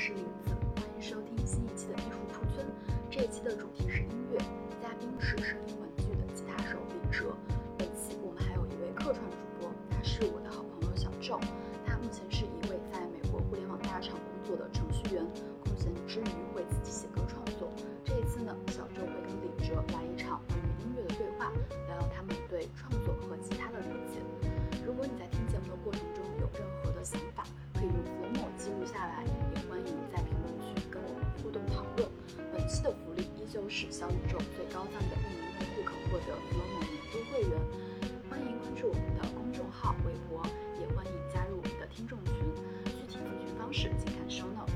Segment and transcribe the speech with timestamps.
[0.00, 2.66] 是林子，欢迎收听新一期的艺术出村。
[3.10, 4.38] 这一期的主题是音乐，
[4.80, 5.74] 嘉宾是声音
[34.00, 37.52] 小宇宙最高赞的一名用户可获得 Flomo 年度会员。
[38.30, 40.42] 欢迎关注我们的公众号、微博，
[40.80, 42.34] 也欢迎加入我们的听众群。
[42.86, 44.72] 具体咨询方式请看 show notes。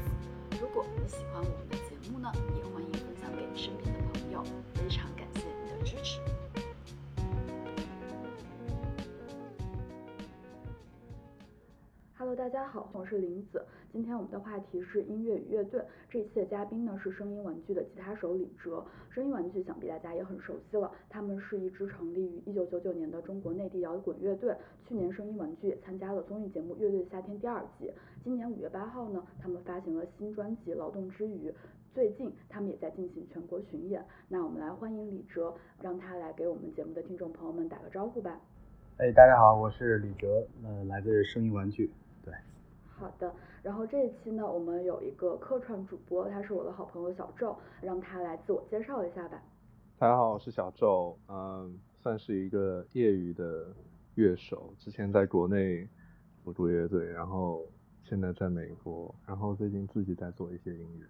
[0.60, 4.44] 如果你喜欢我们的节目呢，也欢迎分享给身边的朋友。
[4.74, 6.20] 非常感谢你的支持。
[12.18, 13.64] Hello，大家好，我是林子。
[13.94, 15.80] 今天我们的话题是音乐与乐队。
[16.10, 18.84] 这一期的嘉宾呢是声音玩具的吉他手李哲。
[19.08, 24.52] 声音玩具想必大家也很熟悉了，他们是一支成立于一九九九年的中国内地摇滚乐队。
[24.88, 27.88] 去年声音玩具也参加了综艺节目《乐队的夏天》第二季。
[28.24, 31.48] 今年五月八号呢，他们发行了新专辑《劳动之余》。
[31.94, 34.04] 最近他们也在进行全国巡演。
[34.26, 38.40] 那我们来欢迎李哲，让他来给我们节目的听众朋友们打个招呼吧。
[38.96, 41.92] 哎，大家好，我是李哲，呃，来自声音玩具。
[42.24, 42.34] 对，
[42.96, 43.32] 好的。
[43.62, 49.42] 然后这一期呢，我们有一个客串主播，他是我的好朋友小周，让他来自我介绍一下吧。
[49.98, 53.66] 大家好，我是小周，嗯，算是一个业余的
[54.14, 55.88] 乐手，之前在国内
[56.42, 57.64] 辅助乐队，然后
[58.02, 61.06] 现在在美国，然后最近自己在做一些音乐。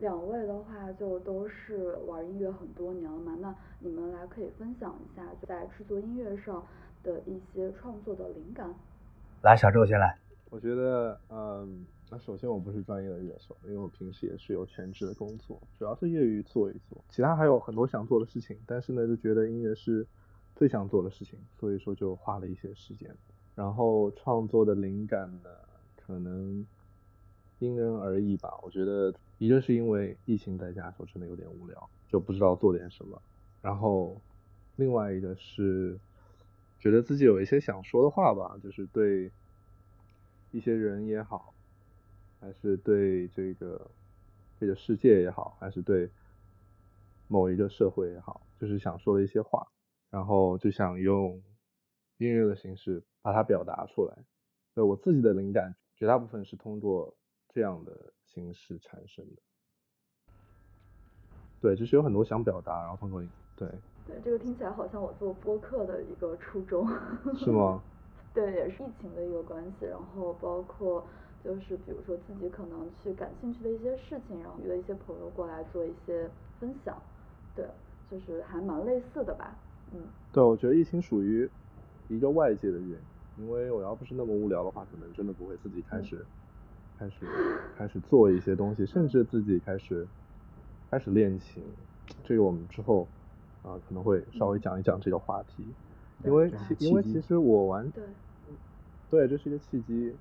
[0.00, 6.64] 两位的话就都是玩音乐很多年了嘛，那你们来可以分享一下在制作音乐上
[7.02, 8.74] 的一些创作的灵感。
[9.42, 10.27] 来，小周先来。
[10.50, 20.06] 我觉得，嗯，那首先我不是专业的乐手，因为我平时也是有全职的工作，主要是业余做一做，其他还有很多想做的事情，但是呢，就觉得音乐是
[20.56, 23.14] 最想做的事情，所以说就花了一些时间。
[23.54, 25.50] 然后创作的灵感呢，
[25.96, 26.66] 可能
[27.58, 28.58] 因人而异吧。
[28.62, 33.20] 我觉得一个是因为疫情在家的时候真的有点无聊，就不知道做点什么。
[33.60, 34.18] 然后
[34.76, 35.98] 另外一个是
[36.78, 39.30] 觉得自己有一些想说的话吧，就是对。
[40.50, 41.54] 一些人也好，
[42.40, 43.90] 还是对这个
[44.58, 46.10] 这个世界也好，还是对
[47.26, 49.66] 某一个社会也好，就是想说的一些话，
[50.10, 51.42] 然后就想用
[52.16, 54.16] 音乐的形式把它表达出来。
[54.74, 57.14] 对我自己的灵感，绝大部分是通过
[57.48, 59.42] 这样的形式产生的。
[61.60, 63.20] 对，就是有很多想表达，然后通过
[63.56, 63.68] 对。
[64.06, 66.88] 对，这个听起来好像我做播客的一个初衷。
[67.36, 67.82] 是吗？
[68.38, 71.04] 对，也是疫情的一个关系，然后包括
[71.42, 76.96] 就是比如说自己可能去感兴趣的一些事情，然后约一些朋友过来做一些分享，
[77.56, 77.66] 对，
[78.08, 79.56] 就是还蛮类似的吧，
[79.92, 80.02] 嗯。
[80.32, 81.50] 对，我觉得疫情属于
[82.06, 86.24] 一个外界的原因，因为我要不是那么无聊的话，可能真的不会自己开始
[86.96, 87.26] 开始
[87.76, 90.06] 开始做一些东西，甚至自己开始
[90.92, 91.60] 开始练琴，
[92.22, 93.08] 这个我们之后
[93.64, 95.66] 啊可能会稍微讲一讲这个话题。
[96.24, 96.86] 因为其。
[96.86, 97.88] 因为其实我玩
[99.10, 100.14] 对，这是一个契机，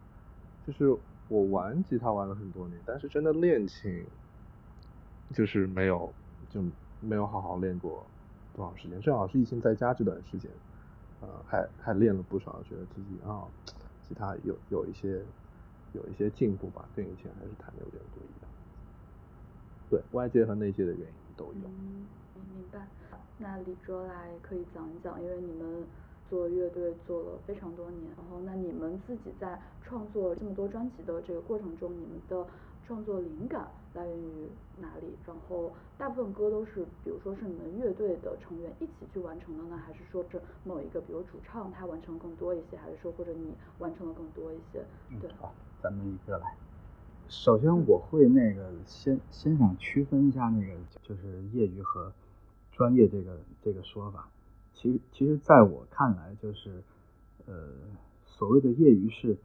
[0.66, 4.06] 就是我玩吉他玩了很多年，但是真的练琴，
[5.34, 6.14] 就是没有
[6.50, 6.64] 就
[7.02, 8.06] 没有好好练过
[8.56, 10.50] 多长时间，正好是疫情在家这段时间，
[11.22, 13.44] 呃，还还练了不少，觉得自己啊，
[14.08, 15.22] 吉他有有一些
[15.94, 18.50] 有一些进步吧，跟以前还是弹的有点不一样，
[19.90, 21.68] 对外界和内界的原因都有。
[21.68, 22.88] 嗯，明白。
[23.40, 25.86] 那李哲来可以讲一讲，因为你们
[26.30, 32.46] 做乐队做了非常多年，然后那你们自己在创作这么多专辑的这个过程中，你们的
[32.86, 34.50] 创作灵感来源于
[34.80, 35.16] 哪里？
[35.26, 44.84] 然后大部分歌都是，比如说是你们乐队的成员一起去完成的呢，还是说是某一个，比如主唱他完成更多一些，还是说或者你完成的更多一些？
[45.22, 46.56] 对，好，咱们一个来。
[47.28, 52.12] 首先我会那个先先想区分一下那个就是业余和。
[52.74, 54.30] 专业这个这个说法，
[54.80, 56.84] 其实其实在我看来，就是
[57.48, 57.74] 呃
[58.26, 59.36] 所谓的业余是，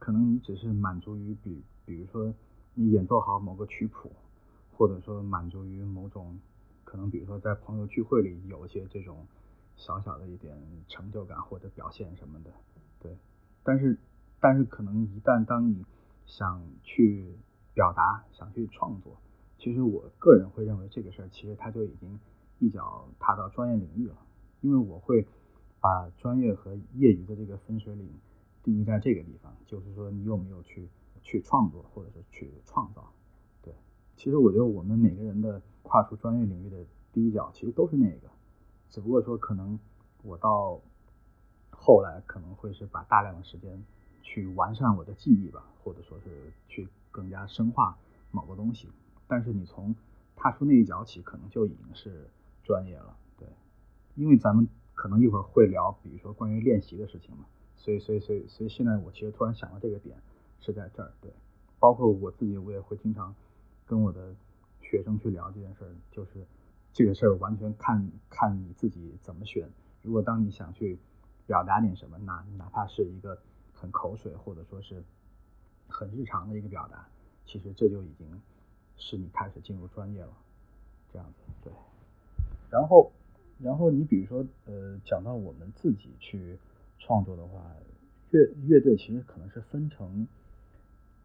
[0.00, 2.34] 可能你只是满足于比比如说
[2.74, 4.10] 你演奏好某个曲谱，
[4.72, 6.36] 或者说满足于某种
[6.82, 9.24] 可能比如说在朋友聚会里有一些这种
[9.76, 12.50] 小小的一点成就感或者表现什么的，
[12.98, 13.16] 对。
[13.62, 13.96] 但是
[14.40, 15.84] 但是可能一旦当你
[16.26, 17.36] 想去
[17.72, 19.16] 表达想去创作，
[19.58, 22.18] 其实我个人会认为这个事儿其实它就已经。
[22.58, 24.16] 一脚踏到专业领域了，
[24.60, 25.26] 因为我会
[25.80, 28.08] 把专业和业余的这个分水岭
[28.62, 30.88] 定义在这个地方，就是说你有没有去
[31.22, 33.12] 去创作或者是去创造。
[33.62, 33.72] 对，
[34.16, 38.28] 其实我觉得我们每个人的跨出专业领域的第一脚，其实都是那个，
[38.90, 39.78] 只不过说可能
[40.22, 40.80] 我到
[41.70, 43.84] 后来可能会是把大量的时间
[44.22, 47.96] 去完善我的技艺吧，或者说是去更加深化
[48.32, 48.88] 某个东西。
[49.28, 49.94] 但是你从
[50.34, 52.28] 踏出那一脚起，可能就已经是
[52.64, 53.16] 专业了。
[54.16, 57.46] 因为咱们可能一会儿会聊，比如说关于练习的事情嘛。
[57.76, 60.20] 所以，所以，所以，所以现在我其实突然想到这个点
[60.60, 61.12] 是在这儿。
[61.20, 61.30] 对，
[61.78, 63.32] 包括我自己，我也会经常
[63.86, 64.34] 跟我的
[64.80, 66.44] 学生去聊这件事儿，就是
[66.92, 69.70] 这个事儿完全看看你自己怎么选。
[70.02, 70.98] 如果当你想去
[71.46, 73.38] 表达点什么，哪哪怕是一个
[73.72, 75.04] 很口水或者说是
[75.88, 77.06] 很日常的一个表达，
[77.44, 78.26] 其实这就已经
[78.96, 80.32] 是你开始进入专业了。
[81.12, 81.72] 这样子，对。
[82.70, 83.12] 然后，
[83.58, 86.58] 然后你比如说，呃，讲到我们自己去
[86.98, 87.74] 创作的话，
[88.30, 90.28] 乐乐队其实可能是分成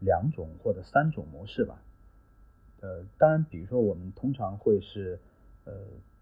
[0.00, 1.82] 两种或者三种模式吧。
[2.80, 5.20] 呃，当然，比如说我们通常会是，
[5.64, 5.72] 呃，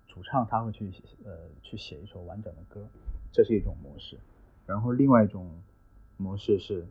[0.08, 0.92] 主唱他会去
[1.24, 2.88] 呃去写一首完整的歌，
[3.32, 4.18] 这是一种模式。
[4.66, 5.48] 然后另外一种
[6.16, 6.86] 模式是，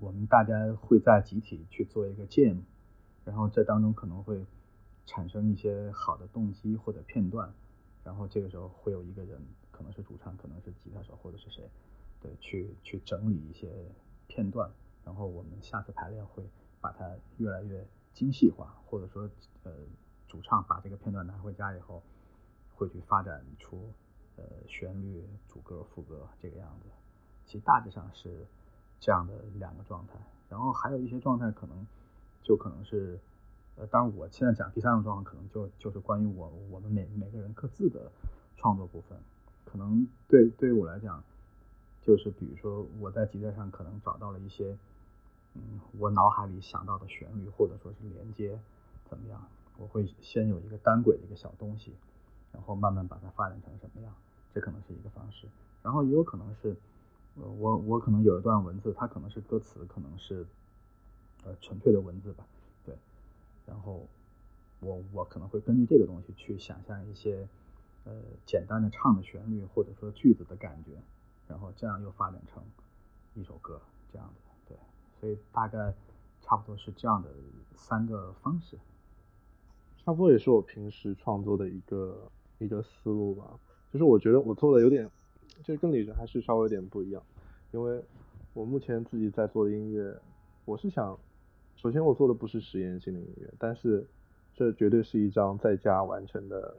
[0.00, 2.60] 我们大家会在集体去做一个 jam，
[3.24, 4.44] 然后这当中可能会
[5.04, 7.52] 产生一些好的动机或者片段，
[8.06, 9.36] 然后这个时候会有一个人，
[9.72, 11.68] 可能是主唱，可能是吉他手或者是谁，
[12.20, 13.68] 对，去去整理一些
[14.28, 14.70] 片段，
[15.04, 16.48] 然后我们下次排练会
[16.80, 19.28] 把它越来越精细化，或者说
[19.64, 19.72] 呃
[20.28, 22.00] 主唱把这个片段拿回家以后，
[22.76, 23.92] 会去发展出
[24.36, 26.86] 呃旋律、主歌、副歌这个样子，
[27.44, 28.46] 其实大致上是
[29.00, 30.14] 这样的两个状态，
[30.48, 31.84] 然后还有一些状态可能
[32.44, 33.18] 就可能是。
[33.76, 38.10] 呃，当然，我现在讲第三种状况，可能就就是关于我我们每每个人各自的
[38.56, 39.18] 创作部分，
[39.66, 41.22] 可能对对于我来讲，
[42.00, 44.76] 就是比如说我在吉他上可能找到了一些，
[45.54, 48.58] 嗯，我脑海里想到的旋律或者说是连接
[49.10, 49.46] 怎么样，
[49.76, 51.92] 我会先有一个单轨的一个小东西，
[52.52, 54.14] 然后慢慢把它发展成什么样，
[54.54, 55.46] 这可能是一个方式，
[55.82, 56.74] 然后也有可能是，
[57.34, 60.46] 我我可能有一段文字，它可能是歌词，可能是
[61.44, 62.46] 呃纯粹的文字吧。
[63.66, 64.06] 然后
[64.78, 67.48] 我我可能会根据这个东西去想象一些
[68.04, 68.12] 呃
[68.46, 70.92] 简单的唱的旋律或者说句子的感觉，
[71.48, 72.62] 然后这样又发展成
[73.34, 73.80] 一首歌
[74.12, 74.34] 这样的
[74.68, 74.78] 对，
[75.20, 75.92] 所以大概
[76.40, 77.28] 差不多是这样的
[77.74, 78.78] 三个方式，
[80.04, 83.58] 差不多也是我平时创作的一个一个思路吧。
[83.92, 85.10] 就是我觉得我做的有点，
[85.64, 87.22] 就是跟李哲还是稍微有点不一样，
[87.72, 88.04] 因为
[88.52, 90.16] 我目前自己在做的音乐，
[90.64, 91.18] 我是想。
[91.76, 94.06] 首先，我做的不是实验性的音乐，但是
[94.54, 96.74] 这绝对是一张在家完成的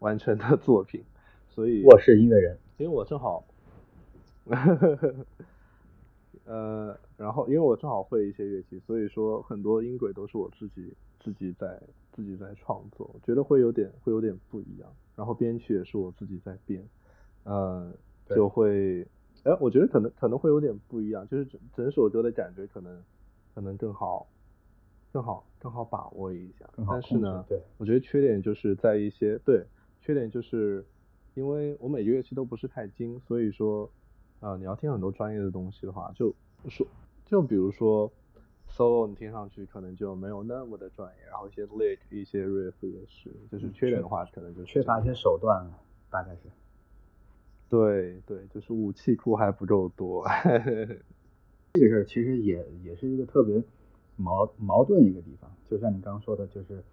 [0.00, 1.02] 完成的作品。
[1.48, 3.44] 所以我是音乐人，因为我正好，
[6.44, 11.80] 呃，然后因为我正好会一些乐器，所以说很多音轨都是我自己自己在
[12.12, 14.88] 自己在创作，我觉得会有点会有点不一样。
[15.16, 16.86] 然后编曲也是我自己在编，
[17.44, 17.92] 呃，
[18.28, 19.06] 就会，
[19.44, 23.02] 哎，我觉得可能可能会有点不一样，就是整整首歌的感觉可能。
[23.54, 24.26] 可能更好，
[25.12, 26.68] 更好，更好把握一下。
[26.88, 29.64] 但是呢，对，我觉得缺点就是在一些对，
[30.00, 30.84] 缺点就是
[31.34, 33.90] 因为我每个乐器都不是太精，所以说
[34.40, 36.34] 啊，你要听很多专业的东西的话，就
[36.68, 36.86] 说
[37.24, 38.10] 就比如说
[38.68, 45.70] solo，你听上去可能就没有那么的专业，然后一些 lick 一些 riff 也是，就是缺点的话，可能就是缺乏一些手段，
[46.10, 46.40] 大概是。
[47.68, 50.26] 对对，就是武器库还不够多。
[51.74, 53.62] 这个事儿其实也也是一个特别
[54.16, 56.84] 矛矛盾一个地方，就像你刚刚说的，就是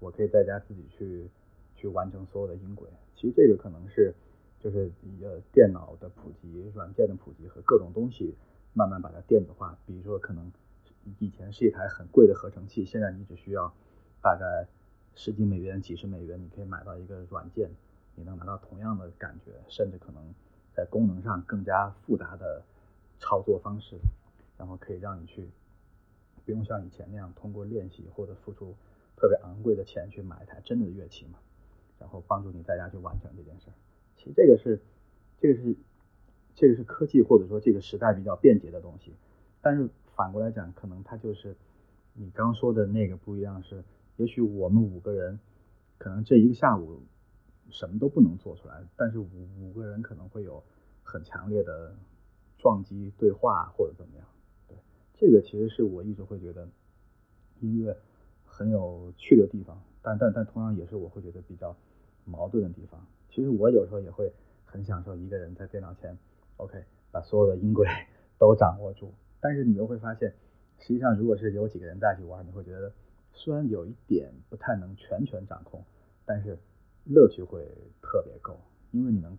[0.00, 1.30] 我可以在家自己去
[1.76, 2.88] 去完成所有的音轨。
[3.14, 4.12] 其实这个可能是
[4.58, 4.90] 就是
[5.22, 8.34] 呃电脑的普及、软件的普及和各种东西
[8.72, 9.78] 慢慢把它电子化。
[9.86, 10.50] 比如说可能
[11.20, 13.72] 以前是一台很贵的合成器，现在你只需要
[14.20, 14.66] 大概
[15.14, 17.70] 十几美元、几十美元，你可以买到一个软件，
[18.16, 20.34] 你能拿到同样的感觉，甚至可能
[20.74, 22.64] 在功能上更加复杂的
[23.20, 23.96] 操作方式。
[24.64, 25.50] 然后可以让你去，
[26.46, 28.74] 不用像以前那样通过练习或者付出
[29.14, 31.38] 特别昂贵的钱去买一台真的乐器嘛，
[31.98, 33.66] 然后帮助你在家去完成这件事。
[34.16, 34.80] 其实这个是，
[35.38, 35.76] 这个是，
[36.54, 39.12] 这个是科技或者说这个时代比较便捷的东西。
[39.60, 41.54] 但是反过来讲，可能它就是
[42.14, 43.84] 你刚说的那个不一样，是
[44.16, 45.38] 也许我们五个人
[45.98, 47.02] 可能这一个下午
[47.68, 49.28] 什么都不能做出来，但是五
[49.60, 50.64] 五个人可能会有
[51.02, 51.94] 很强烈的
[52.56, 54.26] 撞击对话或者怎么样。
[55.24, 56.68] 这个其实是我一直会觉得
[57.60, 57.96] 音乐
[58.44, 61.74] 很有趣的地方，但但但同样也是我会觉得比较
[62.26, 63.06] 矛盾的地方。
[63.30, 64.30] 其实我有时候也会
[64.66, 66.18] 很享受一个人在电脑前
[66.58, 67.88] ，OK，把所有的音轨
[68.38, 69.14] 都掌握住。
[69.40, 70.34] 但是你又会发现，
[70.78, 72.92] 实际上，如果是有几个人在一起玩，你会觉得
[73.32, 75.82] 虽然有一点不太能全权掌控，
[76.26, 76.58] 但是
[77.04, 77.66] 乐趣会
[78.02, 79.38] 特别够，因为你能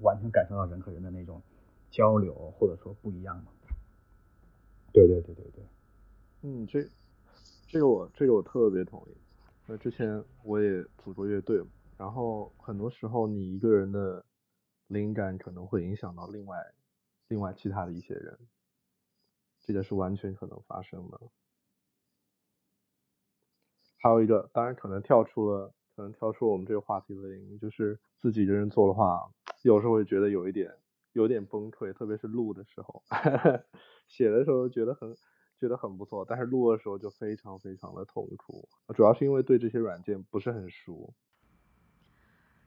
[0.00, 1.40] 完全感受到人和人的那种
[1.90, 3.44] 交流，或者说不一样嘛。
[4.92, 5.64] 对对对对对，
[6.42, 6.86] 嗯，这
[7.66, 9.16] 这个我这个我特别同意。
[9.66, 11.62] 那之前我也组过乐队，
[11.96, 14.24] 然后很多时候你一个人的
[14.88, 16.58] 灵感可能会影响到另外
[17.28, 18.38] 另外其他的一些人，
[19.60, 21.20] 这个是完全可能发生的。
[23.98, 29.30] 还有一个，当然可能跳出了可能跳出我们这个话题的原因，就是自己一个人做的话，
[29.62, 30.74] 有时候会觉得有一点
[31.12, 33.02] 有点崩溃，特别是录的时候，
[34.08, 35.16] 写的时候觉得很。
[35.58, 41.14] 觉得很不错，但是录的时候就非常非常的痛苦，主要是因为对这些软件不是很熟。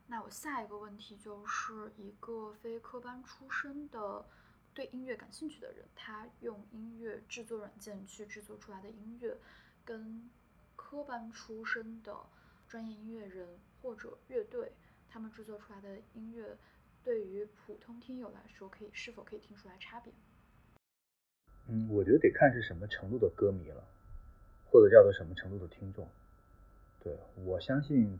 [0.07, 4.25] 那我下一个问题就是一个非科班出身的
[4.73, 9.37] 对音乐感兴趣的人，他用音乐制作软件去制作出来的音乐，
[9.83, 10.29] 跟
[10.77, 12.15] 科班出身的
[12.65, 14.71] 专业音乐人或者乐队
[15.09, 16.57] 他们制作出来的音乐，
[17.05, 20.11] 对于普通听友来说，可以是否可以听出来差别？
[21.67, 23.87] 嗯，我觉得得看是什么程度的歌迷了，
[24.65, 26.09] 或者叫做什么程度的听众。
[27.03, 28.19] 对我相信，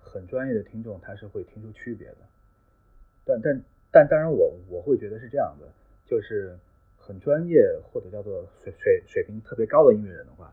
[0.00, 2.16] 很专业的听众他是会听出区别的。
[3.26, 3.62] 但但
[3.92, 5.70] 但当然，我我会觉得是这样的，
[6.06, 6.58] 就是
[6.96, 7.60] 很专业
[7.92, 10.50] 或者叫做水水水平特别高的音乐人的话，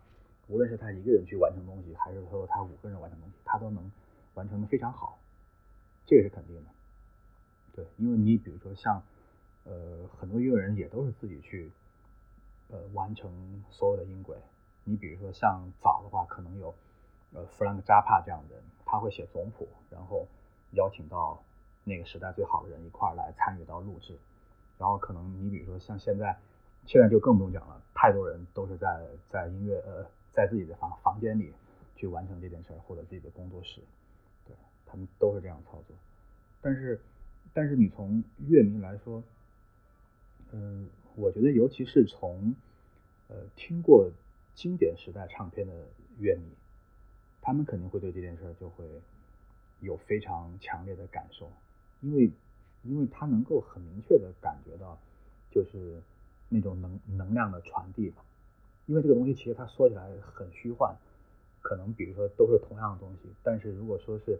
[0.49, 3.89] 无论是他一个人去完成东西，还是说他五个人完成东西，他都能
[4.33, 5.17] 完成的非常好，
[6.05, 6.69] 这个是肯定的。
[7.73, 9.01] 对，因为你比如说像
[9.63, 11.71] 呃很多音乐人也都是自己去。
[12.73, 13.29] 呃，完成
[13.69, 14.37] 所有的音轨。
[14.85, 16.73] 你比如说像早的话，可能有
[17.33, 20.25] 呃弗兰克扎帕这样的人，他会写总谱，然后
[20.71, 21.43] 邀请到
[21.83, 24.17] 那个时代最好的人一块儿来参与到录制。
[24.77, 26.39] 然后可能你比如说像现在，
[26.85, 31.53] 现在就更不用讲了，太多人都是在在音乐呃在自己的房房间里
[31.97, 33.81] 去完成这件事儿，或者自己的工作室，
[34.47, 35.97] 对他们都是这样操作。
[36.61, 37.01] 但是
[37.53, 39.23] 但是你从乐迷来说，
[40.51, 40.87] 嗯。
[41.17, 42.55] 我觉得，尤其是从
[43.27, 44.09] 呃听过
[44.55, 45.73] 经典时代唱片的
[46.17, 46.45] 乐迷，
[47.41, 48.85] 他们肯定会对这件事就会
[49.81, 51.51] 有非常强烈的感受，
[51.99, 52.31] 因为
[52.83, 54.97] 因为他能够很明确的感觉到，
[55.51, 56.01] 就是
[56.47, 58.23] 那种能能量的传递嘛。
[58.85, 60.95] 因为这个东西其实它说起来很虚幻，
[61.61, 64.39] 可能比如说都是同样的东西，但是如果说是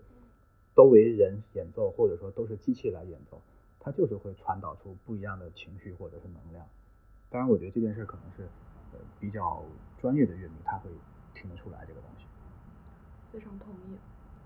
[0.76, 3.42] 都为人演奏，或者说都是机器来演奏。
[3.80, 6.66] 它就是会传导出不一样的情绪或者是能量。
[7.30, 8.44] 当然，我觉得这件事可能是
[8.94, 9.64] 呃比较
[10.00, 10.90] 专业的乐迷他会
[11.34, 12.26] 听得出来这个东西。
[13.32, 13.98] 非常同意。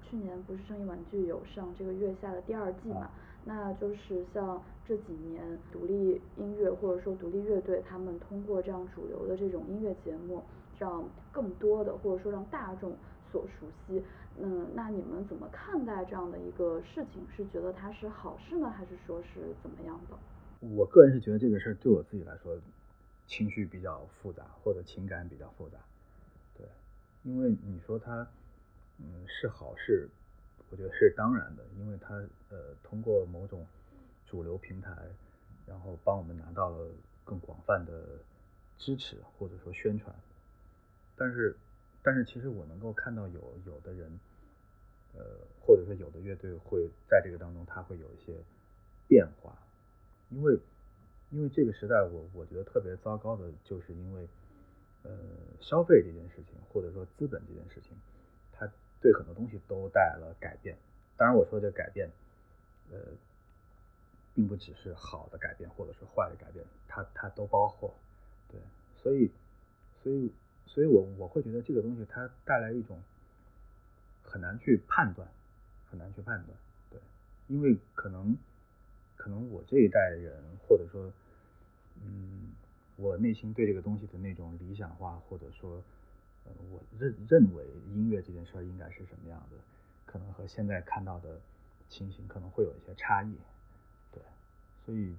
[0.08, 3.10] 去年不是声音玩具有上这个月下的第二季嘛？
[3.44, 10.44] 那就是像这几年独立音乐或者说独立乐队，他们通过这样主流的这种音乐节目，
[10.78, 12.96] 让更多的或者说让大众
[13.36, 14.02] 所熟悉。
[14.40, 17.28] 嗯，那你们怎么看待这样的一个事情？
[17.36, 20.18] 是觉得它是好事呢，还是说是怎么样的？
[20.62, 22.58] 我个人是觉得这个事儿对我自己来说，
[23.28, 25.78] 情绪比较复杂，或者情感比较复杂。
[26.58, 26.66] 对，
[27.24, 28.26] 因为你说它，
[29.00, 30.10] 嗯，是好事，
[30.70, 32.16] 我觉得是当然的，因为它
[32.50, 33.68] 呃通过某种
[34.26, 34.96] 主流平台，
[35.66, 36.90] 然后帮我们拿到了
[37.26, 38.20] 更广泛的
[38.78, 40.16] 支持或者说宣传，
[41.18, 41.58] 但是。
[42.06, 44.20] 但是其实我能够看到有有的人，
[45.16, 45.26] 呃，
[45.60, 48.38] 或者说有的乐队会在这个当中，它会有一些
[49.08, 49.58] 变化，
[50.30, 50.56] 因为
[51.32, 54.30] 因为这个时代，我我觉得特别糟糕的，就是因为
[55.02, 55.12] 呃
[55.60, 57.98] 消费这件事情，或者说资本这件事情，
[58.52, 58.72] 它
[59.02, 60.78] 对很多东西都带来了改变。
[61.18, 62.08] 当然我说这改变，
[62.92, 63.00] 呃，
[64.36, 67.92] 并不只是好的改变，或者是坏的改变，它它都包括，
[68.48, 68.62] 对，
[68.96, 69.32] 所以
[70.04, 70.32] 所以。
[70.68, 73.02] 所以，我我会觉得这个东西它带来一种
[74.24, 75.26] 很难去判断，
[75.90, 76.58] 很难去判断，
[76.90, 77.00] 对，
[77.48, 78.36] 因为可能
[79.16, 81.12] 可能我这一代人，或者说，
[82.04, 82.50] 嗯，
[82.98, 85.82] 我内心对这个东西的那种理想化，或者说，
[86.44, 89.58] 呃，我认认为音乐这件事应该是什么样的，
[90.06, 91.40] 可能和现在看到的
[91.88, 93.34] 情形可能会有一些差异，
[94.12, 94.22] 对，
[94.86, 95.16] 所以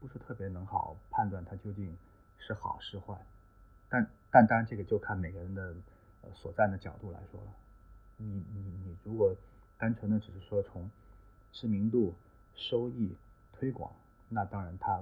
[0.00, 1.96] 不是特别能好判断它究竟
[2.38, 3.16] 是好是坏。
[3.88, 5.74] 但但当然，这个就看每个人的
[6.22, 7.46] 呃所站的角度来说了。
[8.16, 9.34] 你你你如果
[9.78, 10.90] 单纯的只是说从
[11.52, 12.14] 知名度、
[12.54, 13.16] 收益、
[13.52, 13.90] 推广，
[14.28, 15.00] 那当然它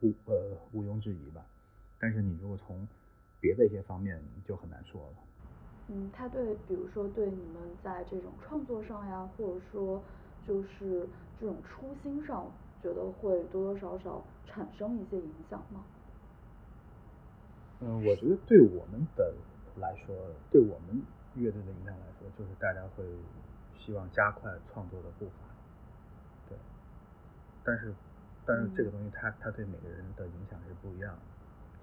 [0.00, 1.46] 毋呃毋庸置疑吧。
[1.98, 2.86] 但是你如果从
[3.40, 5.16] 别的一些方面，就很难说了。
[5.88, 10.02] 嗯，他对比如说对你们在这种创作上呀，或者说
[10.46, 11.08] 就是
[11.40, 12.50] 这种初心上，
[12.82, 15.84] 觉得会多多少少产生一些影响吗？
[17.80, 19.34] 嗯，我觉得对我们的
[19.76, 20.14] 来说，
[20.50, 21.02] 对我们
[21.34, 23.04] 乐队的影响来说，就是大家会
[23.78, 25.48] 希望加快创作的步伐，
[26.48, 26.56] 对。
[27.62, 27.94] 但是，
[28.46, 31.20] 但是这个东西它它对每个人的影响是不一样的，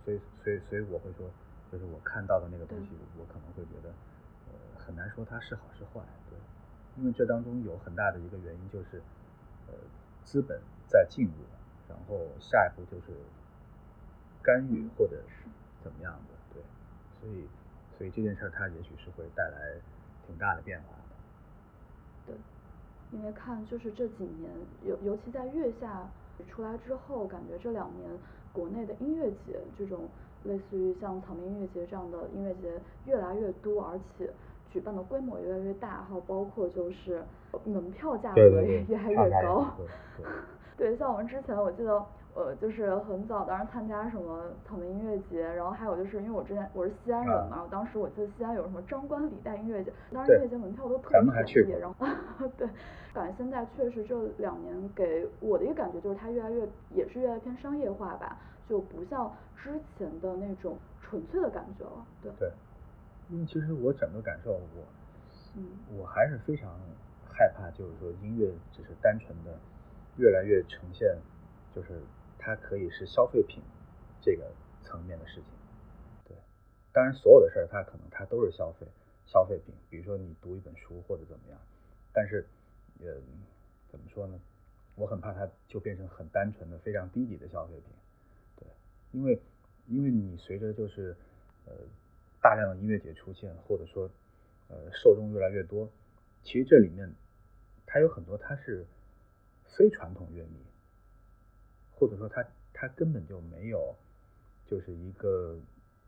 [0.04, 1.30] 所以所以所以我会说，
[1.72, 3.90] 就是我看到的那个东西，我可能会觉得，
[4.50, 6.38] 呃，很难说它是好是坏，对。
[6.98, 9.02] 因为这当中有很大的一个原因就是，
[9.68, 9.74] 呃，
[10.24, 11.34] 资本在进入，
[11.90, 13.14] 然后下一步就是
[14.42, 15.48] 干预或者是
[15.84, 16.63] 怎么样的，对，
[17.20, 17.48] 所以
[17.98, 19.80] 所以这件事儿它也许是会带来
[20.25, 21.16] 挺大的变化的。
[22.28, 22.36] 对，
[23.12, 24.50] 因为看就是这几年，
[24.84, 26.08] 尤尤其在月下
[26.50, 28.10] 出来之后，感觉这两年
[28.54, 30.08] 国内的音乐节这种
[30.44, 34.30] 类似于像草莓音乐节这样的音乐节越来越多，而且。
[34.72, 37.24] 举办的规模越来越大，还有包括就是
[37.63, 39.68] 门票价格也越来越高。
[40.75, 42.04] 对，像我们之前我记得，
[42.36, 52.06] 呃，就是很早当时参加什么草莓音乐节，然后还有就是因为我之前我是西安人嘛，然后当时我记得西安有什么张冠李戴音乐节，当时音乐节门票都特别便宜，然后
[52.58, 52.68] 对，
[53.13, 58.38] 感觉现在确实这两年给我的一个感觉就是它越来越也是越来越偏商业化吧，
[58.68, 62.32] 就不像之前的那种纯粹的感觉了，对。
[62.40, 62.52] 对。
[63.30, 64.84] 因为其实我整个感受，我，
[65.98, 66.70] 我还是非常
[67.32, 69.58] 害怕，就是说音乐只是单纯的
[70.18, 71.16] 越来越呈现，
[71.74, 72.02] 就是
[72.44, 73.64] 它可以是消费品
[74.22, 75.46] 这个层面的事情。
[76.26, 76.36] 对，
[76.92, 78.86] 当然所有的事儿它可能它都是消费
[79.26, 81.60] 消费品，比如说你读一本书或者怎么样，
[82.12, 82.46] 但是，
[83.00, 83.22] 呃，
[83.90, 84.40] 怎么说呢？
[84.96, 87.94] 我很怕它就变成很单纯的非常低级的消费品。
[88.58, 88.68] 对，
[89.12, 89.42] 因为
[89.88, 91.16] 因为你随着就是
[91.66, 91.74] 呃。
[92.44, 94.10] 大量的音乐节出现，或者说，
[94.68, 95.90] 呃，受众越来越多，
[96.44, 97.10] 其实这里面，
[97.86, 98.86] 它有很多它是
[99.64, 100.58] 非传统乐迷，
[102.04, 103.96] 或者说他他根本就没有，
[104.68, 105.58] 就是一个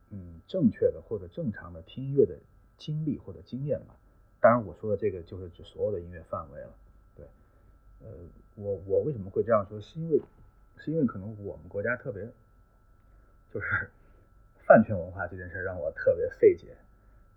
[0.10, 2.38] 嗯正确的或者正常的听音乐的
[2.77, 3.96] 经历或者经验吧。
[4.42, 6.75] 当然我说的这个就是指所有的音乐范围了。
[7.16, 7.25] 对，
[8.01, 8.12] 呃，
[8.55, 9.79] 我我为什么会这样说？
[9.79, 10.22] 是因为
[10.77, 12.29] 是因为可能我们国家特别
[13.53, 13.66] 就是。
[14.68, 16.75] 饭圈文化这件事让我特别费解，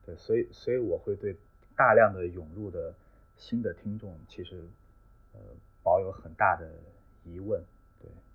[0.06, 1.36] 对，所以所以我会对
[1.76, 2.94] 大量的涌入的
[3.36, 4.62] 新的听众，其实
[5.34, 5.40] 呃
[5.82, 6.72] 保有很大的
[7.24, 7.62] 疑问，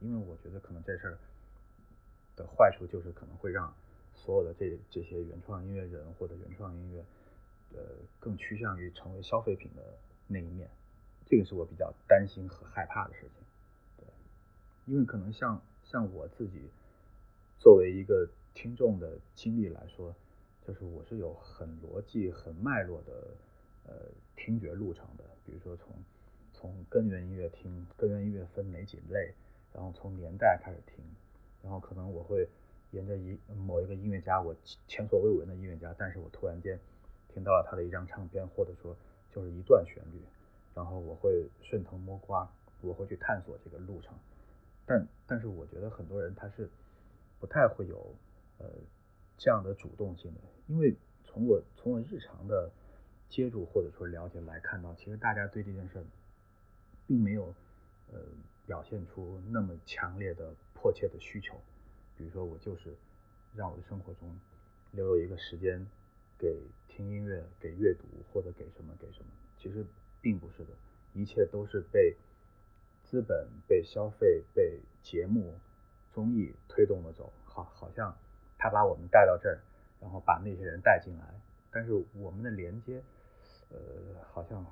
[0.03, 1.17] 因为我觉得可能这事儿
[2.35, 3.73] 的坏处就是可能会让
[4.13, 7.03] 所有的这这些原创音乐人或者原创音乐
[7.73, 7.79] 呃
[8.19, 10.69] 更趋向于成为消费品的那一面，
[11.25, 13.43] 这个是我比较担心和害怕的事情，
[13.97, 14.05] 对，
[14.85, 16.69] 因为可能像像我自己
[17.57, 18.29] 作为一个。
[18.55, 20.15] 听众的经历来说，
[20.61, 23.35] 就是我是有很逻辑、很脉络的
[23.83, 25.23] 呃听觉路程的。
[25.43, 25.87] 比如说从
[26.53, 29.33] 从根源音乐听，根源音乐分哪几类，
[29.73, 31.03] 然后从年代开始听，
[31.61, 32.47] 然后可能我会
[32.91, 34.55] 沿着一某一个音乐家我
[34.87, 36.79] 前所未闻的音乐家，但是我突然间
[37.33, 38.95] 听到了他的一张唱片，或者说
[39.31, 40.21] 就是一段旋律，
[40.73, 42.49] 然后我会顺藤摸瓜，
[42.81, 44.13] 我会去探索这个路程。
[44.85, 46.69] 但但是我觉得很多人他是
[47.39, 48.15] 不太会有。
[48.59, 48.69] 呃，
[49.35, 52.71] 这样的主动性的，因为从我从我日常的
[53.27, 56.01] 接触或者说了解来看到，其实大家对这件事
[57.07, 57.53] 并没有
[58.13, 58.19] 呃
[58.65, 61.59] 表现出那么强烈的迫切的需求。
[62.15, 62.95] 比如说，我就是
[63.55, 64.39] 让我的生活中
[64.91, 65.85] 留有一个时间
[66.37, 69.25] 给听音乐、给阅读或者给什么给什么，
[69.57, 69.85] 其实
[70.21, 70.69] 并不是的，
[71.13, 72.15] 一切都是被
[73.03, 75.55] 资本、被消费、被节目、
[76.13, 78.15] 综艺推动的走，好，好像。
[78.55, 79.59] 他把我们带到这儿，
[79.99, 81.25] 然后把那些人带进来，
[81.69, 83.03] 但是我们的连接，
[83.69, 83.77] 呃，
[84.31, 84.65] 好像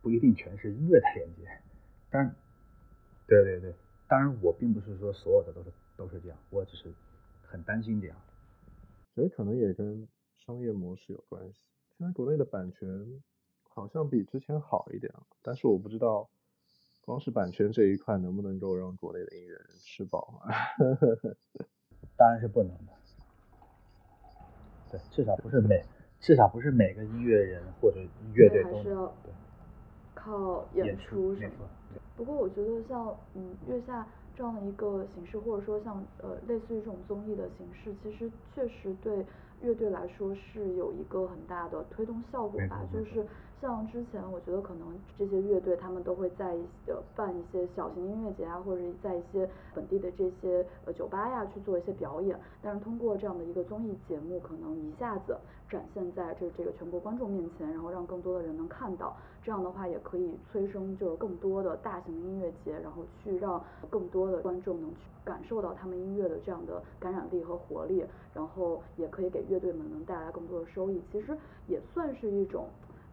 [0.00, 1.42] 不一定全是音乐的连接。
[2.10, 2.32] 但，
[3.26, 3.74] 对对对，
[4.06, 6.92] 当然我并不是说所有的都是都是这样，我只是
[7.42, 8.16] 很担心这样。
[9.14, 10.06] 所以可能也跟
[10.36, 11.70] 商业模式有关系。
[11.96, 13.22] 现在国内的版权
[13.68, 16.28] 好像比之前好一点了，但是我不知道，
[17.00, 20.42] 光是版权这一块能不能够让国内的音乐人吃饱？
[22.16, 22.92] 当然是不能的。
[24.90, 25.82] 对至少不是每，
[26.20, 27.98] 至少不是每个音乐人或者
[28.34, 29.12] 乐队都要
[30.14, 31.68] 靠演出什么。
[32.16, 39.24] 不过我觉得像嗯月下这样的一个形式，或者说像呃类似于这种综艺的形式，其实确实对
[39.62, 42.82] 乐队来说是有一个很大的推动效果吧。
[42.92, 43.26] 就是
[43.64, 55.34] 像之前我觉得可能这些乐队他们都会在一呃办一些小型音乐节啊，或者在一些本地的这些呃酒吧呀去做一些表演，但是通过这样的一个综艺节目，可能一下子
[55.70, 71.34] 展现在这这个全国观众面前，然后让更多的人能看到，这样的话也可以催生就是更多的大型的音乐节，然后去让更多的观众能去感受到他们音乐的这样的感染力和活力，然后也可以给乐队们能带来更多的收益，其实
[71.66, 72.66] 也算是一种。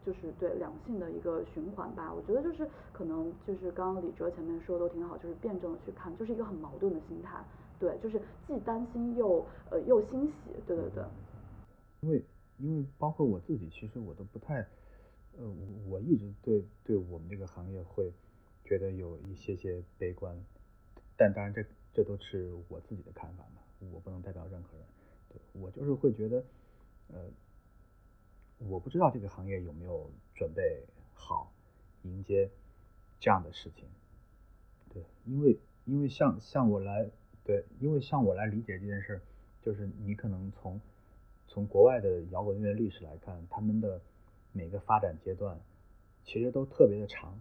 [0.05, 7.45] 就是对良性的一个循环吧，我觉得就是可能就是刚刚李哲前面说的都挺好，就是辩证的去看，就是一个很矛盾的心态，
[7.79, 10.33] 对，就是既担心又呃又欣喜，
[10.65, 11.03] 对对对。
[12.01, 12.23] 因为
[12.57, 14.65] 因为包括我自己，其实我都不太，
[15.37, 15.47] 呃，
[15.87, 18.11] 我一直对对我们这个行业会
[18.65, 20.35] 觉得有一些些悲观，
[21.15, 23.61] 但当然这这都是我自己的看法嘛，
[23.93, 24.87] 我不能代表任何人，
[25.29, 26.43] 对我就是会觉得，
[27.09, 27.29] 呃。
[28.69, 31.51] 我不知道这个行业有没有准备好
[32.03, 32.49] 迎接
[33.19, 33.87] 这样的事情，
[34.93, 37.09] 对，因为因为像像我来
[37.43, 39.19] 对，因为像我来理解这件事，
[39.63, 40.79] 就是你可能从
[41.47, 43.99] 从国外的摇滚乐历史来看，他们的
[44.51, 45.59] 每个发展阶段
[46.23, 47.39] 其实都特别的长，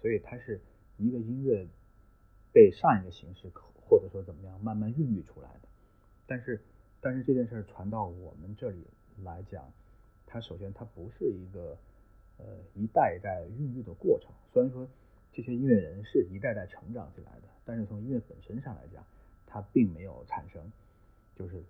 [0.00, 0.60] 所以它是
[0.96, 1.66] 一个音乐
[2.52, 3.50] 被上一个形式
[3.88, 5.68] 或者说怎么样慢慢孕育出来的，
[6.26, 6.62] 但是
[7.00, 8.86] 但是这件事传到我们这里
[9.24, 9.72] 来讲。
[10.36, 11.78] 它首先，它不是一个
[12.36, 12.44] 呃
[12.74, 14.30] 一代一代孕育的过程。
[14.52, 14.86] 虽然说
[15.32, 19.02] 这些音乐人是一代代成长起来的，但是从音乐本身上来讲，
[19.46, 20.70] 它并没有产生
[21.34, 21.64] 就是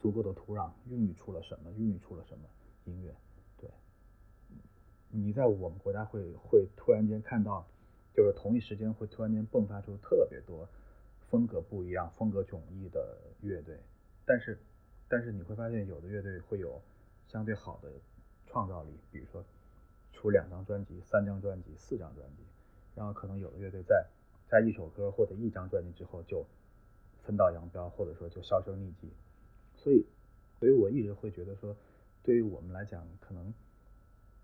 [0.00, 2.48] 足够的土壤孕育出了什么，孕育出了什么
[2.84, 3.14] 音乐。
[3.60, 3.70] 对，
[5.10, 7.64] 你在我们国家会会突然间看到，
[8.12, 10.68] 就是同一时间会突然间迸发出特别多
[11.30, 13.78] 风格不一样、风格迥异的乐队，
[14.26, 14.58] 但是
[15.08, 16.82] 但是你会发现，有的乐队会有。
[17.28, 17.92] 相对好的
[18.46, 19.44] 创造力，比如说
[20.14, 22.42] 出两张专辑、三张专辑、四张专辑，
[22.94, 24.06] 然后可能有的乐队在
[24.48, 26.46] 在一首歌或者一张专辑之后就
[27.22, 29.12] 分道扬镳，或者说就销声匿迹。
[29.76, 30.06] 所以，
[30.58, 31.76] 所以我一直会觉得说，
[32.22, 33.52] 对于我们来讲，可能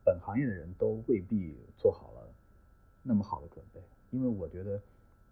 [0.05, 2.35] 本行业的人都未必做好了
[3.03, 4.81] 那么好的准备，因为我觉得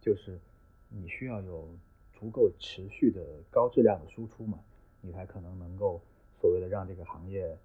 [0.01, 0.41] 就是
[0.89, 1.69] 你需要有
[2.15, 4.59] 足够持续的高质量的输出嘛，
[5.03, 6.01] 你才可能能够。
[6.43, 7.57] 所谓的让这个行业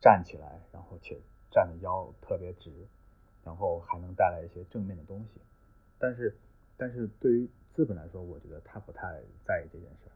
[0.00, 2.72] 站起来，然后且站的腰特别直，
[3.44, 5.42] 然后还能带来一些正面的东西。
[5.98, 6.34] 但是，
[6.78, 10.10] 但是对于资本来说，我觉得他不太在意这件事。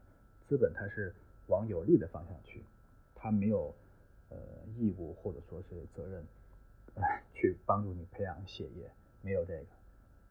[0.47, 1.13] 资本它是
[1.49, 2.63] 往有利的方向去，
[3.13, 3.75] 他没有
[4.29, 4.37] 呃
[4.75, 6.25] 义务或者说是责任
[7.31, 8.89] 去帮助你培养血液，
[9.21, 9.65] 没有这个。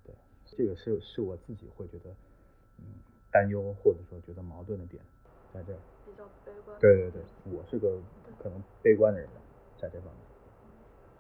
[0.05, 0.15] 对，
[0.45, 2.11] 这个是是我自己会觉得
[2.79, 2.85] 嗯
[3.31, 5.01] 担忧或者说觉得矛盾的点
[5.55, 5.79] 在这儿。
[6.19, 6.77] 比较悲观。
[6.81, 7.23] 对对对，
[7.55, 8.01] 我是个
[8.43, 9.29] 可能悲观的人，
[9.81, 10.17] 在这方面。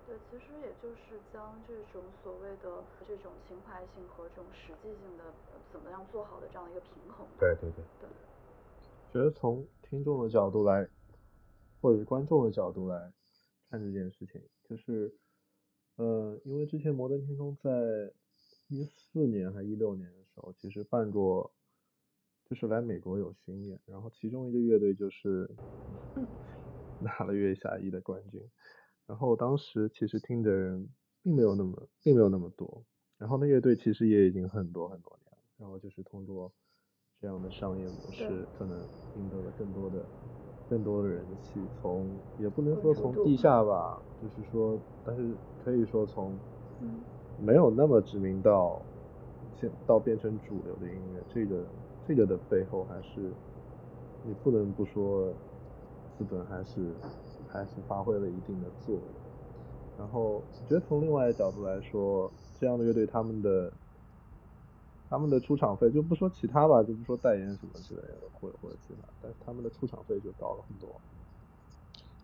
[0.08, 5.32] 对，其实也就是将这种所谓的这种情怀性和这种实际性的
[5.70, 7.24] 怎么样做好的这样的一个平衡。
[7.38, 7.84] 对对对。
[8.00, 8.08] 对。
[9.12, 10.88] 觉得从听众的角度来，
[11.80, 13.12] 或者是观众的角度来
[13.70, 15.14] 看这件事情，就是，
[15.96, 17.70] 呃，因为之前摩登天空在
[18.66, 21.52] 一四年还一六年的时候，其实办过。
[22.48, 25.48] 就是来美国有巡演，然后其中一个乐队就是
[26.98, 28.40] 拿了月下一的冠军，
[29.06, 30.88] 然后当时其实听的人
[31.22, 32.82] 并没有那么并没有那么多，
[33.18, 36.50] 然后那乐队其实也已经很多很多年了，然后就是通过
[37.20, 38.82] 这样的商业模式，可能
[39.12, 40.08] 赢得了更多的
[40.70, 46.40] 更多的人气，从也不能说从地下吧，就是说，但是可以说从
[47.36, 48.82] 没有那么知名到
[49.60, 51.68] 现到变成主流的音乐这个。
[52.08, 53.30] 这个的背后还是，
[54.22, 55.30] 你不能不说，
[56.16, 56.96] 资本还是
[57.46, 59.04] 还是发挥了一定的作用。
[59.98, 63.70] 然后，我觉得从另外一个角度来说，这样的乐队他们的
[65.10, 70.98] 他们的出场费就不说其他吧，就不说代言什么之类的，或者或者其他，但是他们的出场费就高了很多。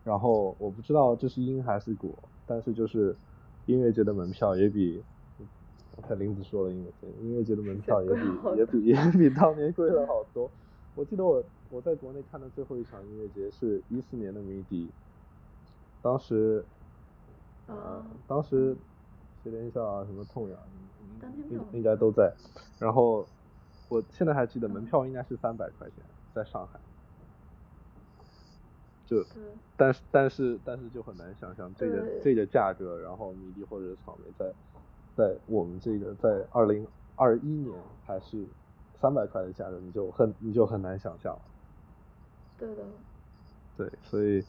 [0.03, 3.15] 然后我不知道这是因还是果，但是就是
[3.67, 5.05] 音乐节的门票也比。
[5.97, 8.21] 刚才林子说了，音乐节音乐节的门票也比
[8.57, 10.51] 也比也比当年贵了好多。
[10.97, 14.89] 我记得我我在国内看的最后一场音乐节是一四年的迷笛，
[16.03, 16.65] 当时，
[17.67, 18.77] 呃，当时
[19.43, 20.59] 谢天笑啊，什么痛痒，
[21.51, 22.33] 应应该都在。
[22.79, 23.27] 然后
[23.89, 25.97] 我现在还记得门票应该是三百块钱，
[26.35, 26.79] 在上海。
[29.07, 29.25] 就，
[29.77, 34.53] 但是但是但是就很难想象这个这个价格，然后迷笛或者是草莓在。
[35.17, 38.47] 在我们这个在二零二一年还是
[39.01, 41.39] 三百块的价格，你就很你就很难想象。
[42.59, 42.85] 对的。
[43.77, 44.45] 对，所以，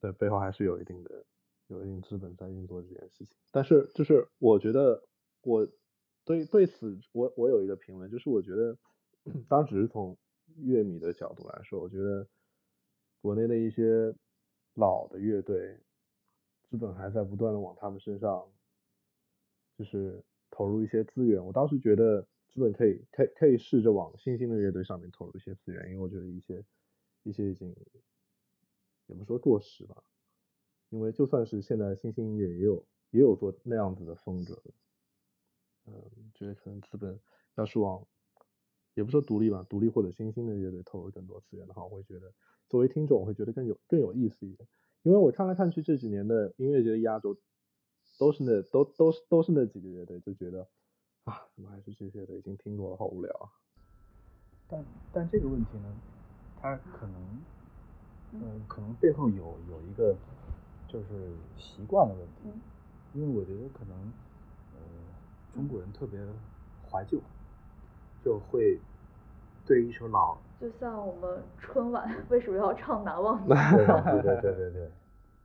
[0.00, 1.24] 对背后还是有一定的
[1.68, 3.28] 有一定资本在运作这件事情。
[3.52, 5.02] 但是就是我觉得
[5.42, 5.66] 我
[6.24, 8.76] 对对此我我有一个评论，就是我觉得
[9.48, 10.16] 当只是从
[10.56, 12.26] 乐迷的角度来说，我觉得
[13.20, 14.12] 国内的一些
[14.74, 15.78] 老的乐队，
[16.68, 18.44] 资本还在不断的往他们身上
[19.78, 21.46] 就是投入一些资源。
[21.46, 26.64] 我倒是觉得资本可以可以可以试着往新兴的乐队上面投入一些资源，因为我觉得一些
[27.22, 27.74] 一些已经
[29.06, 30.02] 也不说过时吧，
[30.90, 34.60] 因为就算是现在新兴音乐也有也有做那样子的风格。
[35.86, 35.94] 嗯，
[36.34, 37.18] 觉得可能资本
[37.54, 38.06] 要是往，
[38.94, 42.34] 也不说独立吧，独立或者新兴的乐队投入更多资源的话，我会觉得
[42.68, 44.68] 作为听众，我会觉得更有更有意思一点。
[45.02, 47.38] 因为我看来看去这几年的音乐节的压轴，
[48.18, 50.66] 都是那都都是都是那几个乐队，就觉得
[51.24, 53.46] 啊，怎么还是这些乐队已经听过了，好无聊啊。
[54.68, 55.94] 但但这个问题呢，
[56.60, 57.40] 它可能，
[58.32, 60.14] 嗯，可能背后有有一个
[60.88, 62.50] 就是习惯的问题，
[63.14, 63.96] 因为我觉得可能，
[64.74, 64.80] 呃，
[65.54, 66.20] 中国人特别
[66.90, 67.18] 怀旧，
[68.22, 68.78] 就会
[69.64, 74.90] 对一首老，就像我们春晚为什么要唱《难忘 对对对对对对，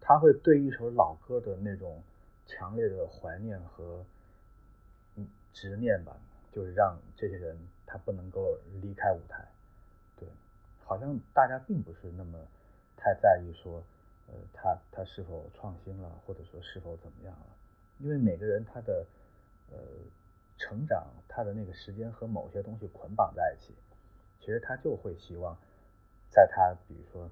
[0.01, 2.03] 他会对一首老歌的那种
[2.45, 4.05] 强烈的怀念和
[5.53, 6.17] 执念吧，
[6.51, 9.47] 就是让这些人他不能够离开舞台。
[10.17, 10.27] 对，
[10.83, 12.39] 好像大家并不是那么
[12.97, 13.83] 太在意说，
[14.27, 17.55] 呃，他他是否创新了，或者说是否怎么样了，
[17.99, 19.05] 因为每个人他的
[19.71, 19.77] 呃
[20.57, 23.73] 成长，他的那个时间和某些东西捆绑在一起，
[24.39, 25.55] 其实他就会希望，
[26.29, 27.29] 在他比如说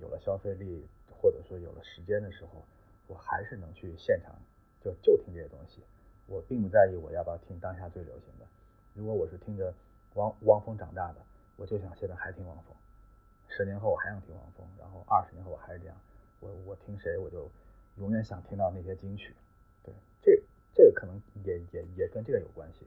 [0.00, 2.64] 有了消费力，或者说有了时间的时候，
[3.10, 4.32] 我还是能去现场
[4.80, 5.82] 就就听这些东西，
[6.28, 8.46] 我并不在意我要不要听当下最流行的。
[8.94, 9.74] 如果我是听着
[10.14, 11.20] 汪汪峰长大的，
[11.56, 12.76] 我就想现在还听汪峰，
[13.48, 15.96] 十年后我还想听汪峰，然后二十年后我还是这样，
[16.38, 17.50] 我我听谁我就
[17.96, 19.34] 永远想听到那些金曲。
[19.82, 19.92] 对，
[20.22, 20.40] 这
[20.72, 22.86] 这个可能也也也跟这个有关系。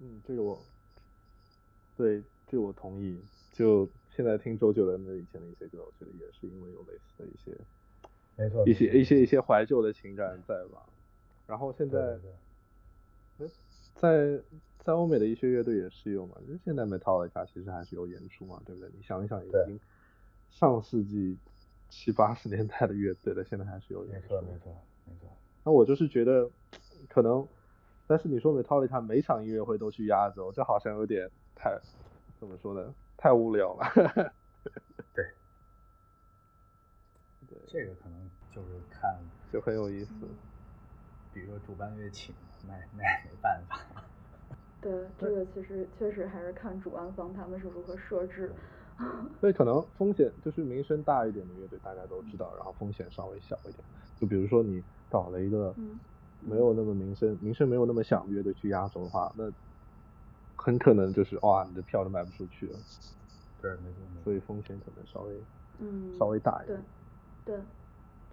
[0.00, 0.58] 嗯，这个我，
[1.96, 3.24] 对，这我同意。
[3.52, 7.56] 就现在听周杰伦的以前的一些歌，我觉得也是因为有类似的一些，
[8.36, 10.82] 没错，一些一些一些怀旧的情感在吧。
[11.46, 12.18] 然后现在，
[13.38, 13.48] 对
[13.94, 14.42] 在
[14.80, 18.90] 在欧美的一些乐队也是有嘛，就是现在 Metallica 其实还是有演出嘛，对不对？
[18.94, 19.80] 你想一想，已经
[20.50, 21.38] 上世纪
[21.88, 24.22] 七八十年代的乐队了，现在还是有演出。
[24.22, 25.28] 没错，没错，没错。
[25.64, 26.50] 那我就是觉得，
[27.08, 27.46] 可能，
[28.06, 31.78] 但是你说 Metallica 每场音乐会都去压轴，这好像有点太，
[32.38, 32.94] 怎么说呢？
[33.16, 34.34] 太无聊了。
[37.66, 39.16] 这个可能就是看，
[39.52, 40.12] 就很有意思。
[41.32, 42.34] 比如说主办乐请，
[42.66, 43.80] 那那也没办法。
[44.80, 48.52] 对，这个其实确实还是看主办方他们是如何设置。
[49.40, 53.84] 所以可能风险就是名声大一点的乐队大家都知道，然后风险稍微小一点。
[54.16, 55.74] 就比如说你找了一个
[56.40, 59.52] 没有那么名声、名声没有那么响的乐队去压轴的话，那
[60.54, 62.78] 很可能就是哇，你的票都卖不出去了。
[63.60, 64.00] 对，没错。
[64.24, 65.34] 所以风险可能稍微
[65.78, 66.86] 嗯稍微大一对点。
[67.46, 67.58] 对，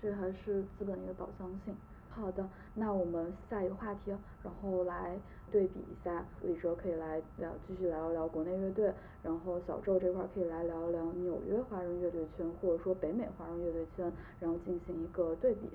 [0.01, 1.73] 这还是资本的一个导向性。
[2.09, 4.11] 好的，那我们下一个话题，
[4.43, 5.19] 然后来
[5.51, 15.69] 对比一下，李哲可以来聊，继续聊一聊国内乐队，然后小周这块可以来聊一聊纽约华人乐队圈，或者说北美华人乐队圈，然后进行一个对比。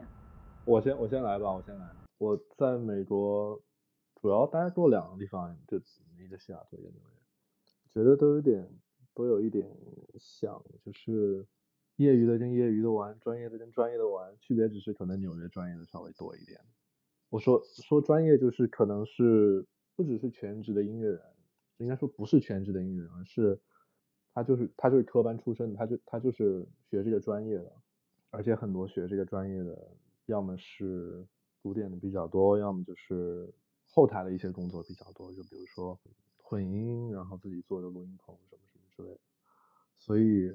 [0.64, 1.86] 我先我先来吧，我先来。
[2.18, 3.60] 我在美国
[4.20, 5.76] 主要待过两个地方，就
[6.18, 8.68] 一个西雅图，一个纽约，觉得都有点
[9.14, 9.68] 都有一点
[10.18, 11.44] 像，就是
[11.98, 16.60] 业余的跟业余的玩，专业的跟专业的玩，区别只是可能纽约专业的稍微多一点。
[17.28, 21.20] 我说说专业就是可能是不只是全职的音乐人，
[21.76, 23.60] 应该说不是全职的音乐人，而是
[24.32, 27.72] 他就是他就是科班出身的，他就他就是学这个专业的，
[28.30, 29.90] 而且很多学这个专业的，
[30.26, 31.26] 要么是
[31.60, 33.52] 古典的比较多，要么就是
[33.90, 35.98] 后台的一些工作比较多，就比如说
[36.38, 39.20] 混音，然后自己做的录音棚什么什么之类的。
[39.98, 40.52] 所以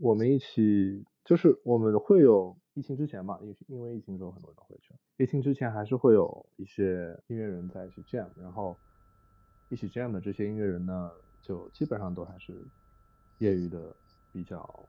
[0.00, 8.76] 我们一起就是我们会有疫情之前嘛，因因为疫情之后很多人回去了，疫情之前还是会有一些音乐人在一起 jam，然后
[9.68, 12.52] 一起 jam 的这些音乐人呢，就基本上都还是
[13.38, 13.94] 业余的
[14.32, 14.88] 比较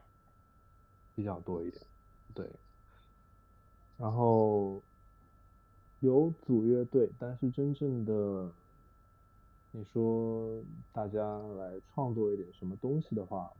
[1.15, 1.81] 比较多一点，
[2.33, 2.45] 对。
[3.97, 4.81] 然后
[6.01, 8.51] 有组乐队，但是真正的
[9.71, 13.51] 你说大家来创作一点什么东西的话，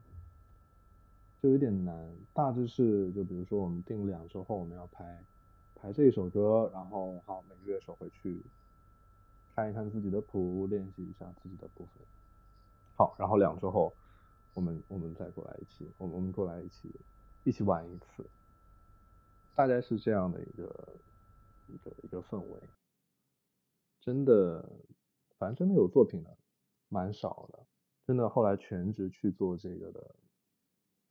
[1.41, 2.15] 就有点难。
[2.33, 5.25] 大致是就比如说我们定两周后我们要排
[5.75, 8.43] 排这一首歌，然后好每个乐手回去
[9.55, 12.05] 看一看自己的谱，练习一下自己的部分。
[12.95, 13.93] 好，然后两周后
[14.53, 16.91] 我们我们再过来一起，我们我们过来一起
[17.43, 18.27] 一起玩一次。
[19.55, 20.99] 大概是这样的一个
[21.67, 22.59] 一个一个氛围。
[23.99, 24.71] 真的，
[25.37, 26.37] 反正真的有作品的
[26.89, 27.65] 蛮少的，
[28.05, 30.15] 真的后来全职去做这个的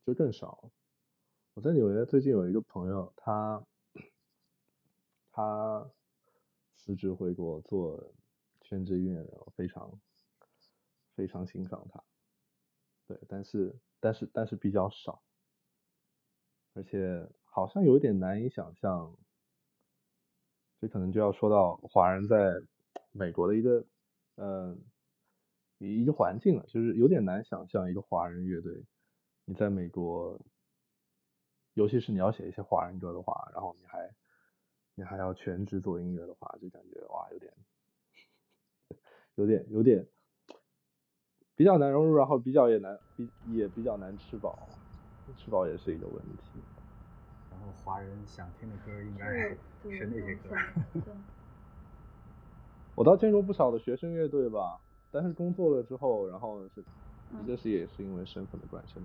[0.07, 0.71] 就更少。
[1.53, 3.61] 我在纽约最近有一个朋友，他
[5.33, 5.91] 他
[6.77, 8.13] 辞职回国做
[8.61, 9.99] 全职音乐人，我非常
[11.13, 12.01] 非常欣赏他。
[13.05, 15.21] 对，但是但是但是比较少，
[16.73, 19.13] 而且好像有点难以想象，
[20.79, 22.53] 这可能就要说到华人在
[23.11, 23.85] 美国的一个
[24.35, 24.81] 嗯
[25.79, 28.85] 一个环境了，就是有点难想象一个华人乐队
[29.47, 30.37] 你在美国。
[31.73, 34.11] 尤其是你要写一些华人歌的话，然后你还
[34.95, 37.53] 你还要全职做音乐的话，就感觉哇，有点
[39.35, 40.07] 有点有点
[41.55, 44.79] 比较难融入，然后比较也难比也比较难吃饱，
[45.37, 46.65] 吃饱也是一个问题。
[47.51, 50.49] 然后华人想听的歌应该是那些歌。
[52.95, 54.81] 我倒见过不少的学生乐队吧，
[55.11, 56.83] 但是工作了之后，然后是
[57.29, 58.95] 一个是也是因为身份的关系，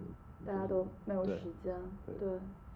[0.44, 2.16] 大家都没有时间，对。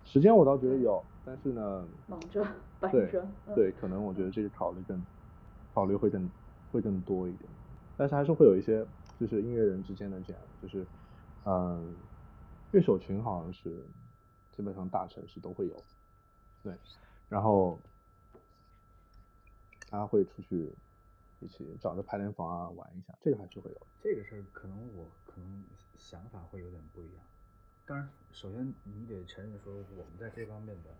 [0.05, 2.47] 时间我倒觉得有，但是呢，忙着，
[2.79, 5.05] 搬着，对，可能我觉得这个考虑更，
[5.73, 6.31] 考虑会更
[6.71, 7.51] 会更多一点，
[7.97, 8.87] 但是还是会有一些
[9.19, 10.87] 就是音乐人之间的这样，就是
[11.43, 11.97] 嗯，
[12.71, 13.85] 乐手群好像是
[14.53, 15.85] 基本上大城市都会有，
[16.63, 16.79] 对，
[17.29, 17.83] 然后
[19.89, 20.73] 他会出去
[21.41, 23.87] 一起找个排练房啊玩一下，这个还是会有。
[24.01, 25.65] 这个事儿可能我可能
[25.99, 27.23] 想法会有点不一样。
[27.85, 30.91] 当然，首先你得承认说，我们在这方面的，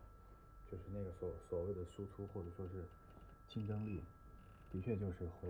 [0.71, 2.85] 就是那个所所谓的输出或者说是
[3.49, 4.03] 竞争力，
[4.71, 5.49] 的确就是会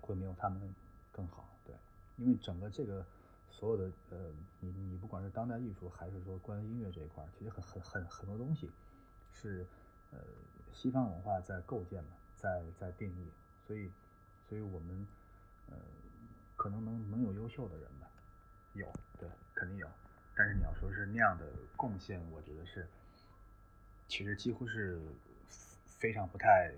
[0.00, 0.74] 会没有他们
[1.12, 1.76] 更好，对，
[2.16, 3.06] 因为整个这个
[3.52, 8.68] 所有的呃，你你不管是当代艺术还是说关于音乐这一块，其实很很很很多东西
[9.32, 9.64] 是
[10.10, 10.18] 呃
[10.74, 13.28] 西方文化在构建嘛，在在定义，
[13.66, 13.90] 所以
[14.48, 15.06] 所以我们
[15.70, 15.76] 呃
[16.66, 18.10] 可能能能有优秀的人吧，
[18.72, 19.88] 有，对，肯定有。
[20.34, 22.88] 但是你要说是那样的贡献，我觉得是，
[24.08, 25.00] 其实几乎是
[25.86, 26.72] 非常不太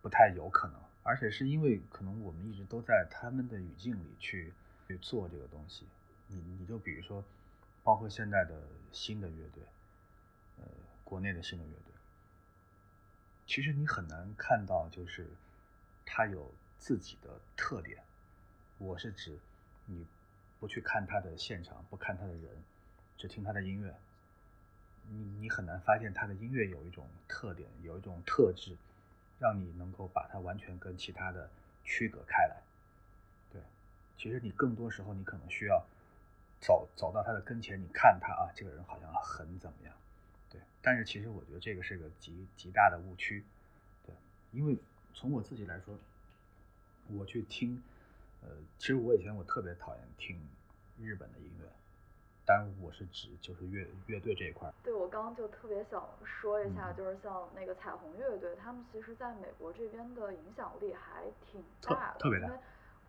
[0.00, 4.54] 不太有可能，而且是因为可能我们一直都在他们的语境里去
[4.86, 5.88] 去做这个东西。
[6.28, 7.24] 你你就比如说，
[7.82, 9.64] 包括现在的新的乐队，
[10.58, 10.64] 呃，
[11.02, 11.92] 国内的新的乐队，
[13.44, 15.28] 其实你很难看到就是
[16.06, 18.00] 他有自己的特点。
[18.78, 19.38] 我是指
[19.86, 20.06] 你。
[20.60, 22.48] 不去看他的现场，不看他的人，
[23.18, 23.94] 只听他的音乐，
[25.10, 28.74] 你你很难发现他的音乐有一种特点，有一种特质，
[29.38, 31.50] 让你能够把它完全跟其他的
[31.84, 32.62] 区隔开来。
[33.52, 33.60] 对，
[34.16, 35.84] 其实你更多时候你可能需要
[36.62, 39.94] 走走到他的跟前，你看他啊，这个人好像很怎么样。
[40.48, 43.44] 对，但是其实我觉得这个是个极极大的误区。
[44.06, 44.14] 对，
[44.50, 44.78] 因为
[45.12, 45.98] 从我自己来说，
[47.08, 47.82] 我去听。
[48.44, 50.38] 呃，其实我以前我特别讨厌听
[51.00, 51.66] 日本的音乐，
[52.44, 54.70] 当然我是指就是乐乐队这一块。
[54.82, 62.50] 对，我刚刚就特别想说一下，就是像那个彩虹乐队，他们其实在美国这边的影响力还挺大的，特别大。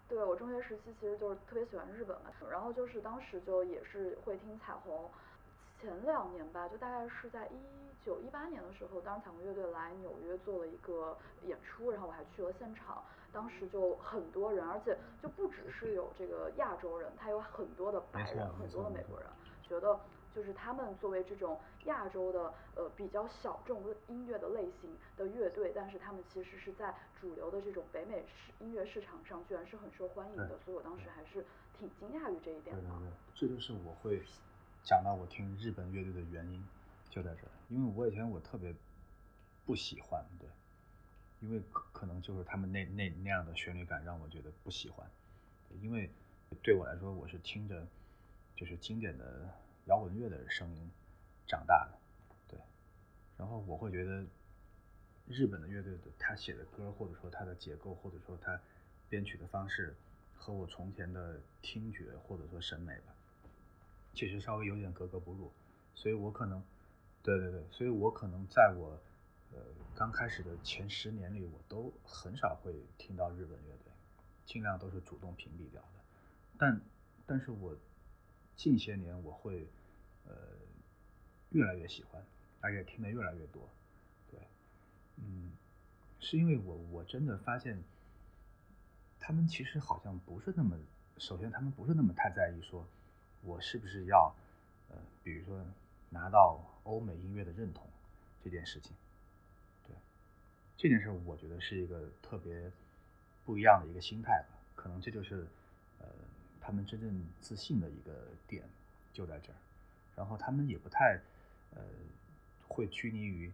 [0.08, 5.10] 对我中学时期其实就是特别喜欢日本嘛，然后就是当时就也是会听彩虹。
[5.82, 7.60] 前两年吧，就大概是在一
[8.06, 13.04] 九一八年的时候，当时彩虹乐队来纽约做了一个演出，然后我还去了现场。
[13.36, 19.28] 当时就很多人，而且就不只是有这个亚洲人，他有很多的白人，很多的美国人，
[19.68, 20.00] 觉得
[20.34, 31.46] 就是他们作为这种亚洲的呃比较小众音乐的类型的乐队，但是他们其实是在主流的这种北美市音乐市场上居然是很受欢迎的，所以我当时还是
[31.78, 32.82] 挺惊讶于这一点的。
[32.82, 34.22] 对对对，这就是我会。
[34.88, 36.64] 讲到我听日本乐队的原因
[37.10, 38.72] 就在这儿，因为我以前我特别
[39.66, 40.48] 不喜欢，对，
[41.46, 45.08] 因为可可能就是他们那那那样的旋律感让我觉得不喜欢，
[45.80, 46.10] 因为
[46.64, 47.86] 对我来说我是听着
[48.56, 49.48] 就是经典的
[49.86, 50.90] 摇滚乐的声音
[51.46, 52.00] 长大的，
[52.48, 52.60] 对，
[53.38, 54.26] 然后我会觉得
[55.28, 58.60] 日本的乐队的他写的歌或者说他的结构或者说他
[59.08, 59.96] 编曲的方式
[60.36, 63.14] 和我从前的听觉或者说审美吧。
[64.16, 65.52] 其实稍微有点格格不入，
[65.94, 66.64] 所以我可能，
[67.22, 68.98] 对对对，所以我可能在我，
[69.96, 73.94] 刚开始的前十年里，我都很少会听到日本乐队，
[74.46, 76.04] 尽量都是主动屏蔽掉的。
[76.58, 76.82] 但，
[77.26, 77.74] 但是我
[78.58, 79.66] 近些年我会，
[80.26, 80.34] 呃，
[81.52, 82.22] 越来越喜欢，
[82.60, 83.70] 而且听的越来越多。
[84.30, 84.40] 对，
[85.16, 85.54] 嗯，
[86.20, 87.82] 是因为我我真的发现，
[89.18, 90.78] 他们其实好像不是那么，
[91.18, 92.86] 首先他们不是那么太在意说。
[93.44, 94.36] 我是不是要，
[94.90, 95.64] 呃，比如说
[96.10, 97.88] 拿到欧美音乐的认同，
[98.44, 98.92] 这件事情。
[100.78, 102.72] 这件事我觉得是一个特别
[103.46, 105.48] 不一样的一个心态吧，可能这就是
[106.00, 106.08] 呃
[106.60, 108.64] 他们真正自信的一个点
[109.14, 109.56] 就在这儿。
[110.16, 111.20] 然后他们也不太
[111.74, 111.82] 呃
[112.68, 113.52] 会拘泥于，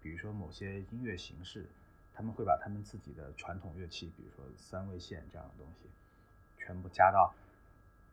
[0.00, 1.66] 比如说某些音乐形式，
[2.14, 5.88] 他们会把他们自己的传统乐器，比如说三味线这样的东西，
[6.58, 7.34] 全部加到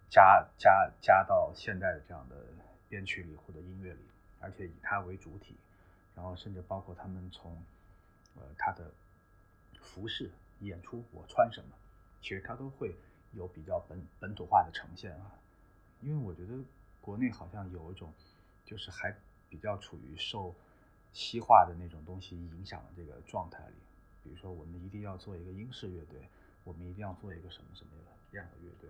[0.09, 2.45] 加加加到现在的这样的
[2.87, 3.99] 编曲里或者音乐里，
[4.39, 5.55] 而且以它为主体，
[6.15, 7.55] 然后甚至包括他们从
[8.35, 8.91] 呃他的
[9.81, 11.75] 服饰演出我穿什么，
[12.21, 12.95] 其实他都会
[13.33, 15.33] 有比较本本土化的呈现啊，
[16.01, 16.57] 因为我觉得。
[17.01, 18.13] 国内好像有一种，
[18.65, 19.15] 就是还
[19.49, 20.53] 比较处于受
[21.13, 23.75] 西化的那种东西影响的这个状态里。
[24.21, 26.19] 比如说，我们一定要做一个英式乐队，
[26.65, 27.91] 我们一定要做一个什么什么
[28.33, 28.89] 样的乐队，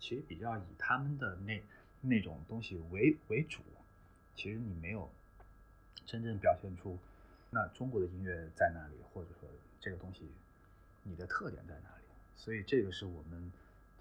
[0.00, 1.62] 其实比较以他们的那
[2.00, 3.60] 那种东西为为主。
[4.34, 5.08] 其实你没有
[6.06, 6.98] 真正表现出
[7.54, 9.46] 那中国的音乐在哪里，或者说
[9.78, 10.26] 这个东西
[11.02, 12.04] 你的特点在哪里。
[12.34, 13.52] 所以这个是我们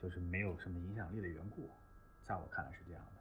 [0.02, 1.70] 就是没有什么影响力的缘故，
[2.24, 3.12] 在我看来是这样的。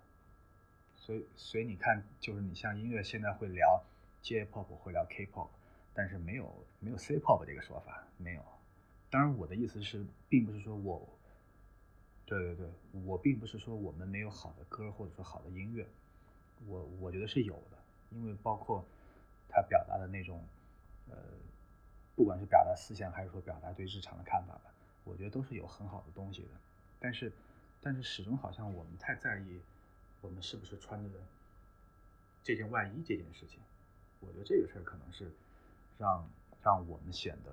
[0.97, 3.83] 所以，所以你看，就是你像音乐现在会聊
[4.22, 5.49] J-pop，会聊 K-pop，
[5.93, 8.45] 但是没有没有 C-pop 这个说法，没有。
[9.11, 11.09] 当然，我的意思是，并不是说我，
[12.24, 12.68] 对对对，
[13.05, 15.85] 我并不是说我们没有好的歌或者说好的音乐，
[16.66, 17.78] 我我觉得是有的，
[18.11, 18.85] 因为包括
[19.51, 20.43] 他表达的那种，
[21.11, 21.17] 呃，
[22.17, 24.73] 不管是表达思想还是说表达对日常的看法吧，
[25.05, 26.49] 我觉得都是有很好的东西的。
[26.99, 27.33] 但是，
[27.81, 29.61] 但是始终好像我们太在意。
[30.23, 31.09] 我们是不是穿着
[32.45, 33.59] 这件外衣这件事情，
[34.21, 35.31] 我觉得这个事儿可能是
[35.97, 36.29] 让
[36.63, 37.53] 让我们显得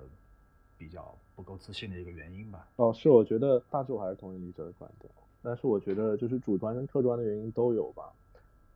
[0.76, 2.68] 比较不够自信的一个原因吧。
[2.76, 5.10] 哦，是，我觉得大致我还是同意李哲的观点，
[5.42, 8.12] 但是我觉得就是主观跟客观的原因都有吧。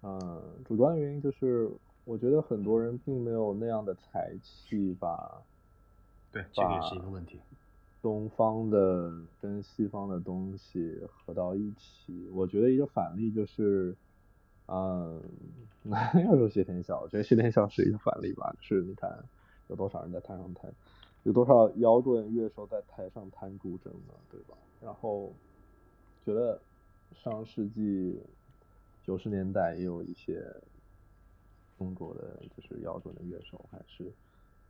[0.00, 1.70] 嗯，主观的原因就是
[2.04, 5.42] 我觉得很多人并没有那样的才气吧，
[6.32, 7.38] 对，这个也是一个问题。
[8.02, 13.94] 东方的跟西方的东西合到一起，我觉得一个反例就是，
[14.66, 15.22] 嗯，
[16.26, 19.24] 要说谢天笑，我觉得谢天笑是一个反例吧，就是你看
[19.68, 20.72] 有多少人在台上弹，
[21.22, 24.56] 有多少摇滚乐手在台上弹古筝呢，对吧？
[24.80, 25.32] 然后
[26.26, 26.60] 觉得
[27.14, 28.20] 上世纪
[29.04, 30.44] 九十年代也有一些
[31.82, 34.12] 中国的就是摇滚的乐手还是。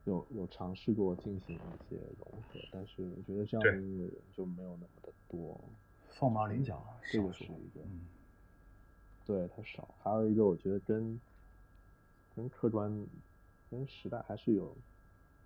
[0.04, 5.60] 有有尝试过进行一些融合，但是我觉得这样的音乐人就没有那么的多，
[6.10, 7.80] 凤毛麟角，这个是一个，
[9.24, 9.88] 对，太少。
[10.02, 11.20] 还有一个，我觉得跟
[12.34, 13.06] 跟客观、
[13.70, 14.76] 跟时代还是有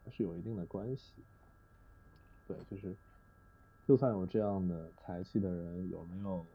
[0.07, 1.13] 还是有一定的关系。
[2.49, 2.97] 对，就是
[3.87, 6.47] 就算有这样的才气的人，有没有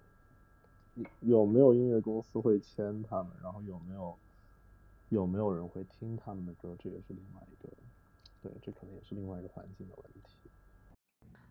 [1.20, 3.32] 有没有音乐公司会签他们？
[3.44, 4.18] 然后有没有
[5.12, 6.74] 有没有人会听他们的歌？
[6.80, 7.70] 这也是另外一个。
[8.42, 10.50] 对，这可能也是另外一个环境的问题。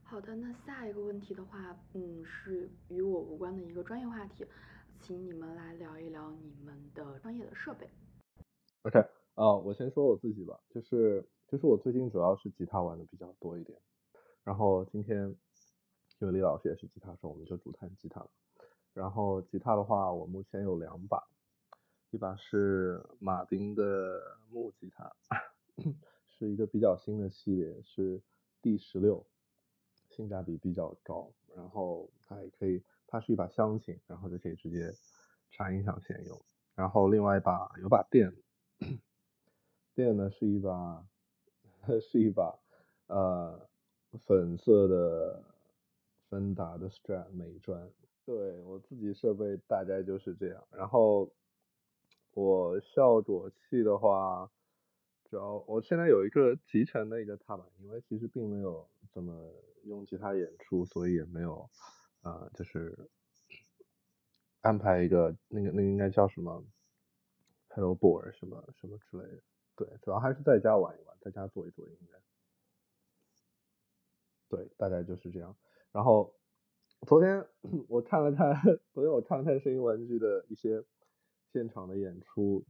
[0.03, 4.47] 好的，那下一个问题的话，嗯，是与我无关的一个专业话题，
[4.99, 7.89] 请你们来聊一聊你们的专业的设备。
[8.83, 8.99] OK，
[9.35, 13.79] 啊，我先说我自己吧，就是就是我最近主要是吉他玩的比较多一点，
[14.43, 15.37] 然后今天
[16.19, 18.27] 因为李老师也是吉他手，我们就主弹吉他。
[18.93, 21.23] 然后吉他的话，我目前有两把，
[22.11, 25.13] 一把是马丁的木吉他。
[26.29, 28.19] 是一个比较新的系列，是
[28.63, 29.27] 第十六，
[30.09, 34.91] 性价比比较高，然后它也可以，它是一把箱琴，然后就可以直接
[35.51, 36.41] 插音响线用。
[36.75, 38.35] 然后另外一把有把电，
[39.95, 41.07] 电呢是一把
[42.01, 42.59] 是一把
[43.09, 43.69] 呃
[44.27, 45.45] 粉色的
[46.31, 47.91] 芬达的 Strat 美专，
[48.25, 50.67] 对我自己设备大概就是这样。
[50.71, 51.31] 然后
[52.35, 54.51] 我效果器的话。
[55.29, 59.33] 主要我现在有一个集成的一个踏板，因为其实并没有怎么
[59.85, 61.71] 用吉他演出，所以也没有
[62.23, 63.09] 啊，就是
[64.61, 66.65] 安排一个那个那个应该叫什么
[67.69, 69.41] pedal board 什么什么之类的。
[69.77, 72.21] 对，主要还是在家玩一玩，在家做一做音乐。
[74.49, 75.57] 对，大概就是这样。
[75.93, 76.35] 然后
[77.07, 77.47] 昨天
[77.87, 78.53] 我看了看，
[78.93, 80.85] 昨天我看了看声音玩具的一些
[81.53, 82.65] 现场的演出，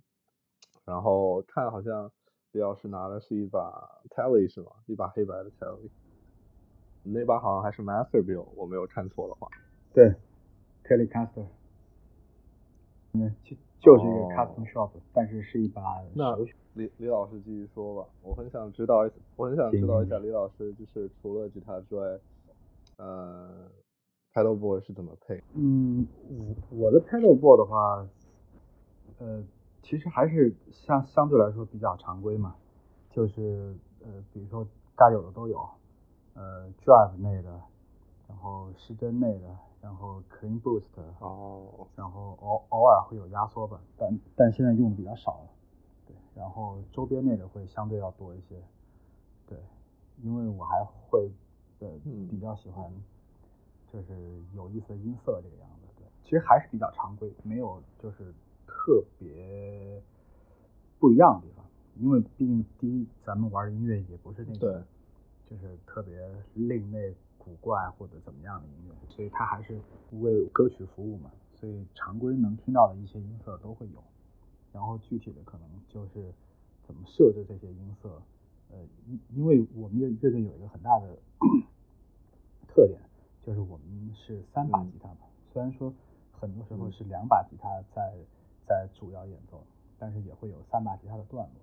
[0.84, 2.10] 然后看好像。
[2.52, 4.72] 李老师拿的是一把 Tele 是吗？
[4.86, 5.88] 一把黑白的 Tele，
[7.04, 9.46] 那把好像还是 Master Bill，我没有看错的话。
[9.94, 10.12] 对
[10.82, 11.46] ，Telecaster，
[13.12, 15.80] 嗯，就就是一个 Custom Shop，但是是一把。
[16.12, 16.36] 那
[16.74, 22.18] 李李老师继续说吧，我很想知道，我很想知道一下李老师就是除了吉他之外，
[22.96, 23.70] 呃
[24.34, 25.40] Paddleboard 是怎么配？
[25.54, 28.04] 嗯，我我的 Paddleboard 的话，
[29.20, 29.42] 呃。
[29.82, 32.54] 其实还是相相对来说比较常规嘛，
[33.10, 34.64] 就是呃，比如说
[34.94, 35.66] 该有的都有，
[36.34, 37.50] 呃，drive 内的，
[38.28, 40.84] 然后失真内的，然后 clean boost，
[41.18, 45.48] 哦，然后偶偶尔会有压缩吧，但但现在用的比较少了，
[46.06, 48.62] 对，然后周边内的会相对要多一些，
[49.46, 49.58] 对，
[50.22, 51.30] 因为我还会
[51.80, 52.92] 呃嗯比较喜欢
[53.90, 58.32] 就是有意思的音色这个样子，对，其实还是比较常规，没有就是
[58.82, 60.02] 特别
[60.98, 61.66] 不一样的地方，
[61.96, 64.82] 因为毕竟第一咱们玩的音乐也不是那种
[65.46, 66.18] 就是特别
[66.54, 69.78] 另类古怪或者怎么样的音乐，所以它还是
[70.12, 74.02] 为歌曲服务嘛，所以常规能听到的一些音色都会有，
[74.72, 76.32] 然后具体的可能就是
[76.86, 78.22] 怎么设置这些音色，
[78.70, 81.18] 呃，因因为我们乐乐队有一个很大的
[82.66, 82.98] 特点，
[83.42, 85.92] 就是我们是三把吉他嘛，虽然说
[86.32, 86.92] 很多时候嗯。
[86.92, 88.14] 是两把吉他在
[88.70, 89.64] 在主要演奏，
[89.98, 91.60] 但是也会有三把吉他的段落，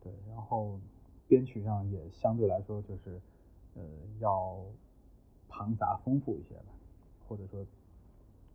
[0.00, 0.78] 对，然后
[1.26, 3.20] 编曲上也相对来说就是
[3.74, 3.82] 呃
[4.20, 4.56] 要
[5.48, 6.72] 庞杂丰富一些吧，
[7.26, 7.66] 或者说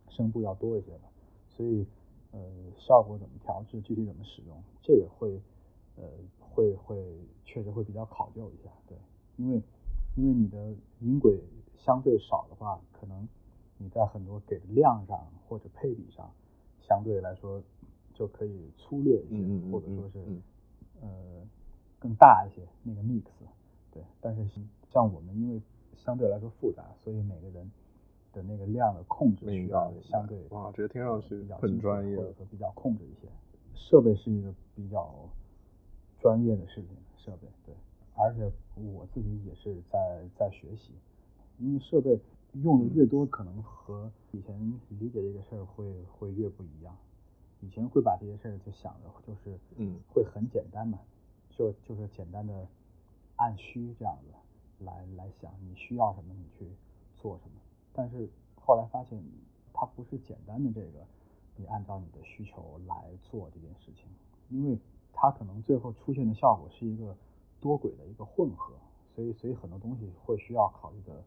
[0.08, 1.10] 声部要多一些吧，
[1.50, 1.86] 所以
[2.30, 2.40] 呃
[2.78, 5.38] 效果怎么调制，具体怎么使用，这个会
[5.96, 6.04] 呃
[6.40, 6.96] 会会
[7.44, 8.96] 确实会比较考究一下，对，
[9.36, 9.62] 因为
[10.16, 11.38] 因为你的音轨
[11.76, 13.28] 相对少的话，可能
[13.76, 16.32] 你在很多给的量上或者配比上，
[16.80, 17.62] 相对来说
[18.14, 20.42] 就可以粗略一些，或者说是、嗯
[21.00, 21.08] 呃
[21.98, 23.22] 更大一些那个 mix，
[23.92, 24.44] 对，但是
[24.90, 25.62] 像我们因为
[25.96, 27.70] 相对来说复杂，所以每个人
[28.32, 33.28] 的那个量的控制需要相对哇这个听上去比较很专业或者说比较控制一些。
[33.74, 35.14] 设备是一个比较
[36.18, 37.72] 专业的事情，设备对，
[38.16, 40.90] 而且我自己也是在在学习，
[41.60, 42.18] 因为设备
[42.64, 45.84] 用的越多，可能和以前理解这个事儿会
[46.18, 46.96] 会越不一样。
[47.62, 49.98] 以前会把这些事儿就想的就是，嗯。
[50.12, 50.98] 会很简单嘛，
[51.50, 52.66] 就就是简单的
[53.36, 56.68] 按需这样子来来想你需要什么你去
[57.16, 57.60] 做什么，
[57.92, 58.28] 但是
[58.60, 59.22] 后来发现
[59.72, 61.06] 它不是简单的这个，
[61.56, 64.06] 你按照你的需求来做这件事情，
[64.50, 64.76] 因为
[65.12, 67.16] 它可能最后出现的效果是一个
[67.60, 68.74] 多轨的一个混合，
[69.14, 71.22] 所以所以很多东西会需要考虑的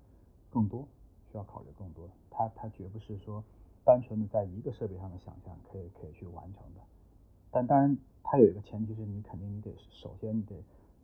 [0.50, 0.86] 更多，
[1.32, 3.42] 需要考虑更多，它它绝不是说
[3.86, 6.82] 单纯的在一个设备上的想象可以可以去完成的，
[7.52, 10.56] 但当然它有一个前提是你肯定你得首先你得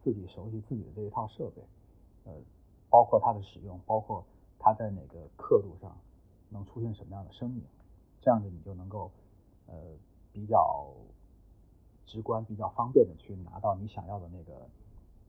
[0.04, 1.62] 自己熟悉自己的这一套设备，
[2.26, 2.34] 呃，
[2.90, 4.26] 包括它的使用，包括
[4.58, 5.96] 它在哪个刻度上
[6.50, 7.62] 能出现什么样的声音，
[8.20, 9.12] 这样子你就能够
[9.68, 9.76] 呃
[10.34, 10.92] 比较
[12.08, 14.68] 直观、比较方便的去拿到你想要的那个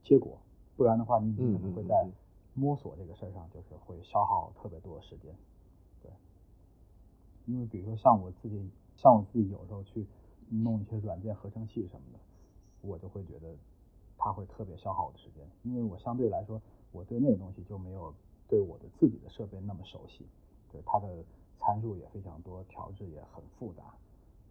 [0.03, 0.37] 结果，
[0.75, 2.09] 不然的话你你可能会在
[2.55, 5.33] 摸索这个事儿上就是会消耗特别多的时间，对，
[7.45, 10.05] 因为比如说像我自己，像我自己有时候去
[10.49, 12.19] 弄一些软件合成器什么的，
[12.81, 13.55] 我就会觉得
[14.17, 18.13] 它会特别消耗我的时间，因为我相对来说，我对那个东西就没有
[18.47, 20.25] 对我的自己的设备那么熟悉，
[20.71, 21.23] 对它的
[21.59, 23.93] 参数也非常多，调制也很复杂，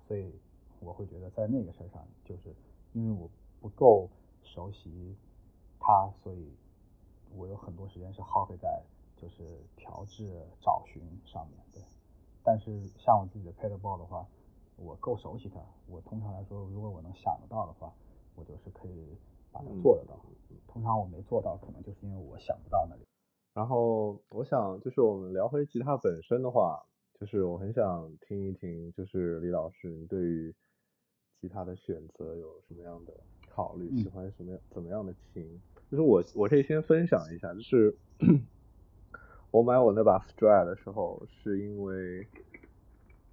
[0.07, 0.35] 所以
[0.81, 2.55] 我会觉得在那个事上，就是
[2.93, 3.31] 因为我
[3.61, 4.09] 不够
[4.43, 5.17] 熟悉
[5.79, 6.53] 它，所以
[7.37, 8.83] 我有很多时间是耗费在
[9.17, 11.83] 就是调制、找寻上面，对。
[12.45, 14.27] 但是像我自己的 pedalboard 的话，
[14.77, 17.93] 我够熟悉它，我通常来说，如果我能想得到的话，
[18.35, 19.17] 我就是可以
[19.53, 20.19] 把它做得到。
[20.67, 23.03] 通常我没做到，可能就是因为我想不到那里。
[23.55, 26.83] 然后我想就是我们聊回吉他本身的话，
[27.21, 30.55] 就是我很想听一听，就是李老师你对于
[31.41, 33.13] 吉他的选择有什么样的
[33.49, 33.89] 考虑？
[33.93, 35.61] 嗯喜欢什么样怎么样的琴？
[35.91, 37.95] 就是我我可以先分享一下，就是
[39.53, 42.27] 我买我那把 Strat 的时候，是因为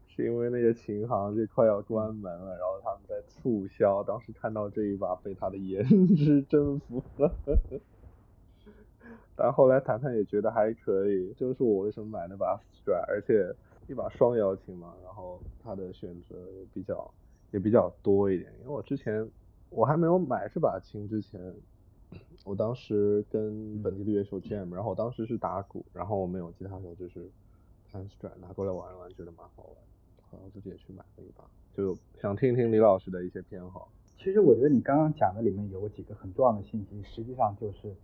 [0.10, 5.82] 是因为那个琴行就快要关门了，然后他们在促销，当时看到这一把被它的颜
[6.16, 7.34] 值征服了。
[9.34, 13.56] 但后来谈谈也觉得还可以，就是我为什么买那把 Strat，而且
[13.88, 16.36] 一把双摇琴嘛，然后它的选择
[16.74, 17.10] 比较
[17.52, 18.52] 也比较多一点。
[18.60, 19.26] 因为我之前
[19.70, 21.40] 我还没有买这把琴之前，
[22.46, 27.30] 我当时跟本地的乐手 jam，然后我当时是打鼓，然后我们有吉他手就是
[27.92, 29.76] 弹 Strat 拿过来玩一玩，觉得蛮好玩，
[30.32, 31.44] 然后自己也去买了一把，
[31.76, 33.90] 就想听听李老师的一些偏好。
[34.18, 37.96] 其实我觉得你刚刚讲的里面有几个很重要的信息，实际上就是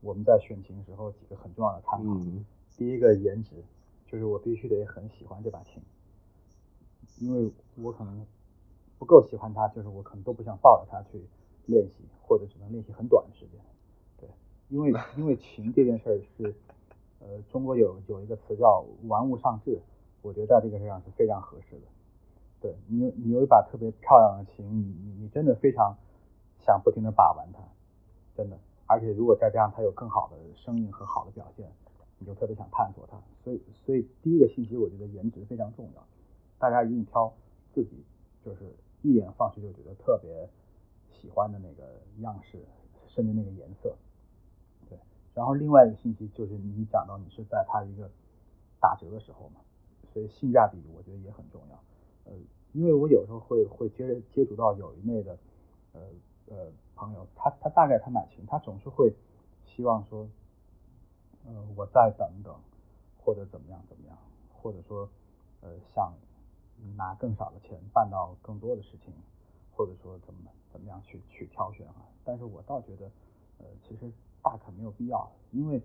[0.00, 2.14] 我们在选琴时候几个很重要的参考。
[2.14, 2.44] 嗯
[2.76, 3.62] 第一个颜值，
[4.04, 5.80] 就是我必须得很喜欢这把琴，
[7.20, 8.26] 因为我可能
[8.98, 11.24] 不够喜欢它，就是我可能都不想抱着它去
[11.66, 13.60] 练习，或者只能练习很短的时间。
[14.18, 14.28] 对，
[14.68, 16.54] 因为 因为琴这件事儿是，
[17.20, 19.80] 呃，中国有有一个词叫玩物丧志，
[20.22, 21.82] 我觉得在这个事上是非常合适的。
[22.60, 25.96] 对你有你有一把特别漂亮的琴，你你你真的非常
[26.60, 27.60] 想不停的把玩它，
[28.34, 28.58] 真的。
[28.86, 31.70] 而且如果再加上它有更好的声音和好的表现，
[32.18, 33.18] 你就特别想探索它。
[33.42, 36.06] 所以所以第一个信息，我觉得颜值非常重要，
[36.58, 37.32] 大家一定挑
[37.74, 38.02] 自己
[38.42, 40.48] 就是一眼放去就觉得特别
[41.24, 42.62] 喜欢的那个样式，
[43.08, 43.96] 甚至那个颜色。
[44.90, 44.98] 对，
[45.32, 48.10] 然后另外一个信息就是你讲到你是在它一个
[48.78, 49.60] 打折的时候嘛，
[50.12, 51.80] 所以性价比我觉得也很重要。
[52.24, 52.32] 呃，
[52.74, 55.38] 因为我有时候会会接接触到有一类的
[55.94, 56.00] 呃
[56.48, 59.10] 呃朋友，他他大概他买琴，他总是会
[59.64, 60.28] 希望说，
[61.46, 62.54] 呃，我再等等，
[63.24, 64.18] 或者怎么样怎么样，
[64.52, 65.08] 或者说
[65.62, 66.12] 呃想
[66.96, 69.14] 拿更少的钱办到更多的事情，
[69.74, 70.40] 或者说怎么
[70.72, 72.08] 怎么样去去挑选啊。
[72.24, 73.10] 但是我倒觉得，
[73.58, 74.10] 呃，其实
[74.42, 75.82] 大可没有必要，因为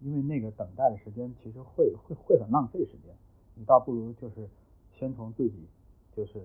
[0.00, 3.14] 因为那个等待的时间其实会会会很浪费时间，
[3.54, 4.48] 你倒不如就是
[4.92, 5.66] 先从自己。
[6.16, 6.40] 就是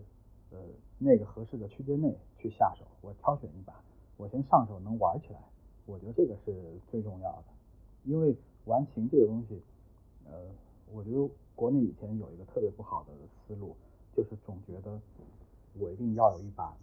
[0.51, 0.59] 呃
[0.99, 3.73] 那个合适的区间内去下手，我挑选一把，
[4.17, 5.39] 我先上手能玩起来，
[5.87, 7.45] 我觉得这个是最重要的。
[8.03, 8.35] 因为
[8.65, 9.59] 玩琴这个东西，
[10.27, 10.45] 呃，
[10.91, 13.13] 我觉得国内以前有一个特别不好的
[13.47, 13.75] 思路，
[14.15, 15.01] 就是总觉得
[15.77, 16.75] 我一定要有一把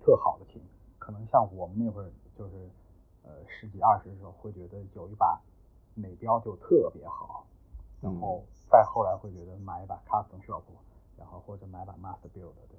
[0.00, 0.62] 特好的琴。
[0.98, 2.70] 可能像我们那会儿就是
[3.22, 5.40] 呃十几二十的时候，会觉得有一把
[5.94, 7.44] 美标就特别好，
[8.00, 10.62] 然后再后来会觉得买一把 custom shop。
[11.16, 12.78] 然后或者买把 Master Build，对，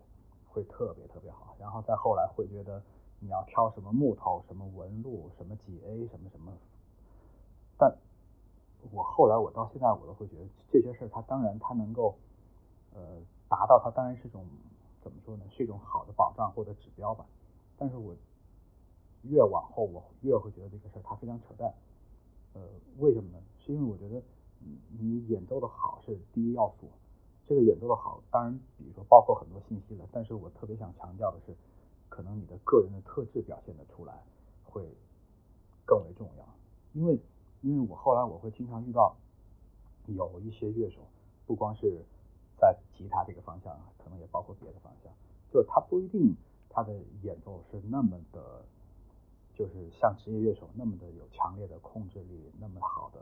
[0.49, 1.55] 会特别特别好。
[1.59, 2.81] 然后再后来会觉得
[3.19, 6.51] 你要挑什么木头、什么纹路、什么几 A、什么什么。
[7.77, 7.95] 但
[8.91, 12.15] 我后来我到现在我都会觉得这些事儿，它当然它能够
[12.95, 14.47] 呃达到，它当然是一种
[15.01, 15.43] 怎么说呢？
[15.49, 17.25] 是一种好的保障或者指标吧。
[17.75, 18.15] 但是我
[19.23, 21.73] 越往后我越会觉得这个事儿它非常扯淡。
[22.53, 22.61] 呃，
[22.99, 23.43] 为什么呢？
[23.59, 24.23] 是因为我觉得
[24.97, 26.89] 你演奏的好是第一要素。
[27.45, 31.53] 这个演奏的好，当然，比如说包括很多信息了，但是我特别想强调的是，
[32.07, 34.23] 可能你的个人的特质表现的出来
[34.63, 34.87] 会
[35.85, 36.45] 更为重要。
[36.93, 37.19] 因为，
[37.61, 39.13] 因为我后来我会经常遇到
[40.07, 41.01] 有一些乐手，
[41.45, 42.05] 不光是
[42.61, 45.11] 在吉他这个方向，可能也包括别的方向，
[45.51, 46.35] 就是他不一定
[46.69, 46.93] 他的
[47.23, 48.63] 演奏是那么的，
[49.55, 53.19] 就是像职业乐手那么的有强烈的控制力，那么好的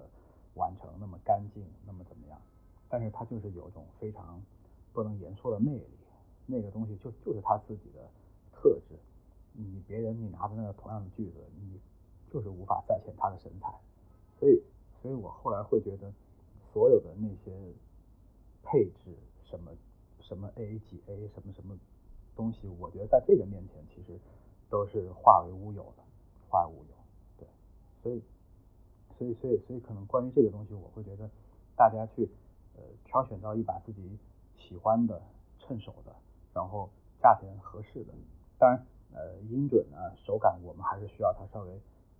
[0.55, 2.37] 完成，那么干净，那么怎么样。
[2.89, 4.41] 但是他就是有一种非常
[4.91, 5.87] 不能言说的魅力，
[6.45, 8.09] 那个东西就就是他自己的
[8.51, 8.99] 特质。
[9.53, 11.79] 你别人你拿着那个同样的句子，你
[12.29, 13.73] 就是无法再现他的神采。
[14.39, 14.61] 所以，
[15.01, 16.11] 所以我后来会觉得，
[16.73, 17.51] 所有的那些
[18.63, 19.15] 配置
[19.50, 19.72] 什么
[20.22, 21.76] 什么 A 几 A 什么什么
[22.36, 24.20] 东西，我觉得在这个面前其实
[24.70, 26.04] 都是化为乌有的，
[26.50, 26.95] 化为乌有。
[27.38, 27.47] 对，
[28.04, 28.22] 所以，
[29.18, 31.30] 所以，所以，所以可能关于这个东西，我会觉得
[31.76, 32.30] 大家去。
[32.76, 34.18] 呃，挑选到一把自己
[34.56, 35.22] 喜欢的、
[35.60, 36.16] 趁手的，
[36.54, 36.89] 然后
[37.22, 38.14] 价钱合适的，
[38.58, 41.72] 当然，呃，音准啊、手感，我们还是需要它稍微，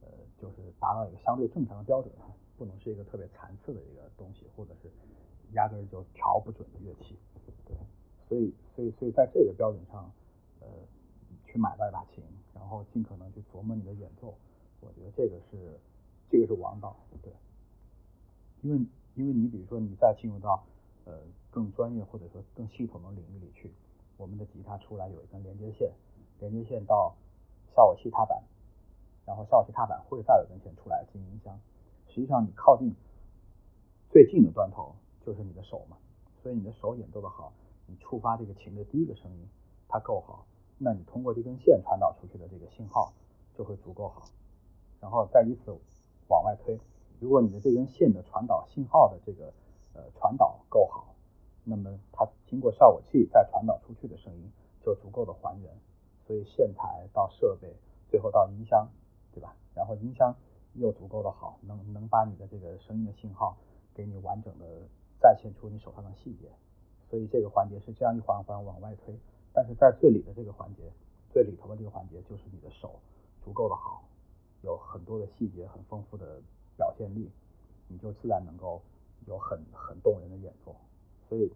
[0.02, 2.12] 呃，就是达到一个相对正常的标准，
[2.58, 4.92] 不能是一个特别残次的一个东西，或者是
[5.54, 7.18] 压根儿就调不准的乐器。
[7.66, 7.76] 对，
[8.28, 10.12] 所以，所以，所以在这个标准上，
[10.60, 10.68] 呃，
[11.45, 12.24] 去买到一把琴，
[12.54, 14.36] 然后尽可能去琢磨你的演奏，
[14.82, 15.80] 我觉得这个是，
[16.30, 16.95] 这个是王道。
[17.22, 17.32] 对，
[18.62, 18.86] 因为。
[19.16, 20.64] 因为你比如说，你再进入到
[21.04, 21.12] 呃
[21.52, 23.74] 更专业或者说更系统的领域里去，
[24.16, 25.91] 我们的吉他出来有一根连接线，
[26.39, 27.14] 连接线到
[27.76, 28.41] 效果器踏板，
[29.26, 31.60] 然后效果器踏板会再有根线出来进音箱。
[32.08, 32.95] 实际上你靠近
[34.10, 34.95] 最近的端头
[35.26, 35.97] 就是你的手嘛，
[36.41, 37.51] 所以你的手演奏的好，
[37.88, 39.47] 你触发这个琴的第一个声音
[39.88, 40.45] 它够好，
[40.78, 43.13] 那你通过这根线传导出去的这个信号
[43.55, 44.24] 就会足够好，
[45.01, 45.78] 然后再以此
[46.28, 46.80] 往外推。
[47.20, 49.53] 如果你的这根线的传导信号的这个
[49.93, 51.13] 呃传导够好，
[51.63, 54.49] 那么它经过效果器再传导出去的声音
[54.82, 55.72] 就足够的还原，
[56.26, 57.76] 所以线材到设备，
[58.09, 58.88] 最后到音箱，
[59.34, 59.53] 对吧？
[59.76, 60.34] 然后音箱
[60.74, 63.57] 又足够的好，能能把你的这个声音的信号
[63.93, 64.65] 给你完整的
[65.20, 66.49] 再现出你手上的细节，
[67.09, 69.13] 所以这个环节是这样一环环往外推，
[69.53, 70.91] 但是在最里的这个环节，
[71.32, 72.99] 最里头的这个环节就是你的手
[73.43, 74.03] 足够的好，
[74.61, 76.41] 有很多的细节，很丰富的。
[76.80, 77.30] 表现力，
[77.89, 78.82] 你就自然能够
[79.28, 80.74] 有很很动人的演奏。
[81.28, 81.51] 所以，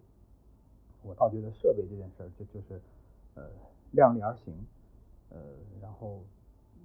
[1.02, 2.78] 我倒觉得设备这件事儿就就是
[3.32, 3.48] 呃
[3.92, 4.54] 量力而行，
[5.30, 5.38] 呃
[5.80, 6.22] 然后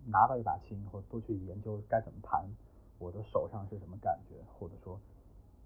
[0.05, 2.49] 拿到一把琴以后多去研究该怎么弹，
[2.97, 4.97] 我的手上是什么感觉，或者说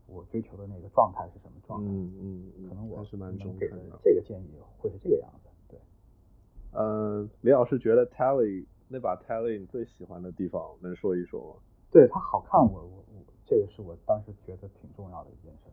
[0.07, 1.91] 我追求的那个状态是什么状态。
[1.91, 2.69] 嗯嗯嗯。
[2.69, 3.99] 可能我是蛮中肯的。
[4.03, 5.49] 这个建议会是这个样子。
[5.67, 5.79] 对。
[6.71, 11.61] 呃，李老师觉得 Tally 那把 Tally 你最喜欢的地方能说一说吗？
[11.91, 15.69] 对它好看，我我我，这个是我当时觉得挺重要的一件事。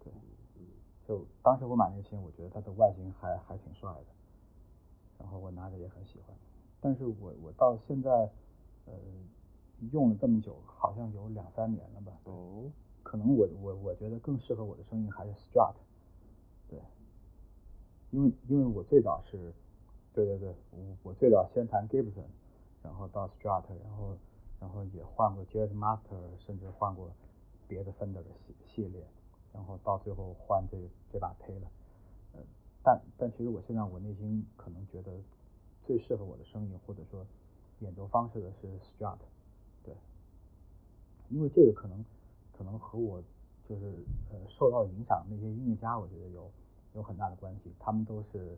[0.00, 0.12] 对，
[1.06, 4.06] 就当时我买那个琴，我觉得它的外形还还挺帅的，
[5.18, 6.36] 然后我拿着也很喜欢。
[6.80, 8.10] 但是我我到现在
[8.86, 8.92] 呃
[9.92, 12.12] 用了这么久，好像有两三年了吧。
[12.24, 12.64] 哦。
[13.02, 15.74] 可能我我我觉得更适合我的声音还是 Strat。
[16.68, 16.78] 对。
[18.10, 19.52] 因为因为我最早是，
[20.12, 22.24] 对对对，我我最早先弹 Gibson，
[22.82, 24.16] 然后到 Strat，然后
[24.60, 27.10] 然后也换过 Jazz Master，甚至换过
[27.66, 29.06] 别的 Fender 的系系列。
[29.54, 30.78] 然后到最后换这
[31.12, 31.68] 这把 Taylor，
[32.32, 32.40] 嗯，
[32.82, 35.12] 但但其实我现在我内心可能觉得
[35.84, 37.26] 最适合我的声音或者说
[37.80, 39.18] 演奏方式的是 Strat，
[39.82, 39.94] 对，
[41.28, 42.02] 因为这个可能
[42.52, 43.22] 可能和我
[43.68, 43.86] 就是
[44.30, 46.50] 呃受到影响那些音乐家，我觉得有
[46.94, 48.56] 有很大的关系，他们都是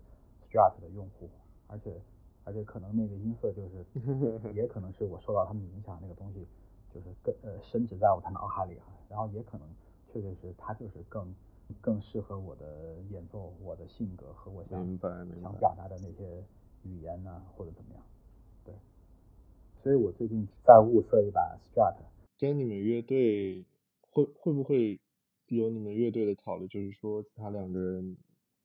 [0.49, 1.28] Strat 的用户，
[1.66, 2.01] 而且
[2.45, 3.84] 而且可能那个音色就是
[4.55, 6.47] 也可能是我受到他们影响那个东西
[6.92, 9.66] 就是更呃深植在我的脑海里啊，然后也可能。
[10.12, 11.34] 确实是，它就是更
[11.80, 14.97] 更适合我的演奏，我的性格和我想
[15.42, 16.40] 想表达的那些
[16.84, 18.03] 语言呢，或者怎么样。
[18.64, 18.72] 对，
[19.82, 21.97] 所以我最近在物色一把 Strat。
[22.38, 23.64] 跟你们乐队
[24.14, 25.00] 会会不会
[25.48, 26.68] 有你们乐队的考虑？
[26.68, 28.16] 就是说，其他两个人，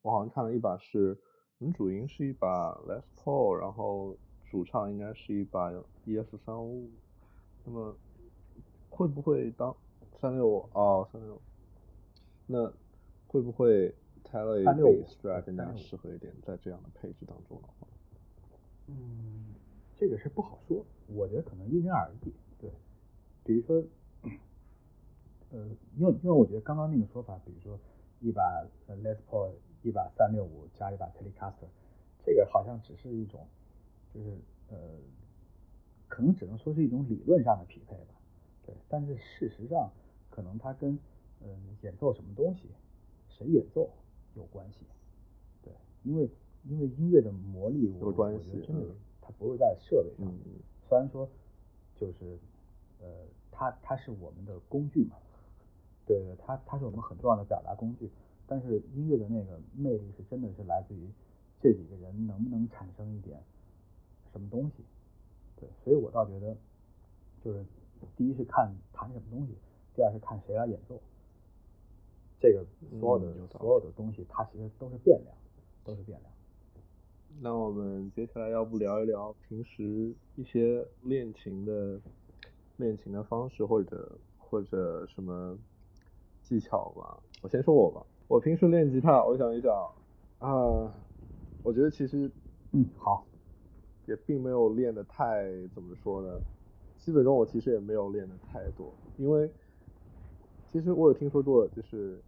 [0.04, 1.18] 我好像看了一把是，
[1.58, 4.16] 你主音是一把 Les Paul，然后
[4.50, 5.72] 主唱应该是一把
[6.06, 6.89] ES 三五，
[7.66, 7.97] 那么
[8.89, 9.76] 会不会当？
[10.22, 11.41] 三六五哦，三六五，
[12.45, 12.72] 那
[13.28, 17.88] 会不会 Taylor 比 Strat 更加适合一点，在这样的配置当中的话？
[18.88, 19.56] 嗯，
[19.95, 22.34] 这个是不好说，我觉得可能因人而异。
[22.58, 22.70] 对，
[23.45, 23.82] 比如说，
[25.52, 27.80] 呃，因为因为我觉得刚刚那个说法，比如说
[28.20, 28.41] 一把
[28.88, 29.52] Les Paul，
[29.84, 31.68] 一把三六五加一把 Telecaster，
[32.26, 33.47] 这个好像只是一种，
[34.14, 34.38] 就是
[34.70, 34.78] 呃，
[36.08, 38.14] 可能只能说是一种理论上的匹配吧。
[38.66, 39.89] 对，但是事实上。
[40.32, 40.97] 可能它跟
[41.41, 42.70] 嗯演奏什么东西，
[43.28, 43.89] 谁演奏
[44.36, 44.78] 有关系，
[45.62, 45.74] 对，
[46.04, 46.30] 因为
[46.64, 50.32] 因为音乐的魔力，我我觉得真的它不是在设备上，
[50.88, 51.28] 虽然说
[51.95, 52.39] 就是
[53.02, 53.08] 呃
[53.52, 55.18] 它它是我们的工具嘛，
[56.10, 58.10] 对对，它它是我们很重要的表达工具，
[58.47, 61.07] 但是音乐的那个魅力是真的是来自于
[61.62, 63.39] 这几个人能不能产生一点
[64.32, 64.84] 什么东西，
[65.55, 66.57] 对，所以我倒觉得
[67.43, 67.64] 就是
[68.18, 69.53] 第一是看弹什么东西。
[69.95, 70.97] 第二是看谁来演奏，
[72.39, 72.66] 这个
[73.01, 75.36] 所有的所有的东西，它其实都是变量，
[75.84, 76.32] 都是变量。
[77.41, 81.99] 那我们接下来要不聊一聊平时一些练琴的
[82.78, 85.57] 练琴的方式，或者或者什么
[86.50, 87.24] 技巧吧？
[87.41, 89.72] 我先说我吧，我平时练吉他，我想一想
[90.39, 90.91] 啊，
[91.62, 92.30] 我觉得其实
[92.72, 93.28] 嗯好，
[94.06, 96.41] 也并没有练的太怎么说呢？
[96.97, 99.54] 基本上我其实也没有练的太多，因为。
[100.72, 102.24] 其实我有听说过，就是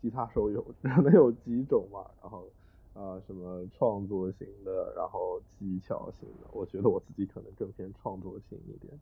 [0.00, 2.48] 吉他手有可能有几种嘛，然后
[2.92, 9.00] 啊什么创作型的，然后技巧型的，我觉得我自己可能更偏创作型一点，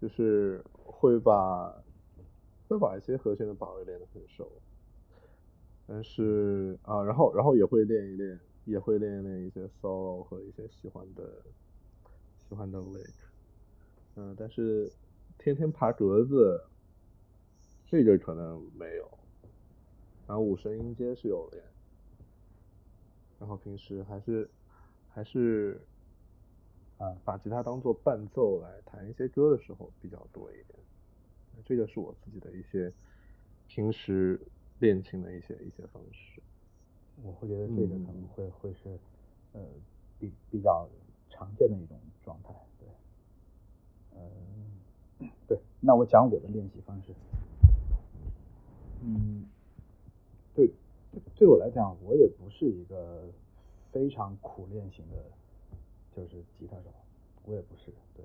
[0.00, 1.74] 就是会把
[2.68, 4.50] 会把一些和弦的把位练得很熟，
[5.86, 11.42] 但是啊然后然后也会练一练，也会练一练一些 solo 和一些喜欢的
[12.48, 13.14] 喜欢的 lick，
[14.16, 14.92] 嗯但是
[15.38, 16.64] 天天爬格子。
[17.90, 19.10] 这个可能没有，
[20.26, 21.64] 然后五声音阶是有练，
[23.38, 24.50] 然后平时还是
[25.08, 25.80] 还是
[26.98, 30.77] 啊把吉他当做伴奏来弹一些歌的时候比较多一点，
[31.64, 32.92] 这个是我自己的一些
[33.66, 34.40] 平时
[34.78, 36.40] 练琴的一些一些方式。
[37.22, 38.98] 我会觉得这个可能会会是
[39.52, 39.60] 呃
[40.18, 40.88] 比比较
[41.28, 42.88] 常见的一种状态，对，
[44.14, 47.12] 嗯，对，那我讲我的练习方式。
[49.00, 49.44] 嗯，
[50.54, 50.70] 对，
[51.36, 53.28] 对我来讲，我也不是一个
[53.92, 55.24] 非常苦练型的，
[56.16, 56.92] 就是吉他手，
[57.44, 58.24] 我也不是，对，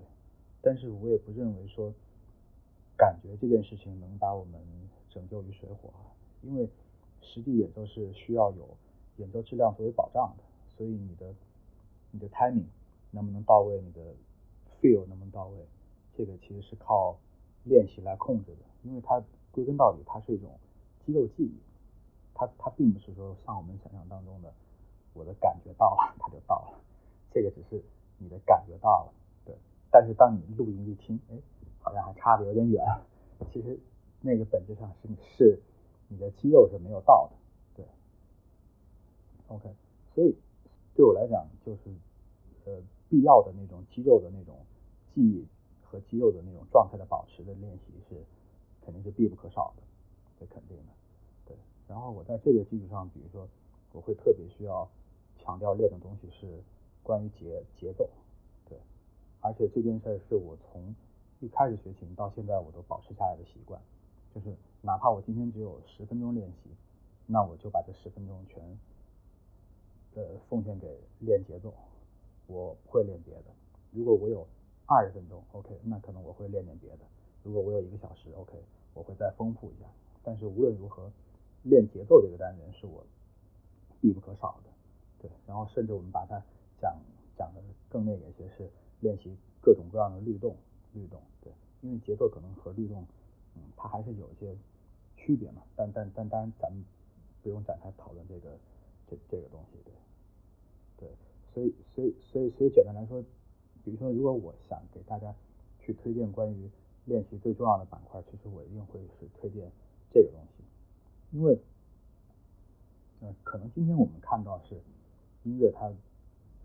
[0.61, 1.93] 但是我也不认为说，
[2.97, 4.61] 感觉这件事情能把我们
[5.09, 6.69] 拯救于水火啊，因为
[7.21, 8.77] 实际演奏是需要有
[9.17, 10.43] 演奏质量作为保障的，
[10.77, 11.33] 所以你的
[12.11, 12.65] 你的 timing
[13.11, 14.01] 能不能到位，你的
[14.81, 15.65] feel 能不能到位，
[16.17, 17.17] 这个其实是靠
[17.63, 19.23] 练习来控制的，因为它。
[19.53, 20.49] 归根到底，它是一种
[21.05, 21.53] 肌肉记忆，
[22.33, 24.51] 它它并不是说像我们想象当中的，
[25.13, 26.81] 我的感觉到了， 它就到了，
[27.31, 27.79] 这个只是
[28.17, 29.13] 你的感觉到了，
[29.45, 29.55] 对。
[29.91, 31.37] 但是当你录音一听，哎，
[31.83, 32.83] 好像还差的有点远，
[33.51, 33.79] 其实
[34.21, 35.59] 那个本质上是是
[36.07, 37.35] 你的肌肉是没有到的，
[37.75, 37.85] 对。
[39.49, 39.69] OK，
[40.15, 40.35] 所以
[40.95, 41.79] 对我来讲，就是
[42.65, 44.65] 呃必要的那种肌肉的那种
[45.13, 45.45] 记忆
[45.83, 48.15] 和肌肉的那种状态的保持的练习是。
[48.85, 49.83] 肯定是必不可少的，
[50.37, 50.83] 这肯定的，
[51.45, 51.55] 对。
[51.87, 53.47] 然后我在这个基础上，比如说
[53.93, 54.85] 我会特别需要
[55.37, 56.61] 强调练的东西是
[57.01, 58.09] 关于节节奏，
[58.67, 58.77] 对，
[59.39, 60.93] 而且这件事是我从
[61.43, 63.77] 一开始学琴到现在我都保持下来的习惯，
[64.33, 66.69] 就是哪怕我今天只有十分钟练习，
[67.27, 68.63] 那我就把这十分钟全
[70.15, 71.73] 呃奉献给练节奏，
[72.47, 73.51] 我不会练别的。
[73.91, 74.47] 如果我有
[74.85, 76.99] 二十分钟，OK，那可能我会练点别的。
[77.43, 78.53] 如果我有一个小时，OK，
[78.93, 79.85] 我会再丰富一下。
[80.23, 81.11] 但是无论如何，
[81.63, 83.05] 练节奏这个单元是我
[83.99, 84.69] 必不可少的，
[85.19, 85.29] 对。
[85.45, 86.41] 然后甚至我们把它
[86.79, 86.95] 讲
[87.35, 88.71] 讲的更那个一些，是
[89.01, 90.55] 练习各种各样的律动，
[90.93, 91.51] 律动，对。
[91.81, 93.05] 因为节奏可能和律动，
[93.55, 94.55] 嗯，它还是有一些
[95.17, 95.61] 区别嘛。
[95.75, 96.83] 但但但当然，咱们
[97.41, 98.57] 不用展开讨论这个
[99.07, 99.77] 这这个东西，
[100.97, 101.07] 对。
[101.07, 101.09] 对，
[101.53, 103.23] 所以所以所以所以简单来说。
[103.85, 105.35] 比如说，如果我想给大家
[105.81, 106.69] 去推荐关于
[107.03, 109.69] 练习最重要的板块，其实我一定会是推荐
[110.09, 110.63] 这个东西，
[111.37, 111.59] 因为，
[113.19, 114.81] 嗯，可能今天我们看到是
[115.43, 115.91] 音乐它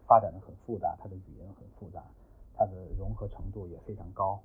[0.06, 2.04] 发展的很复杂，它的语言很复杂，
[2.58, 4.42] 它的融合程度也非常高，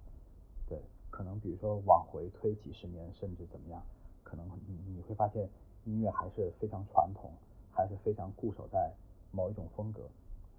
[0.69, 3.81] 对，可能比如说往回推几十年，甚至怎么样，
[4.21, 5.49] 可能你你会发现
[5.85, 7.31] 音乐还是非常传统，
[7.71, 8.93] 还是非常固守在
[9.31, 10.03] 某一种风格，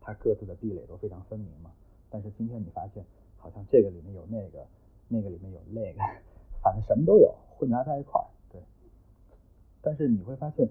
[0.00, 1.70] 它各自的壁垒都非常分明嘛。
[2.10, 3.04] 但是今天你发现，
[3.38, 4.66] 好像这个里面有那个，
[5.06, 5.98] 那个里面有那个，
[6.60, 8.26] 反正什么都有，混杂在一块儿。
[8.50, 8.60] 对。
[9.80, 10.68] 但是你会发现，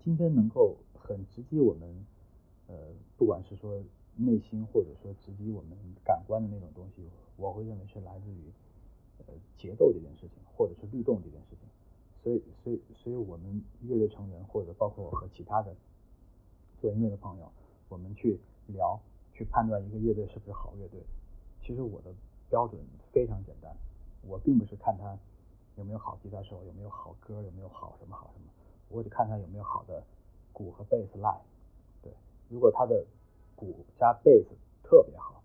[0.00, 2.06] 今天能够很直击我们，
[2.66, 2.74] 呃，
[3.16, 3.80] 不管是说
[4.16, 8.50] 内心，或者说直击我们感官的那种东西，我会认为是来自于，
[9.26, 11.68] 呃，节奏这件事情，或者是律动这件事情。
[12.22, 15.74] 所以，所以，所以我们乐队成员，或者包括我和其他的
[16.80, 17.50] 做音乐的朋友，
[17.88, 19.00] 我们去聊。
[19.38, 20.98] 去判断一个乐队是不是好乐队，
[21.60, 22.10] 其实我的
[22.48, 22.80] 标准
[23.12, 23.70] 非常简单，
[24.22, 25.14] 我并不是看他
[25.76, 28.50] 有没有好吉他手，有没有好歌，有没有好什么好什么，
[28.88, 30.02] 我只看他有没有好的
[30.54, 31.42] 鼓和贝斯 line。
[32.00, 32.10] 对，
[32.48, 33.04] 如果他的
[33.56, 34.50] 鼓加贝斯
[34.84, 35.42] 特别好，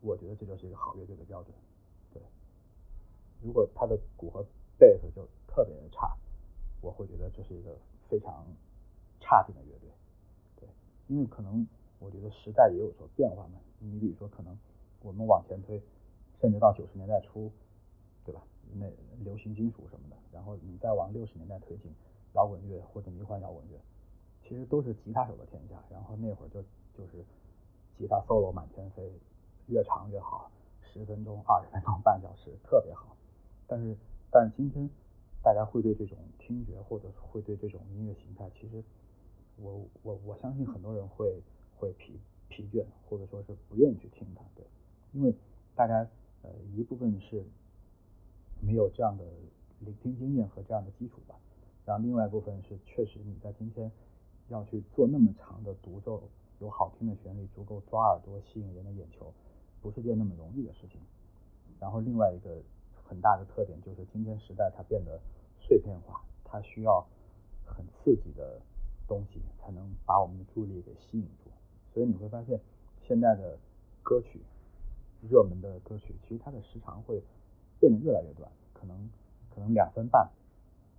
[0.00, 1.54] 我觉得这就是一个好乐队的标准。
[2.12, 2.20] 对，
[3.40, 4.44] 如果他的鼓和
[4.76, 6.16] 贝斯就特别差，
[6.80, 7.76] 我会觉得这是一个
[8.08, 8.44] 非常
[9.20, 9.88] 差劲的乐队。
[10.56, 10.68] 对，
[11.06, 11.64] 因为可能。
[12.00, 13.58] 我觉得时代也有所变化嘛。
[13.78, 14.54] 你比如说，可能
[15.00, 15.80] 我们往前推，
[16.38, 17.50] 甚至到九十年代初，
[18.26, 18.42] 对吧？
[18.74, 18.84] 那
[19.22, 21.90] 流行金属什么的，然后你再往六十年代推进，
[22.34, 23.80] 摇滚乐或者迷幻摇滚乐，
[24.42, 25.82] 其实都是吉他手的天下。
[25.88, 26.62] 然后那会儿就
[26.96, 27.24] 就是
[27.98, 29.12] 吉他 solo 满天飞，
[29.66, 30.50] 越长越好，
[30.82, 33.16] 十分钟、二十分钟、半小时特别好。
[33.66, 33.96] 但是
[34.30, 34.88] 但是今天
[35.42, 38.82] 大家会对这种听觉，或者会对这种音乐形态，其实
[39.56, 41.42] 我我我相信很多人会。
[41.76, 42.18] 会疲
[42.48, 44.64] 疲倦，或者说是不愿意去听它，对，
[45.12, 45.34] 因为
[45.74, 46.08] 大家
[46.42, 47.44] 呃一部分是
[48.60, 49.24] 没有这样的
[49.80, 51.34] 聆听经验和这样的基础吧，
[51.84, 53.90] 然后另外一部分是确实你在今天
[54.48, 56.22] 要去做那么长的独奏，
[56.64, 59.30] 有好听的旋律，足够抓耳朵、吸引人的眼球，
[59.82, 60.98] 不是件那么容易的事情。
[61.78, 62.62] 然后另外一个
[63.06, 65.20] 很大的特点就是今天时代它变得
[65.60, 67.06] 碎片化，它需要
[67.66, 68.62] 很刺激的
[69.06, 71.50] 东西才能把我们的注意力给吸引住。
[71.92, 72.58] 所以你会发现，
[73.06, 73.58] 现在的
[74.02, 74.40] 歌曲，
[75.28, 77.22] 热门的歌曲，其实它的时长会
[77.78, 79.10] 变得越来越短，可能
[79.50, 80.30] 可能两分半，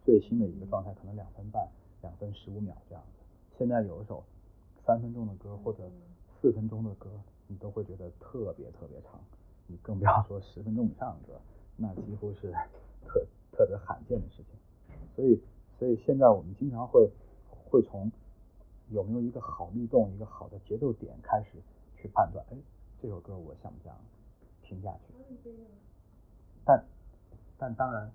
[0.03, 1.67] 最新的一个状态可能两分半，
[2.03, 3.23] 两分十五秒这样子。
[3.57, 4.23] 现在有一首
[4.85, 5.89] 三分钟的歌或者
[6.39, 7.09] 四分钟的歌，
[7.47, 9.19] 你都会觉得特别特别长，
[9.67, 11.41] 你更不要说十分钟以上的歌，
[11.75, 12.51] 那几乎是
[13.05, 14.97] 特特别罕见的事情。
[15.15, 15.41] 所以
[15.79, 17.09] 所以现在我们经常会
[17.69, 18.11] 会从。
[18.91, 21.57] 有没有一个好律动，一个好的节奏点开始
[21.97, 22.45] 去判断？
[22.51, 22.57] 哎，
[23.01, 23.97] 这首歌我想不想
[24.61, 25.51] 听下去？
[26.63, 26.85] 但
[27.57, 28.11] 但当然，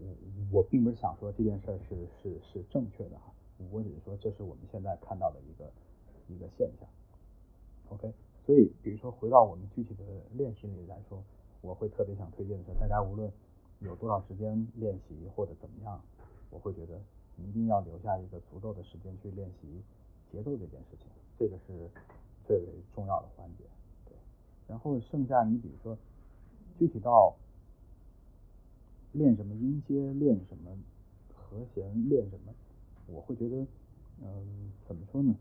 [0.00, 0.14] 我
[0.52, 3.32] 我并不是想说这件事是是是正确的哈，
[3.72, 5.68] 我只是说这是我们现在看到的一个
[6.32, 6.88] 一个现象。
[7.90, 8.12] OK，
[8.46, 11.22] 所以比如说回到我们具体的练习里来说，
[11.60, 13.30] 我会特别想推荐的是，大家无论
[13.80, 16.00] 有多少时间练习或者怎么样，
[16.50, 17.00] 我会觉得
[17.36, 19.82] 一定要留下一个足够的时间去练习。
[20.32, 21.06] 节奏这件事情，
[21.38, 21.90] 这个是
[22.46, 23.64] 最为重要的环节，
[24.06, 24.14] 对。
[24.66, 25.94] 然后剩下你比如说，
[26.78, 27.36] 具体到
[29.12, 30.74] 练什么音阶，练什么
[31.34, 32.54] 和弦，练什么，
[33.08, 33.66] 我会觉得，
[34.22, 35.34] 嗯，怎么说呢？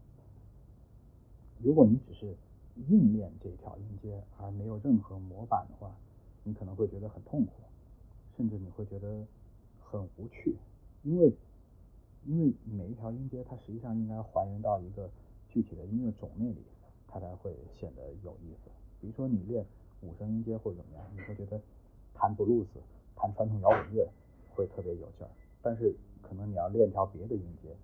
[1.63, 2.35] 如果你只是
[2.89, 5.95] 硬练这条音阶，而没有任何模板的话，
[6.43, 7.51] 你可能会觉得很痛苦，
[8.35, 9.25] 甚至你会觉得
[9.79, 10.55] 很无趣，
[11.03, 11.33] 因为。
[12.23, 15.09] 因为每一条音阶，它实际上应该还原到一个
[15.49, 16.61] 具体的音乐种类里，
[17.07, 18.69] 它才会显得有意思。
[18.99, 19.65] 比如说你练
[20.01, 21.59] 五声音阶或者怎么样，你会觉得
[22.13, 22.79] 弹布鲁斯、
[23.15, 24.07] 弹传统摇滚乐
[24.53, 25.29] 会特别有劲儿。
[25.63, 27.75] 但是可能你要练条别的音阶，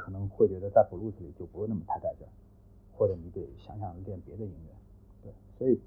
[0.00, 2.26] 可能会觉得在 blues 里就不是那么太带劲，
[2.96, 4.72] 或者你得想想练别的音乐，
[5.22, 5.78] 对，所以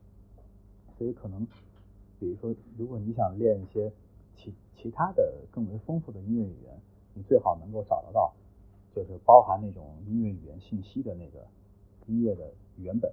[0.95, 1.43] 所以可能
[2.19, 3.91] 比如说如果你想练一些
[4.37, 6.79] 其其他的更为丰富的音乐语言，
[7.15, 8.31] 你最好能够找得到
[8.95, 11.47] 就是包含那种音乐语言信息的那个
[12.05, 13.11] 音乐的原本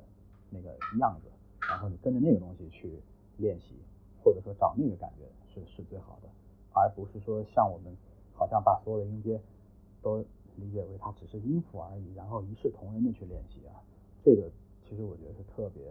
[0.50, 1.30] 那个样子，
[1.66, 3.00] 然后你跟着那个东西去
[3.38, 3.74] 练习，
[4.22, 5.24] 或者说找那个感觉
[5.54, 6.28] 是是最好的。
[6.72, 7.96] 而不是说像我们
[8.34, 9.40] 好像把所有的音阶
[10.02, 10.24] 都
[10.60, 13.80] 理解为它只是音符而已，然后一视同仁的去练习啊，
[14.22, 14.50] 这个
[14.84, 15.82] 其实我觉得是特别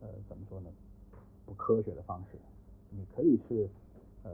[0.00, 0.70] 呃怎么说呢
[1.46, 2.38] 不科学的方式。
[2.90, 3.68] 你可以是
[4.22, 4.30] 呃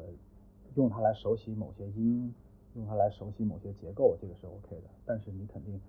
[0.74, 2.34] 用它来熟悉某些音，
[2.74, 4.90] 用它来熟悉某些结构，这个是 OK 的。
[5.06, 5.80] 但是你肯定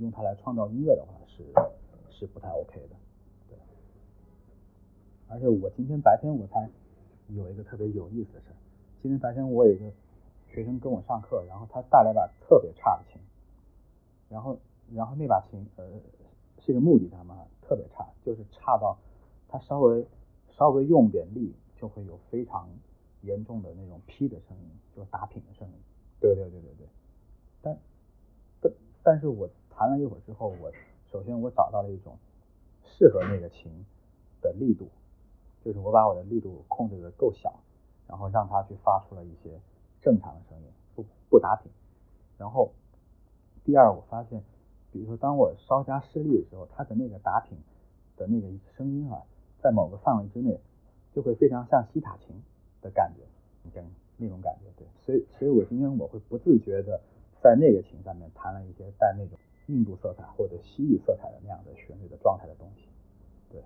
[0.00, 1.44] 用它来创造音乐的话是
[2.10, 2.96] 是不太 OK 的。
[3.48, 3.56] 对。
[5.28, 6.68] 而且我今天白天我才
[7.28, 8.56] 有一个特别有意思的事儿。
[9.00, 9.90] 今天白天我有一个
[10.52, 13.20] 学生跟我上课，然后他带来把特别差的琴，
[14.28, 14.58] 然后
[14.92, 15.84] 然后那把琴呃
[16.58, 18.98] 是一个木吉他嘛，特别差，就是差到
[19.48, 20.06] 他稍微
[20.48, 22.68] 稍微用点力就会有非常
[23.22, 25.74] 严重的那种劈的声音，就打品的声音。
[26.20, 26.86] 对对对对对。
[27.62, 27.78] 但
[28.60, 28.72] 但
[29.02, 30.72] 但是我弹了一会儿之后，我
[31.10, 32.18] 首先我找到了一种
[32.84, 33.72] 适合那个琴
[34.40, 34.88] 的力度，
[35.64, 37.54] 就是我把我的力度控制的够小。
[38.08, 39.60] 然后让它去发出了一些
[40.02, 41.70] 正常的声音，不不打品。
[42.38, 42.72] 然后
[43.64, 44.42] 第二，我发现，
[44.90, 47.58] 比如说当我稍加施力的时候，它的那个打品
[48.16, 49.22] 的那个声音啊，
[49.62, 50.58] 在某个范围之内，
[51.14, 52.34] 就会非常像西塔琴
[52.80, 53.22] 的感觉，
[53.62, 54.70] 那种那种感觉。
[54.76, 57.00] 对，所以所以我今天我会不自觉的
[57.42, 62.88] 在那个琴上面弹了一些带那种印度色彩或者西域色彩的那样的旋律的状态的东西。
[63.50, 63.62] 对，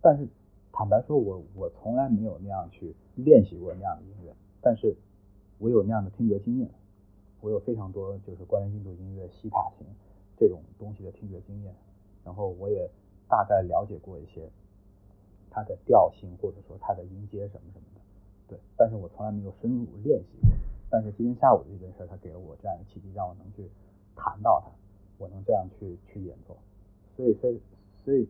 [0.00, 0.28] 但是。
[0.70, 4.94] 坦白说，我我从来没有那样去练习过那样的音乐，但是
[5.58, 6.70] 我有那样的听觉经验，
[7.40, 9.86] 我有非常多就是关于印度音乐、西塔琴
[10.36, 11.74] 这种东西的听觉经验，
[12.24, 12.88] 然后我也
[13.28, 14.48] 大概了解过一些
[15.50, 18.00] 它的调性或者说它的音阶什么什么的，
[18.48, 20.50] 对，但是我从来没有深入练习过。
[20.90, 23.70] 但是今天下午这件事，它给了我这样一个契机，让我能去
[24.14, 24.70] 弹到它，
[25.18, 26.56] 我能这样去去演奏，
[27.16, 27.60] 所以所以
[28.04, 28.28] 所以。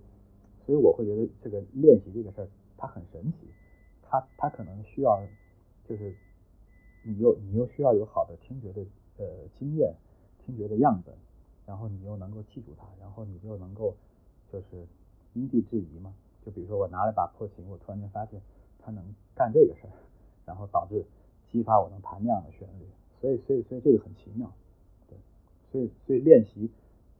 [0.67, 3.49] 所以我会觉得这个练习这个事儿它很神奇，
[4.03, 5.19] 它它可能需要
[5.89, 6.15] 就是
[7.09, 8.85] 你又你又需要有好的听觉的
[9.17, 9.25] 呃
[9.59, 9.95] 经验，
[10.45, 11.15] 听觉的样本，
[11.65, 13.95] 然后你又能够记住它，然后你就能够
[14.53, 14.87] 就是
[15.33, 16.13] 因地制宜嘛。
[16.45, 18.41] 就比如说我拿了把破琴，我突然间发现
[18.79, 19.03] 它能
[19.35, 19.93] 干这个事儿，
[20.45, 21.05] 然后导致
[21.51, 22.87] 激发我能弹那样的旋律。
[23.21, 24.53] 所以所以所以这个很奇妙，
[25.09, 25.17] 对。
[25.73, 26.71] 所以所以练习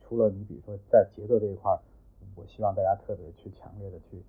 [0.03, 1.81] 除了你比如说在节奏这一块。
[2.35, 4.23] 我希望大家特别去强烈的去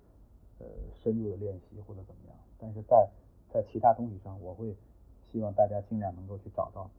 [0.58, 0.66] 呃
[1.00, 3.08] 深入的练习或者怎么样，但是在
[3.52, 4.74] 在其他东西上，我会
[5.32, 6.90] 希望大家尽量能够去找到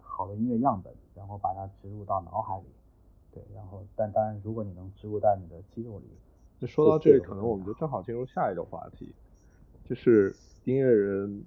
[0.00, 2.66] 好的音乐样本，然后把它植入到脑海里，
[3.32, 6.06] 对，然后但当然如果你能植入到你的肌肉里，
[6.58, 9.14] 就说到这里，可能我们就正好进入下一个话题，
[9.84, 10.34] 就是
[10.64, 11.44] 音乐人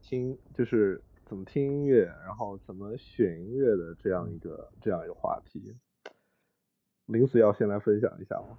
[0.00, 5.74] 听就是怎么听音乐，然后怎么选音乐的这样一个这样一个话题。
[7.06, 8.56] 林子要先来分享一下吗？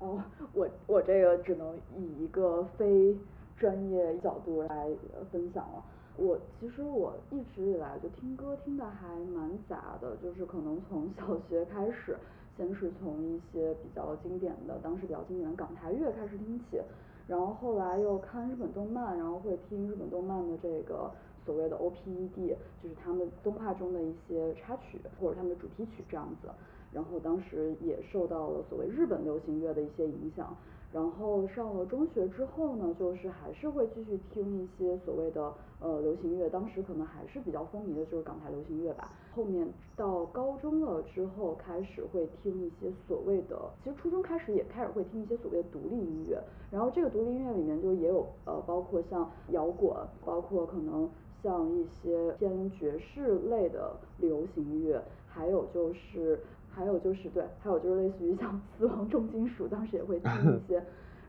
[0.00, 0.22] 哦，
[0.52, 3.16] 我我这个只能以一个非
[3.58, 4.88] 专业角度来
[5.30, 5.84] 分享了。
[6.16, 12.16] 我其实我一直以来就听歌听的还蛮杂的，就是可能从小学开始，
[12.56, 16.80] 先是从一些比较经典的，当时比较经典的港台乐开始听起，
[17.26, 21.10] 然后后来又看日本动漫，然后会听日本动漫的这个。
[21.46, 26.48] 所谓的 O P E D 就是他们动画中的一些插曲或者他们的主题曲这样子，
[26.92, 30.54] 然后当时也受到了所谓日本流行乐的一些影响，
[30.92, 39.12] 然后上了中学之后呢，就是还是会继续听一些所谓的呃流行乐，当时可能还是比较风靡的就是港台流行乐吧。
[39.34, 51.08] 后面到高中了之后，开始会听一些所谓的，其实初中开始也开始会听一些所谓的独立音乐，然后这个独立音乐里面就也有呃包括像摇滚，包括可能。
[51.40, 56.40] 像一些偏爵士类的流行乐，还有就是，
[56.78, 60.80] 还有就是对，还有就是类似于像死亡重金属，当时也会听一些。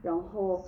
[0.04, 0.64] 然后，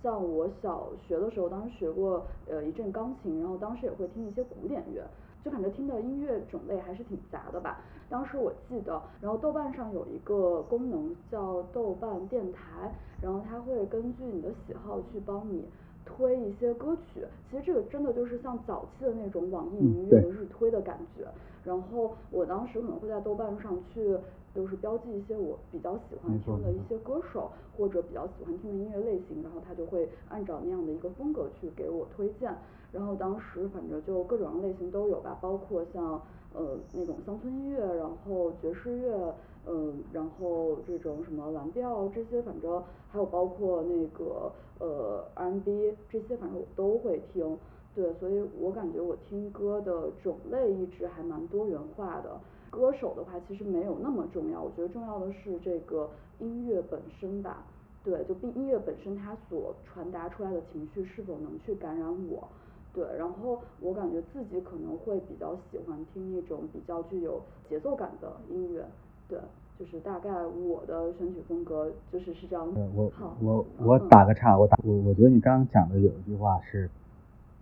[0.00, 5.04] 像我小学的时候，当时学过呃一阵钢琴，然后当时也会听一些古典乐，
[5.44, 7.80] 就感觉听的音乐种类还是挺杂的吧。
[8.08, 15.68] 当时我记得，然后豆瓣上有一个功能叫豆瓣电台，然后它会根据你的喜好去帮你。
[16.08, 21.26] 推一些歌曲，其实这个真的就是像早期的那种网易云音乐的日推的感觉。
[21.64, 24.16] 然后我当时可能会在豆瓣上去
[24.54, 32.56] 就是标记一些我比较喜欢听的一些歌手或者比较喜欢听的音乐类型，然后他就会按照那样的一个风格去给我推荐。
[32.90, 36.22] 然后当时反正就各种类型都有吧，包括像
[36.54, 39.34] 呃那种乡村音乐，然后爵士乐，
[39.66, 47.58] 嗯，然后这种什么蓝调这些，反正还有包括那个呃 R&B 这些，反正我都会听。
[47.94, 52.38] 对，所以我感觉我听歌的种类一直还蛮多元化的。
[52.70, 56.08] 歌手的话其实没有那么重要，我觉得重要的是这个
[56.38, 57.66] 音乐本身吧。
[58.04, 62.46] 对，就音乐本身它所传达出来的情绪是否能去感染我。
[62.94, 68.86] 对，然后我感觉自己可能会比较喜欢听那种比较具有节奏感的音乐。
[69.28, 69.38] 对，
[69.78, 72.66] 就是大概我的选曲风格就是是这样。
[72.92, 76.90] 我我我打个岔，我打我我觉得你刚刚讲的有一句话是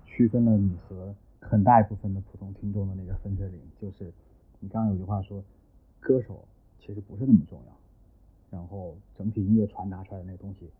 [0.04, 4.12] 区分了你和很大一部分的普通听众的那个分水岭，就是
[4.60, 5.42] 你刚刚有句话说
[6.00, 6.46] 歌手
[6.80, 10.70] 其实不是那么重要，然后整体音乐传达出来的那个东西，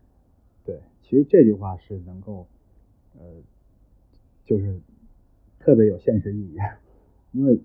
[0.65, 2.47] 对，其实这句话是能够
[3.19, 3.25] 呃。
[4.49, 4.81] 就是
[5.59, 6.57] 特别有现实意义，
[7.33, 7.61] 因为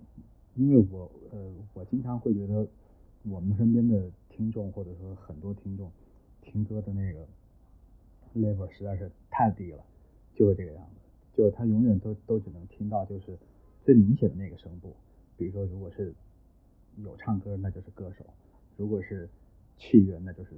[0.56, 1.38] 因为我呃
[1.76, 2.66] 我经常会觉得
[3.24, 5.92] 我们身边的听众或者说很多听众
[6.42, 7.28] 听歌的那个
[8.36, 9.84] level 实在是太低了，
[10.36, 13.38] 就是这个样子，就是他永远都都只能听到就是
[13.84, 14.96] 最明显的那个声部，
[15.38, 16.14] 比如说如果是
[16.98, 18.26] 有唱歌那就是歌手，
[18.78, 19.30] 如果是
[19.78, 20.52] 器乐那就是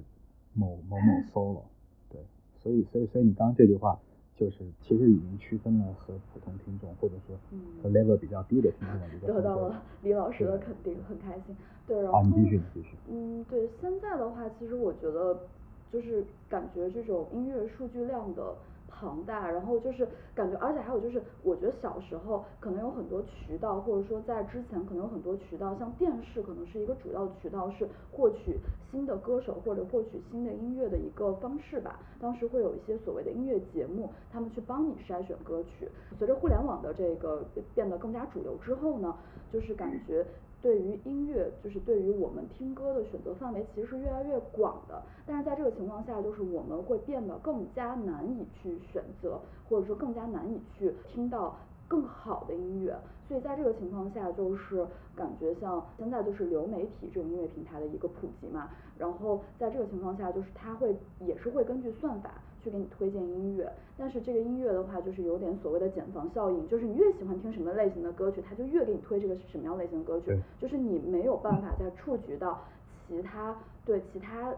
[0.52, 1.64] 某某某 solo，
[2.08, 2.20] 对，
[2.62, 4.00] 所以所以所以你刚刚这句话。
[4.36, 7.36] 就是其实已经区分了和普通听众，或者说
[7.82, 9.28] 和 level 比较低的听众的一个。
[9.28, 11.56] 得到了李老师的肯定，很开心。
[11.86, 12.96] 对，然后你继续，你继续。
[13.08, 15.38] 嗯，对，现在的话，其实我觉得
[15.92, 18.54] 就是感觉这种音乐数据量的。
[18.94, 28.56] 庞大，然后就是感觉，而且还有就是，我觉得小时候可能有很多渠道，或者说在之前可能有很多渠道，像电视可能是一个主要渠道，是获取
[28.90, 31.98] 新的歌手或者获取新的音乐的一个方式吧。
[32.20, 35.88] 当时会有一些所谓的音乐节目，他们去帮你筛选歌曲。
[36.18, 39.14] 随着互联网的这个变得更加主流之后呢，
[39.52, 40.24] 就是感觉。
[40.64, 49.38] 对于音乐，就是对于我们听歌的选择范围其实是越来越广的，但是在这个情况下，就是我们会变得更加难以去选择，
[49.68, 51.54] 或者说更加难以去听到
[51.86, 52.96] 更好的音乐。
[53.28, 62.30] 所以在这个情况下，就是感觉像现在就是流媒体这种音乐平台的一个普及嘛，然后在这个情况下，就是它会也是会根据算法。
[62.64, 72.58] 去给你推荐音乐，但是这个音乐的话，就是有点所谓的茧房效应，就是你越喜欢听什么类型的歌曲，它就越给你推这个是什么样类型的歌曲，就是你没有办法再触及到
[73.06, 73.54] 其他
[73.84, 74.54] 对其他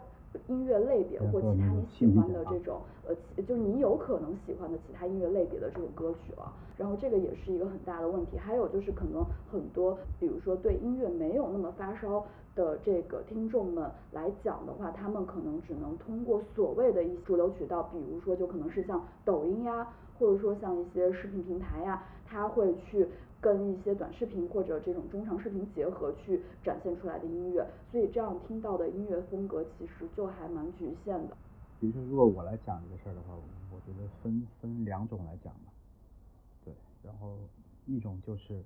[0.47, 6.53] 音乐类别或其他你喜欢的这种呃，就是你有可能喜欢的其他音乐类别的这种歌曲了。
[6.77, 12.25] 然后这个也是一个很大的问题，还有就是可能很多，比如说对音乐没有那么发烧。
[12.57, 19.87] 的这个听众们来讲的话，他们可能只能通过所谓的一些主流渠道，比如说就可能是像抖音呀，
[20.19, 23.07] 或者说像一些视频平台呀，他会去
[23.41, 31.37] 跟一些短视频或者这种中长视频结合去展现出来的音乐，所以这样听到的音乐风格其实就还蛮局限的。
[31.79, 33.35] 比如说，如果我来讲这个事儿的话，
[33.71, 35.73] 我觉得分分两种来讲吧。
[36.65, 37.37] 对，然后
[37.85, 38.65] 一种就是。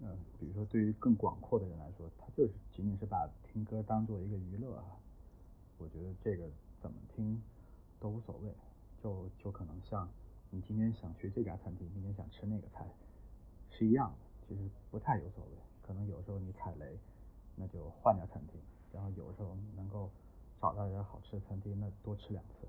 [0.00, 4.84] 嗯，比如说对于更广阔的人来说，他就是仅仅是把听歌当做一个娱乐啊。
[5.76, 6.48] 我觉得这个
[6.80, 7.42] 怎么听
[7.98, 8.54] 都无所谓，
[9.02, 10.08] 就就可能像
[10.50, 12.86] 你今天想去这家餐厅，明天想吃那个菜
[13.70, 15.50] 是一样的，其实不太有所谓。
[15.82, 16.96] 可能有时候你踩雷，
[17.56, 18.60] 那就换家餐厅；
[18.92, 20.10] 然后有时候能够
[20.60, 22.68] 找到一家好吃的餐厅，那多吃两次。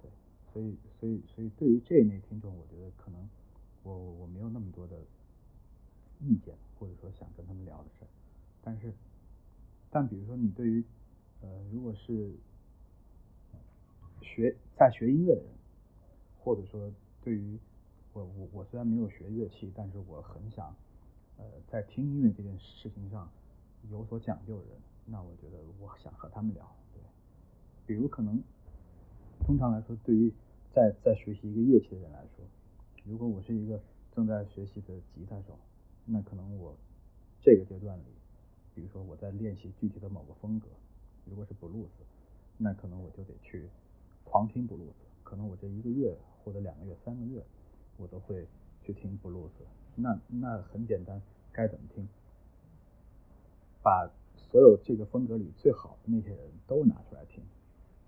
[0.00, 0.08] 对，
[0.52, 3.28] 所以所以所以对于这一类听众，我觉得可能
[3.82, 4.96] 我我没有那么多的。
[6.24, 8.08] 意见或者说想跟他们聊的事儿，
[8.62, 8.92] 但是，
[9.90, 10.84] 但比如说你对于，
[11.40, 12.32] 呃，如果是
[14.20, 15.50] 学在学音乐的人，
[16.38, 16.92] 或者说
[17.22, 17.58] 对于
[18.12, 20.74] 我我我虽然没有学乐器，但是我很想，
[21.38, 23.28] 呃，在听音乐这件事情上
[23.90, 24.76] 有所讲究的人，
[25.06, 26.64] 那我觉得我想和他们聊。
[26.94, 27.02] 对，
[27.86, 28.40] 比如可能
[29.44, 30.32] 通常来说，对于
[30.72, 32.44] 在在学习一个乐器的人来说，
[33.04, 33.80] 如果我是一个
[34.12, 35.58] 正在学习的吉他手。
[36.04, 36.76] 那可能我
[37.40, 38.04] 这个阶段里，
[38.74, 40.66] 比如说我在练习具体的某个风格，
[41.24, 42.04] 如果是布鲁斯，
[42.58, 43.68] 那可能我就得去
[44.24, 45.06] 狂听布鲁斯。
[45.22, 46.14] 可能我这一个月
[46.44, 47.42] 或者两个月、三个月，
[47.96, 48.46] 我都会
[48.82, 49.64] 去听布鲁斯。
[49.94, 51.20] 那那很简单，
[51.52, 52.06] 该怎么听？
[53.82, 57.42] 把所有这个风格里最好的那些人都拿出来听，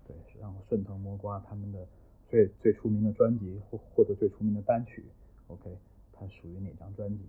[0.07, 1.87] 对，然后顺藤摸瓜他们的
[2.29, 5.03] 最最出名的专辑或或者最出名的单曲
[5.47, 5.77] ，OK，
[6.13, 7.23] 它属于哪张专辑？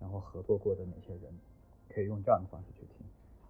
[0.00, 1.32] 然后合作过的哪些人，
[1.88, 3.06] 可以用这样的方式去听，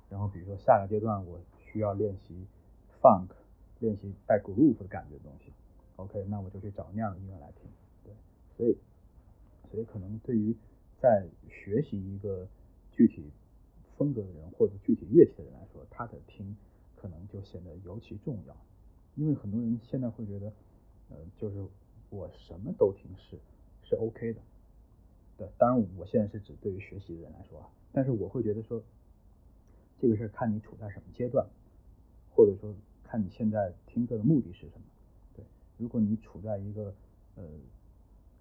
[0.09, 2.47] 然后比如说下个阶段我需要练习
[3.03, 3.29] funk，
[3.81, 5.53] 练习带 groove 的感觉的东西
[5.97, 7.71] ，OK，那我就去找那样的音乐来听，
[8.05, 8.13] 对，
[8.57, 8.77] 所以
[9.71, 10.57] 所以可能对于
[11.01, 12.49] 在学习一个
[12.91, 13.31] 具体
[13.97, 16.57] 风格的人或者具体乐器的人来说，他的听
[16.97, 18.57] 可能就显得尤其重要，
[19.15, 20.53] 因为很多人现在会觉得，
[21.11, 21.65] 呃，就是
[22.11, 23.39] 我什么都听是
[23.83, 24.41] 是 OK 的，
[25.39, 28.83] 对，当然我现在是指对于学习的人来说啊，但是我会觉得说，
[30.01, 31.47] 这个事看你处在什么阶段，
[32.35, 32.75] 或者说
[33.05, 34.83] 看你现在听课的目的是什么，
[35.35, 35.45] 对，
[35.77, 36.93] 如果你处在一个
[37.37, 37.45] 呃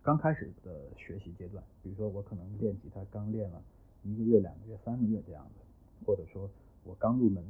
[0.01, 3.61] 刚开始的学习阶段，比如说我可能练吉他刚练了
[4.03, 5.61] 一个月、两个月、三个月这样子，
[6.03, 6.49] 或者说
[6.83, 7.43] 我刚入门，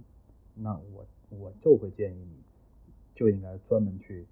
[0.56, 2.36] 那我我就会建议你，
[3.16, 4.26] 就应该专门去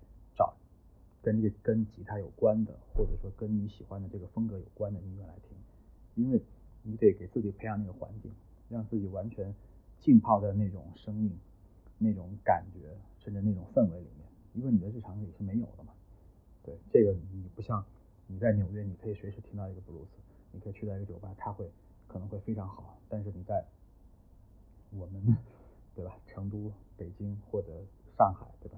[1.25, 5.57] 跟这个跟吉他有关的，或者说跟你喜欢的这个风格有关的音乐来听，
[6.13, 6.39] 因为
[6.83, 8.31] 你得给自己培养那个环境，
[8.69, 9.51] 让自己完全
[9.99, 11.35] 浸泡在那种声音、
[11.97, 15.93] 那种感觉，甚至那种氛围里面，因为你的日常里是没有的嘛。
[16.61, 17.83] 对，这个你不像
[18.27, 20.21] 你在纽约，你可以随时听到一个布鲁斯，
[20.51, 21.67] 你可以去到一个酒吧，它会
[22.07, 23.65] 可能会非常好，但是你在
[24.91, 25.35] 我们
[25.95, 27.83] 对吧，成都、北京或者
[28.15, 28.77] 上海对吧，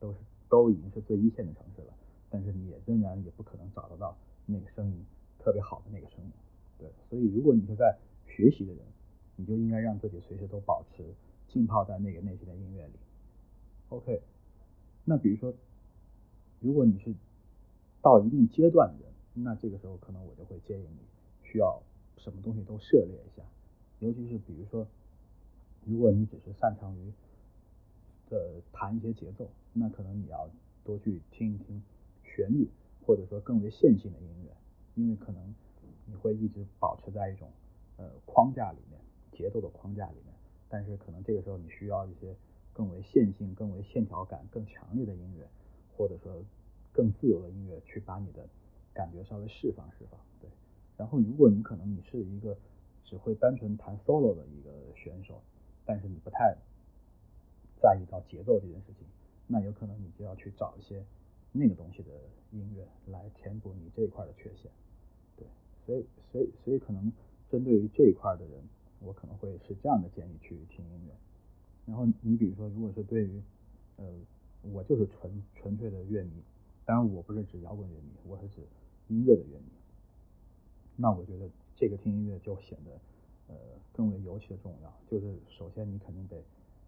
[0.00, 0.18] 都是
[0.52, 1.94] 都已经是最一线的城市了，
[2.28, 4.14] 但是你也仍然也不可能找得到
[4.44, 5.02] 那个声音
[5.38, 6.30] 特别好的那个声音。
[6.78, 7.96] 对，所以如果你是在
[8.26, 8.84] 学习的人，
[9.36, 11.02] 你就应该让自己随时都保持
[11.48, 12.92] 浸泡在那个类型的音乐里。
[13.88, 14.20] OK，
[15.06, 15.54] 那比如说，
[16.60, 17.14] 如果你是
[18.02, 19.10] 到一定阶段的人，
[19.42, 20.98] 那这个时候可能我就会建议你
[21.42, 21.82] 需要
[22.18, 23.42] 什么东西都涉猎一下，
[24.00, 24.86] 尤其是比如说，
[25.86, 27.10] 如果你只是擅长于
[28.36, 30.48] 呃弹一些节奏，那可能你要
[30.84, 31.82] 多去听一听
[32.24, 32.68] 旋律，
[33.06, 34.50] 或者说更为线性的音乐，
[34.94, 35.54] 因为可能
[36.06, 37.50] 你会一直保持在一种
[37.96, 39.00] 呃框架里面，
[39.32, 40.34] 节奏的框架里面，
[40.68, 42.34] 但是可能这个时候你需要一些
[42.72, 45.46] 更为线性、更为线条感更强烈的音乐，
[45.96, 46.42] 或者说
[46.92, 48.48] 更自由的音乐去把你的
[48.94, 50.48] 感觉稍微释放释放，对。
[50.96, 52.56] 然后如果你可能你是一个
[53.04, 55.42] 只会单纯弹 solo 的一个选手，
[55.84, 56.56] 但是你不太
[57.82, 59.04] 在意到节奏这件事情，
[59.48, 61.04] 那有可能你就要去找一些
[61.50, 62.10] 那个东西的
[62.52, 64.70] 音乐来填补你这一块的缺陷，
[65.36, 65.44] 对。
[65.84, 67.12] 所以所以所以可能
[67.50, 68.62] 针对于这一块的人，
[69.00, 71.12] 我可能会是这样的建议去听音乐。
[71.84, 73.42] 然后你比如说，如果是对于
[73.96, 74.06] 呃
[74.62, 76.30] 我就是纯纯粹的乐迷，
[76.84, 78.62] 当然我不是指摇滚乐迷，我是指
[79.08, 79.72] 音乐的乐迷，
[80.96, 82.92] 那我觉得这个听音乐就显得
[83.48, 83.56] 呃
[83.92, 84.94] 更为尤其的重要。
[85.10, 86.40] 就是首先你肯定得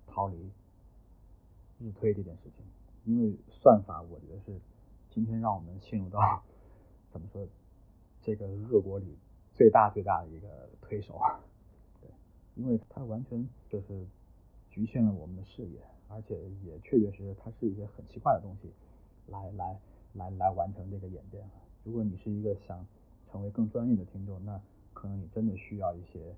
[0.06, 0.36] 逃离
[1.84, 2.64] 日推这件事情，
[3.04, 4.58] 因为算法我觉得是
[5.10, 6.42] 今天让我们陷入到
[7.10, 7.46] 怎么说
[8.22, 9.18] 这个恶果里
[9.52, 11.20] 最大最大的一个推手，
[12.00, 12.08] 对，
[12.54, 14.06] 因为它完全就是
[14.70, 15.78] 局限了我们的视野，
[16.08, 18.72] 而且也确确实实它是一些很奇怪的东西
[19.26, 19.78] 来来
[20.14, 21.48] 来来完成这个演变。
[21.84, 22.86] 如果你是一个想
[23.30, 24.58] 成为更专业的听众，那
[24.94, 26.34] 可能你真的需要一些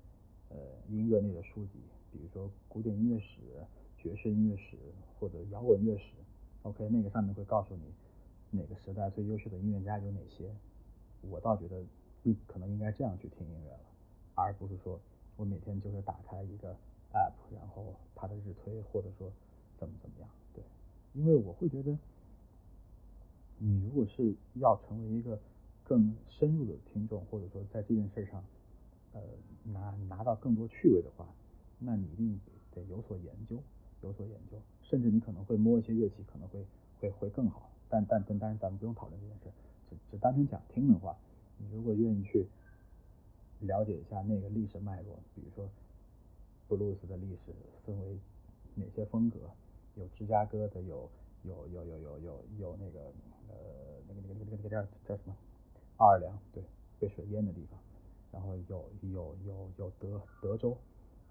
[0.49, 0.57] 呃
[0.89, 1.79] 音乐类的书籍，
[2.11, 3.65] 比如说古典音乐史、
[4.07, 4.77] 爵士音乐史
[5.19, 6.13] 或者摇滚乐史。
[6.61, 7.81] OK，那个上面会告诉你
[8.51, 10.49] 哪个时代最优秀的音乐家有哪些。
[11.21, 11.83] 我倒觉得
[12.23, 13.79] 你可能应该这样去听音乐了，
[14.35, 14.97] 而不是说
[15.35, 16.73] 我每天就是打开一个
[17.11, 19.29] app，然后它的日推或者说
[19.77, 20.29] 怎么怎么样。
[20.53, 20.63] 对，
[21.13, 21.97] 因为我会觉得
[23.57, 25.37] 你如果是要成为一个
[25.83, 28.41] 更深入的听众，或者说在这件事上
[29.11, 29.21] 呃
[29.63, 31.27] 拿拿到更多趣味的话，
[31.79, 32.39] 那你一定
[32.71, 33.57] 得有所研究，
[34.01, 36.65] 有所研究，甚至你可能会摸一些乐器，可能会
[36.99, 37.69] 会会更好。
[37.89, 39.51] 但但但但是咱们不用讨论这件事，
[39.89, 41.17] 只只单纯讲听的话，
[41.57, 42.45] 你如果愿意去
[43.61, 45.69] 了解一下那个历史脉络，比如说
[46.67, 47.53] 布鲁斯的历史
[47.85, 48.19] 分为
[48.75, 49.39] 哪些风格，
[49.95, 51.09] 有芝加哥的，有
[51.43, 52.99] 有有有有有有那个
[53.47, 53.55] 呃
[54.07, 55.35] 那个那个那个那个叫叫什么
[55.97, 56.61] 奥尔良，对，
[56.99, 57.79] 被水淹的地方，
[58.31, 60.77] 然后有有有有德德州，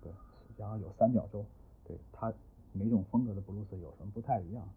[0.00, 0.10] 对，
[0.56, 1.44] 然后有三角洲，
[1.84, 2.32] 对，它
[2.78, 4.68] 每种风格的布鲁斯有什么不太一样，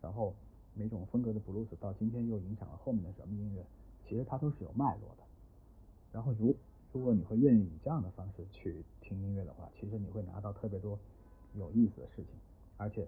[0.00, 0.34] 然后
[0.74, 3.64] 每种风格的布鲁斯到今天又影响了后面的什么音乐，
[4.08, 5.24] 其实它都是有脉络的。
[6.12, 6.54] 然后如
[6.92, 10.98] 如果你会愿意以这样的方式去听音乐的话，其实你会拿到特别多
[11.54, 12.26] 有意思的事情，
[12.76, 13.06] 而且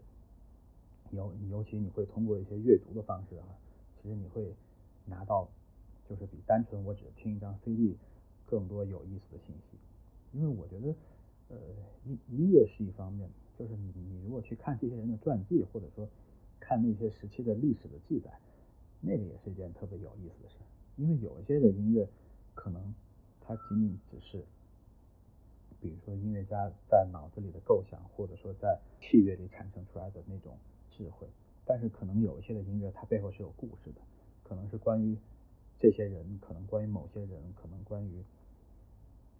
[1.10, 3.47] 尤尤其你会通过一些阅读的方式啊，
[4.02, 4.55] 其实你会
[5.06, 5.48] 拿到
[6.09, 7.97] 就是比单纯我只听一张 CD
[8.47, 9.78] 更多有意思的信息。
[10.32, 10.94] 因为我觉得
[11.48, 11.56] 呃
[12.05, 13.31] 音音乐是一方面，
[13.61, 16.09] 就是你你如果去看这些人的传记，或者说
[16.59, 18.31] 看那些时期的历史的记载，
[19.03, 20.57] 那个也是一件特别有意思的事。
[20.97, 22.09] 因为有一些的音乐
[22.55, 22.95] 可能
[23.39, 24.43] 它仅仅只是
[25.78, 30.57] 比如说音乐家在脑子里的构想，或者说在器乐里产生出来的那种
[30.91, 31.28] 智慧。
[31.66, 34.01] 但是可能有一些的音乐，它背后是有故事的，
[34.43, 35.19] 可能是关于
[35.78, 38.24] 这些人，可能关于某些人，可能关于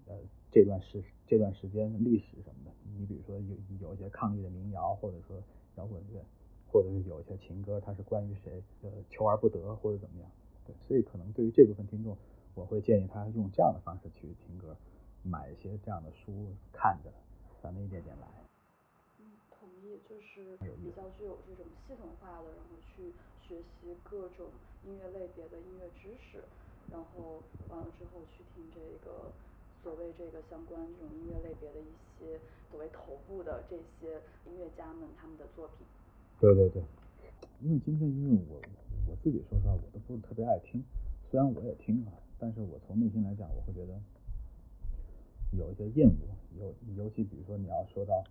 [0.05, 0.19] 呃
[0.52, 2.70] 这段时这段时间历史什么的。
[2.98, 5.43] 你比如说有有一些抗议的民谣，或者说
[5.77, 6.22] 摇滚乐，
[6.70, 10.31] 或者是有一些情歌，它是关于谁呃求而不得或者怎么样。
[10.66, 12.16] 对，所以可能对于这部分听众，
[12.55, 14.77] 我会建议他用这样的方式去听歌，
[15.22, 17.10] 买一些这样的书看着，
[17.62, 18.27] 咱们一点点来。
[19.20, 23.12] 嗯同意，就是比较具有这种系统化的，然后去
[23.47, 24.48] 学习各种
[24.85, 26.44] 音乐类别的音乐知识，
[26.90, 29.32] 然后完了之后去听这个
[29.82, 32.39] 所谓这个相关这种音乐类别的一些
[32.70, 35.86] 所谓头部的这些音乐家们他们的作品。
[36.40, 36.82] 对对对，
[37.61, 38.61] 因为今天因为我
[39.09, 40.82] 我自己说实话我都不是特别爱听，
[41.31, 43.98] 虽然我也听啊，但是我从内心来讲我会觉得
[45.52, 46.15] 有一些厌恶，
[46.59, 48.24] 尤尤其比如说你要说到。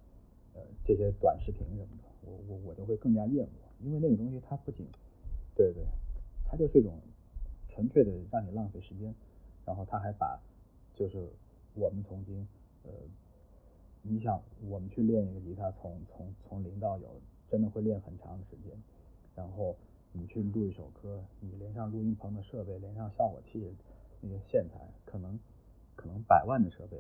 [0.56, 4.84] 呃，这些短视频什么的，我我我就会更加厌恶，因为那个东西它不仅，
[5.54, 5.84] 对对，
[6.44, 7.00] 它就是一种
[7.70, 9.14] 纯粹的让你浪费时间，
[9.64, 10.42] 然后他还把
[11.00, 11.30] 就是
[11.76, 12.46] 我们曾经
[12.84, 12.92] 呃，
[14.02, 17.08] 你想我们去练一个吉他，从从从零到有，
[17.50, 18.78] 真的会练很长的时间，
[19.34, 19.78] 然后
[20.12, 23.74] 你去录一首歌，你连上录音棚的设备，连上效果器
[24.20, 25.40] 那些线材，可能
[25.96, 26.98] 可能百万的设备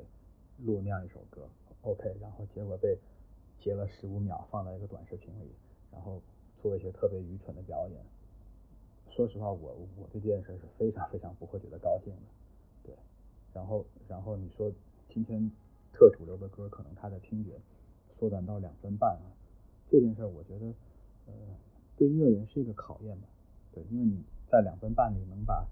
[0.60, 1.50] 录那样一首歌
[1.82, 2.98] ，OK，然后结果被
[3.60, 5.52] 截了十五秒放在一个短视频里，
[5.92, 6.22] 然后
[6.62, 8.02] 做一些特别愚蠢的表演。
[9.12, 12.22] 说实话，我我对这件事是非常非常不会觉得高兴的。
[13.54, 14.72] 然后然后你说
[15.10, 15.50] 今天
[15.94, 17.60] 特主流的歌，可能它的听觉
[18.18, 19.28] 缩短到两分半啊，
[19.90, 20.68] 这件事我觉得
[21.28, 21.34] 呃
[21.98, 23.28] 对音乐人是一个考验吧。
[23.74, 25.68] 对，因为你在两分半里能把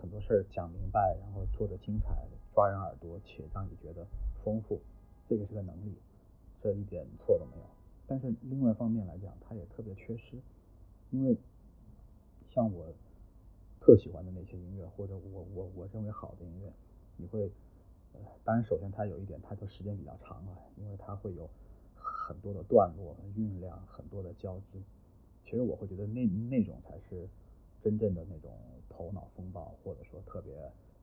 [0.00, 4.06] 很多事儿讲明白，然后做的精彩、抓人耳朵，且让你觉得
[4.44, 4.80] 丰富，
[5.28, 5.94] 这个是个能力。
[6.60, 7.64] 这一点错都没有，
[8.06, 10.36] 但是另外一方面来讲，它也特别缺失，
[11.10, 11.36] 因为
[12.50, 12.86] 像我
[13.80, 16.72] 特喜欢的那些音乐，或者我我我认为好的音乐，
[17.22, 17.48] 你会
[18.14, 21.48] 呃，当然首先它有一点，它就时间比较长啊，因为它会有
[21.94, 24.82] 很多的段落、酝酿、很多的交织。
[25.44, 27.28] 其实我会觉得那那种才是
[27.80, 28.50] 真正的那种
[28.88, 30.52] 头脑风暴，或者说特别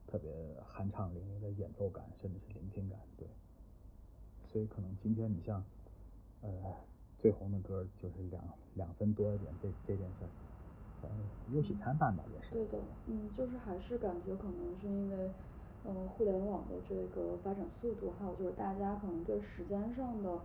[0.07, 0.31] 特别
[0.75, 3.25] 酣畅淋漓的演奏感，甚至是聆听感，对。
[4.51, 5.63] 所以可能今天你像，
[6.41, 6.49] 呃，
[7.19, 8.43] 最红的歌就是两
[8.73, 10.27] 两分多一点，这这件事，
[11.01, 11.09] 呃，
[11.47, 12.51] 忧喜参半吧，也是。
[12.51, 15.31] 对的，嗯，就是还是感觉可能是因为，
[15.85, 20.39] 呃，互联网的这个发展速度，还有就是大家可能对时间上的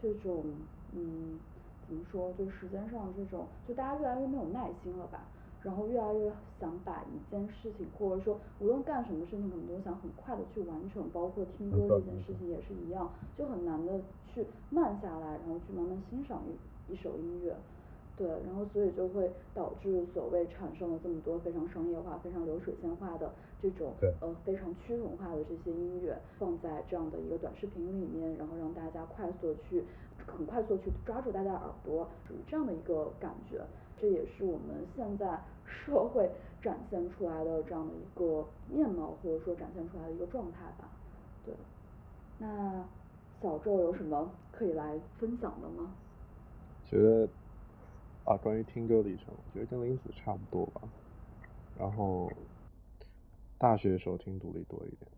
[0.00, 0.44] 这种，
[0.92, 1.38] 嗯，
[1.86, 5.24] 怎么说，对时间上这种，就大家越来越没有耐心了吧。
[5.62, 6.30] 然后越来越
[6.60, 14.00] 想把一件事情，或者说无论干什么事情，可能都想很快的去完成，包括听歌这件事情也是一样，就很难的
[14.32, 17.56] 去慢下来，然后去慢慢欣赏一一首音乐，
[18.16, 29.84] 对，然后所以就会导致所谓产生了这么多非常商业化、非常流水线化的这种呃非常趋同化的这些音乐放在这样的一个短视频里面，然后让大家快速去
[30.26, 33.64] 很快速去抓住大家耳朵，属于这样的一个感觉，
[34.00, 35.40] 这也是我们现在。
[35.84, 36.30] 社会
[36.62, 40.88] 展现出来的这样的一个面貌，或者说展现出来的一个状态吧。
[41.44, 41.52] 对，
[42.38, 42.84] 那
[43.42, 45.92] 小周有什么可以来分享的吗？
[46.88, 47.28] 觉得
[48.24, 50.82] 啊，关于听歌历程，我觉得跟林子差不多吧。
[51.76, 52.30] 然后
[53.58, 55.10] 大学的时候听独立多一点，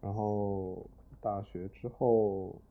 [0.00, 0.90] 然后
[1.20, 2.62] 大学之后，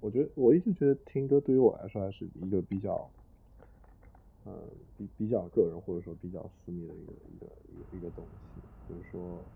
[0.00, 3.10] 我觉得我一直觉得听歌对于我来说还是一个比较。
[4.46, 4.52] 呃，
[4.94, 9.50] 比比较个人或者说比较私密的一个一个一个一个东西，就是说，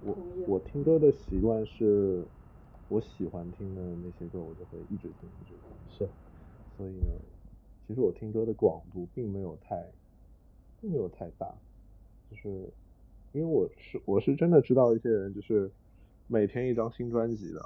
[0.00, 0.12] 我
[0.44, 2.26] 我听歌的习惯是，
[2.88, 5.70] 我喜欢听的那些歌，我就会一直听一直听。
[5.88, 6.10] 是，
[6.76, 7.06] 所以呢，
[7.86, 9.92] 其实我听歌的广度并没有太，
[10.80, 11.56] 并没有太大，
[12.28, 12.74] 就是
[13.32, 15.70] 因为我是我是真的知道一些人，就是
[16.26, 17.60] 每天一张新专辑的，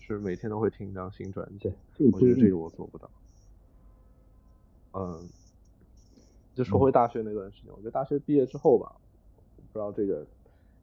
[0.00, 1.72] 就是每天都会听一张新专辑。
[2.12, 3.10] 我觉得这个我做不到。
[4.94, 5.28] 嗯，
[6.54, 8.94] 就说回大学那段时间，我觉得大学毕业之后吧，
[9.56, 10.26] 不知道这个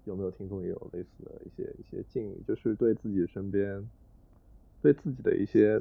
[0.06, 3.88] 有没有听众也有类似的一些一些境遇，就是对自己身边，
[4.82, 5.80] 对自己的一些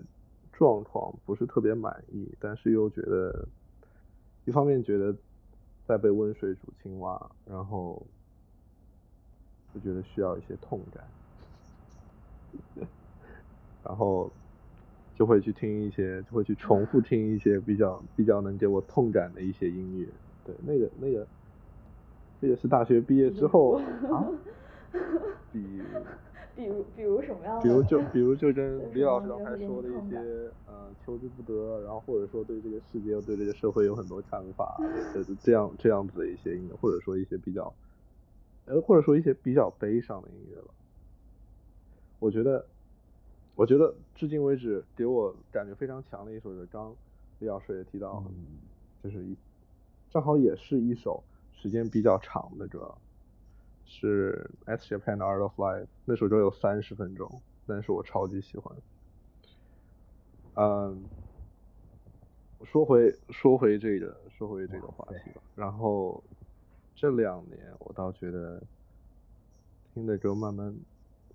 [0.53, 3.49] 状况不是特别满意，但是又觉得，
[4.45, 5.17] 一方面觉得
[5.89, 8.01] 在被温水煮青蛙，然后
[9.75, 12.87] 就觉得需要一些痛感，
[13.83, 14.31] 然后。
[15.19, 20.07] 就会去听一些，就会去重复听一些比较比较能给我痛感的一些音乐。
[20.45, 21.27] 对，那个那个，
[22.41, 23.81] 这也是大学毕业之后
[24.13, 24.25] 啊，
[25.53, 25.83] 比
[26.59, 27.63] 比如比如什么样的？
[27.63, 30.19] 比如就比如就跟李老师刚才说的一些
[30.67, 34.77] 呃求之不得，然后或者说对这个世界、对这个社会有很多看法，
[35.15, 37.73] 这这样这样子的一些音乐，或者说一些比较
[38.65, 40.75] 呃或者说一些比较悲伤的音乐吧。
[42.19, 42.67] 我觉得，
[43.55, 46.93] 我觉得至今为止给我感觉非常强的一首，就是刚
[47.39, 48.35] 李老师也提到，嗯
[49.05, 49.37] 就是一
[50.11, 51.23] 正好也是一首
[51.53, 52.93] 时间比较长的歌，
[53.89, 58.77] 是 S Japan 的 Art of Life，那首歌有三十分钟，但是我超级喜欢。
[60.55, 61.03] 嗯，
[62.65, 66.23] 说回说回这个说回这个话题吧，然后
[66.95, 68.63] 这两年我倒觉得
[69.95, 70.77] 听的歌慢慢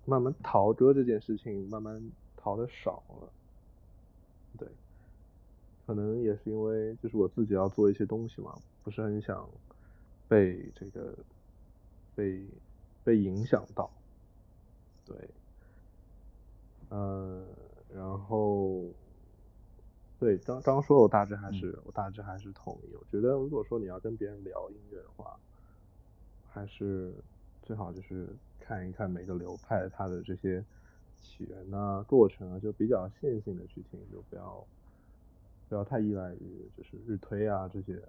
[0.04, 2.00] 慢慢逃歌这件事情慢慢
[2.36, 3.28] 逃的少了，
[4.56, 4.68] 对，
[5.86, 9.48] 可能也是因为就是我自己要做一些东西嘛，不是很想
[10.28, 11.14] 被这个
[12.14, 12.46] 被
[13.02, 13.90] 被影响到，
[15.04, 15.16] 对，
[16.90, 17.46] 嗯，
[17.92, 18.84] 然后
[20.18, 25.38] 对刚刚说我大致还是、我大致还是同意，我觉得如果说你要跟别人聊音乐的话，
[26.48, 27.12] 还是
[27.62, 28.28] 最好就是
[28.60, 30.64] 看一看每个流派它的这些
[31.20, 34.64] 起源呐、过程啊，就比较线性的去听，就不要
[35.68, 38.00] 不要太依赖于就是日推啊这些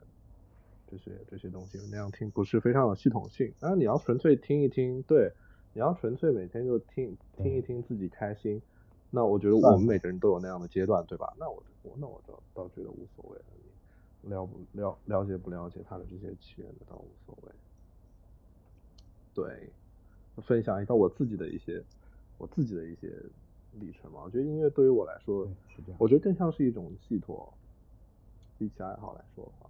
[0.89, 3.53] 这些这些东西，那样听不是非常有系统性。
[3.59, 5.31] 然后你要纯粹听一听，对，
[5.73, 8.61] 你要纯粹每天就听听一听自己开心，
[9.09, 11.33] 那我觉得我们每个人都有那样的阶段，对吧？
[11.39, 13.45] 那我我那我倒倒觉得无所谓了，
[14.21, 17.51] 你了不了了解不了解他的这些起源的倒无所谓。
[19.33, 19.69] 对，
[20.43, 21.83] 分享一下我自己的一些
[22.37, 23.13] 我自己的一些
[23.73, 24.21] 历程嘛。
[24.23, 25.47] 我觉得音乐对于我来说，
[25.97, 27.53] 我觉得更像是一种寄托，
[28.57, 29.69] 比起爱好来说的话，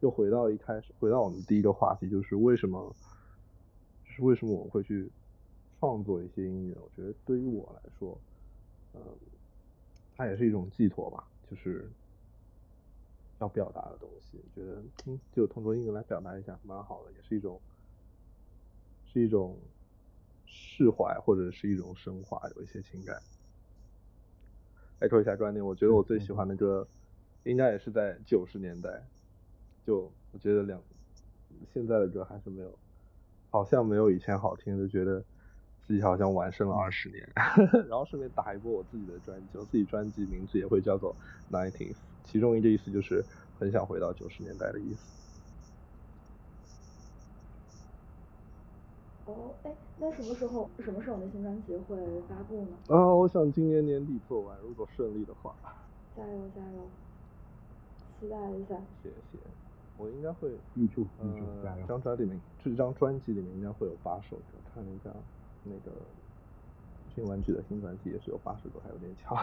[0.00, 2.94] 又回到一开始，回到我们第一个话题，就是为什么，
[4.04, 5.10] 就是为什么我们会去
[5.78, 6.74] 创作一些音乐？
[6.80, 8.18] 我觉得对于我来说，
[8.94, 9.00] 嗯，
[10.16, 11.90] 它也是一种寄托吧，就是
[13.40, 14.38] 要表达的东西。
[14.54, 17.60] 觉得嗯，就通过音乐来表达一下，蛮好的，也是一种，
[19.04, 19.58] 是一种
[20.46, 23.20] 释怀或者是一种升华，有一些情感。
[25.00, 26.88] 来说一下观点，我觉得我最喜欢的歌，
[27.44, 29.02] 应该也是在九十年代。
[29.86, 30.80] 就我觉得两
[31.72, 32.72] 现在的歌还是没有，
[33.50, 35.22] 好像没有以前好听，就觉得
[35.86, 37.28] 自己好像完胜了二十年。
[37.88, 41.14] 然后顺便打一波我自己的专辑，我自己专辑名字也会叫做
[41.50, 43.24] Nineties，其中一个意思就是
[43.58, 45.00] 很想回到九十年代的意思。
[49.26, 51.96] 哦，哎，那什么时候什么时候你的新专辑会
[52.28, 52.76] 发布呢？
[52.88, 55.54] 啊，我想今年年底做完，如果顺利的话。
[56.16, 56.90] 加油加油，
[58.18, 58.74] 期待一下。
[59.02, 59.38] 谢谢，
[60.00, 61.76] 我应该会预祝预祝加！
[61.86, 64.42] 张专辑里面，这张专辑里面应该会有八首歌，
[64.74, 65.10] 看了一下
[65.64, 65.94] 那个
[67.14, 69.36] 新玩具的新专辑也是有八首歌，还有点巧。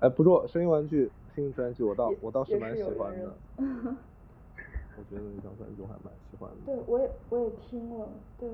[0.00, 6.56] 哎，不过声音玩具新专辑我倒我倒是蛮喜欢的， 我觉得那张专辑我还蛮喜欢的。
[6.64, 8.08] 对，我也我也听了，
[8.38, 8.48] 对，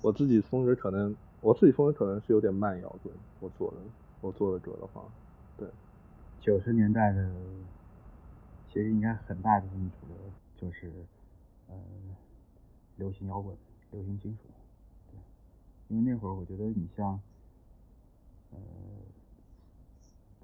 [0.00, 3.76] 我自己风格可能我自己风格可能是有点慢摇滚，我做的
[4.20, 5.02] 我做的歌的话，
[5.56, 5.68] 对，
[6.40, 7.30] 九十年代的，
[8.76, 10.16] 其实应该很大一部分主流
[10.54, 10.92] 就是，
[11.66, 11.74] 呃，
[12.96, 13.56] 流行摇滚、
[13.90, 14.40] 流行金属，
[15.10, 15.18] 对，
[15.88, 17.18] 因为那会儿我觉得你像，
[18.50, 18.58] 呃，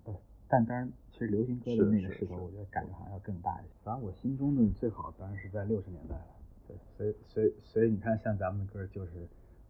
[0.05, 0.15] 呃，
[0.49, 3.75] 但当然，其实流行歌的那个势头，我觉得感觉好像要更大一些。
[3.85, 6.27] 反正，我心中的最好当然是在六十年代了，
[6.67, 9.29] 对，所以所以所以你看，像咱们的歌就是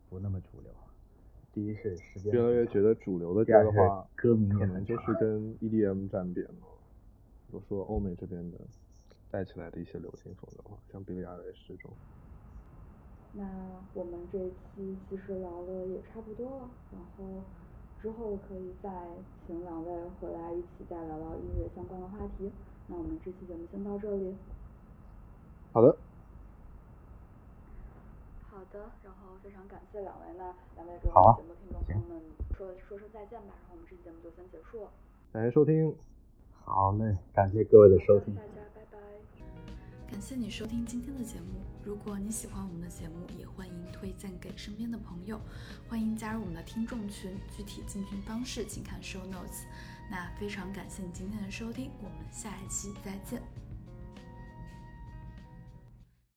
[0.08, 0.70] 不那么主流。
[1.52, 6.54] 第一是时间越来越觉得主流的第二是歌的话，歌名可能就是跟 EDM 沾边了。
[7.52, 8.58] 比如说欧美这边的
[9.30, 11.90] 带起来的一些流行风的话，像 Billie Eilish 这种。
[13.34, 13.44] 那
[13.92, 17.42] 我们这一期其实聊的也差不多了，然后
[18.00, 18.88] 之后可以再
[19.46, 22.50] 请两位回来一起再聊聊音乐相关的话题。
[22.86, 24.34] 那我们这期节目先到这里。
[25.74, 25.98] 好的，
[28.48, 32.22] 好的，然后非常感谢两位，那两位给我们节目听众朋友们
[32.56, 34.90] 说说声再见吧，然后我们这期节目就先结束了。
[35.34, 35.94] 感谢收听。
[36.64, 38.40] 好嘞，感谢各位的收听大。
[38.40, 38.98] 家拜拜。
[40.10, 41.60] 感谢你收听今天的节目。
[41.84, 45.40] 如果你喜欢我们的节目，也欢迎推荐给身边的朋友。
[45.88, 49.64] 欢迎加入我们的听众群，具体进群方式请看 show notes。
[50.10, 53.42] 那非常感谢你今天的收听，我们下一期再见。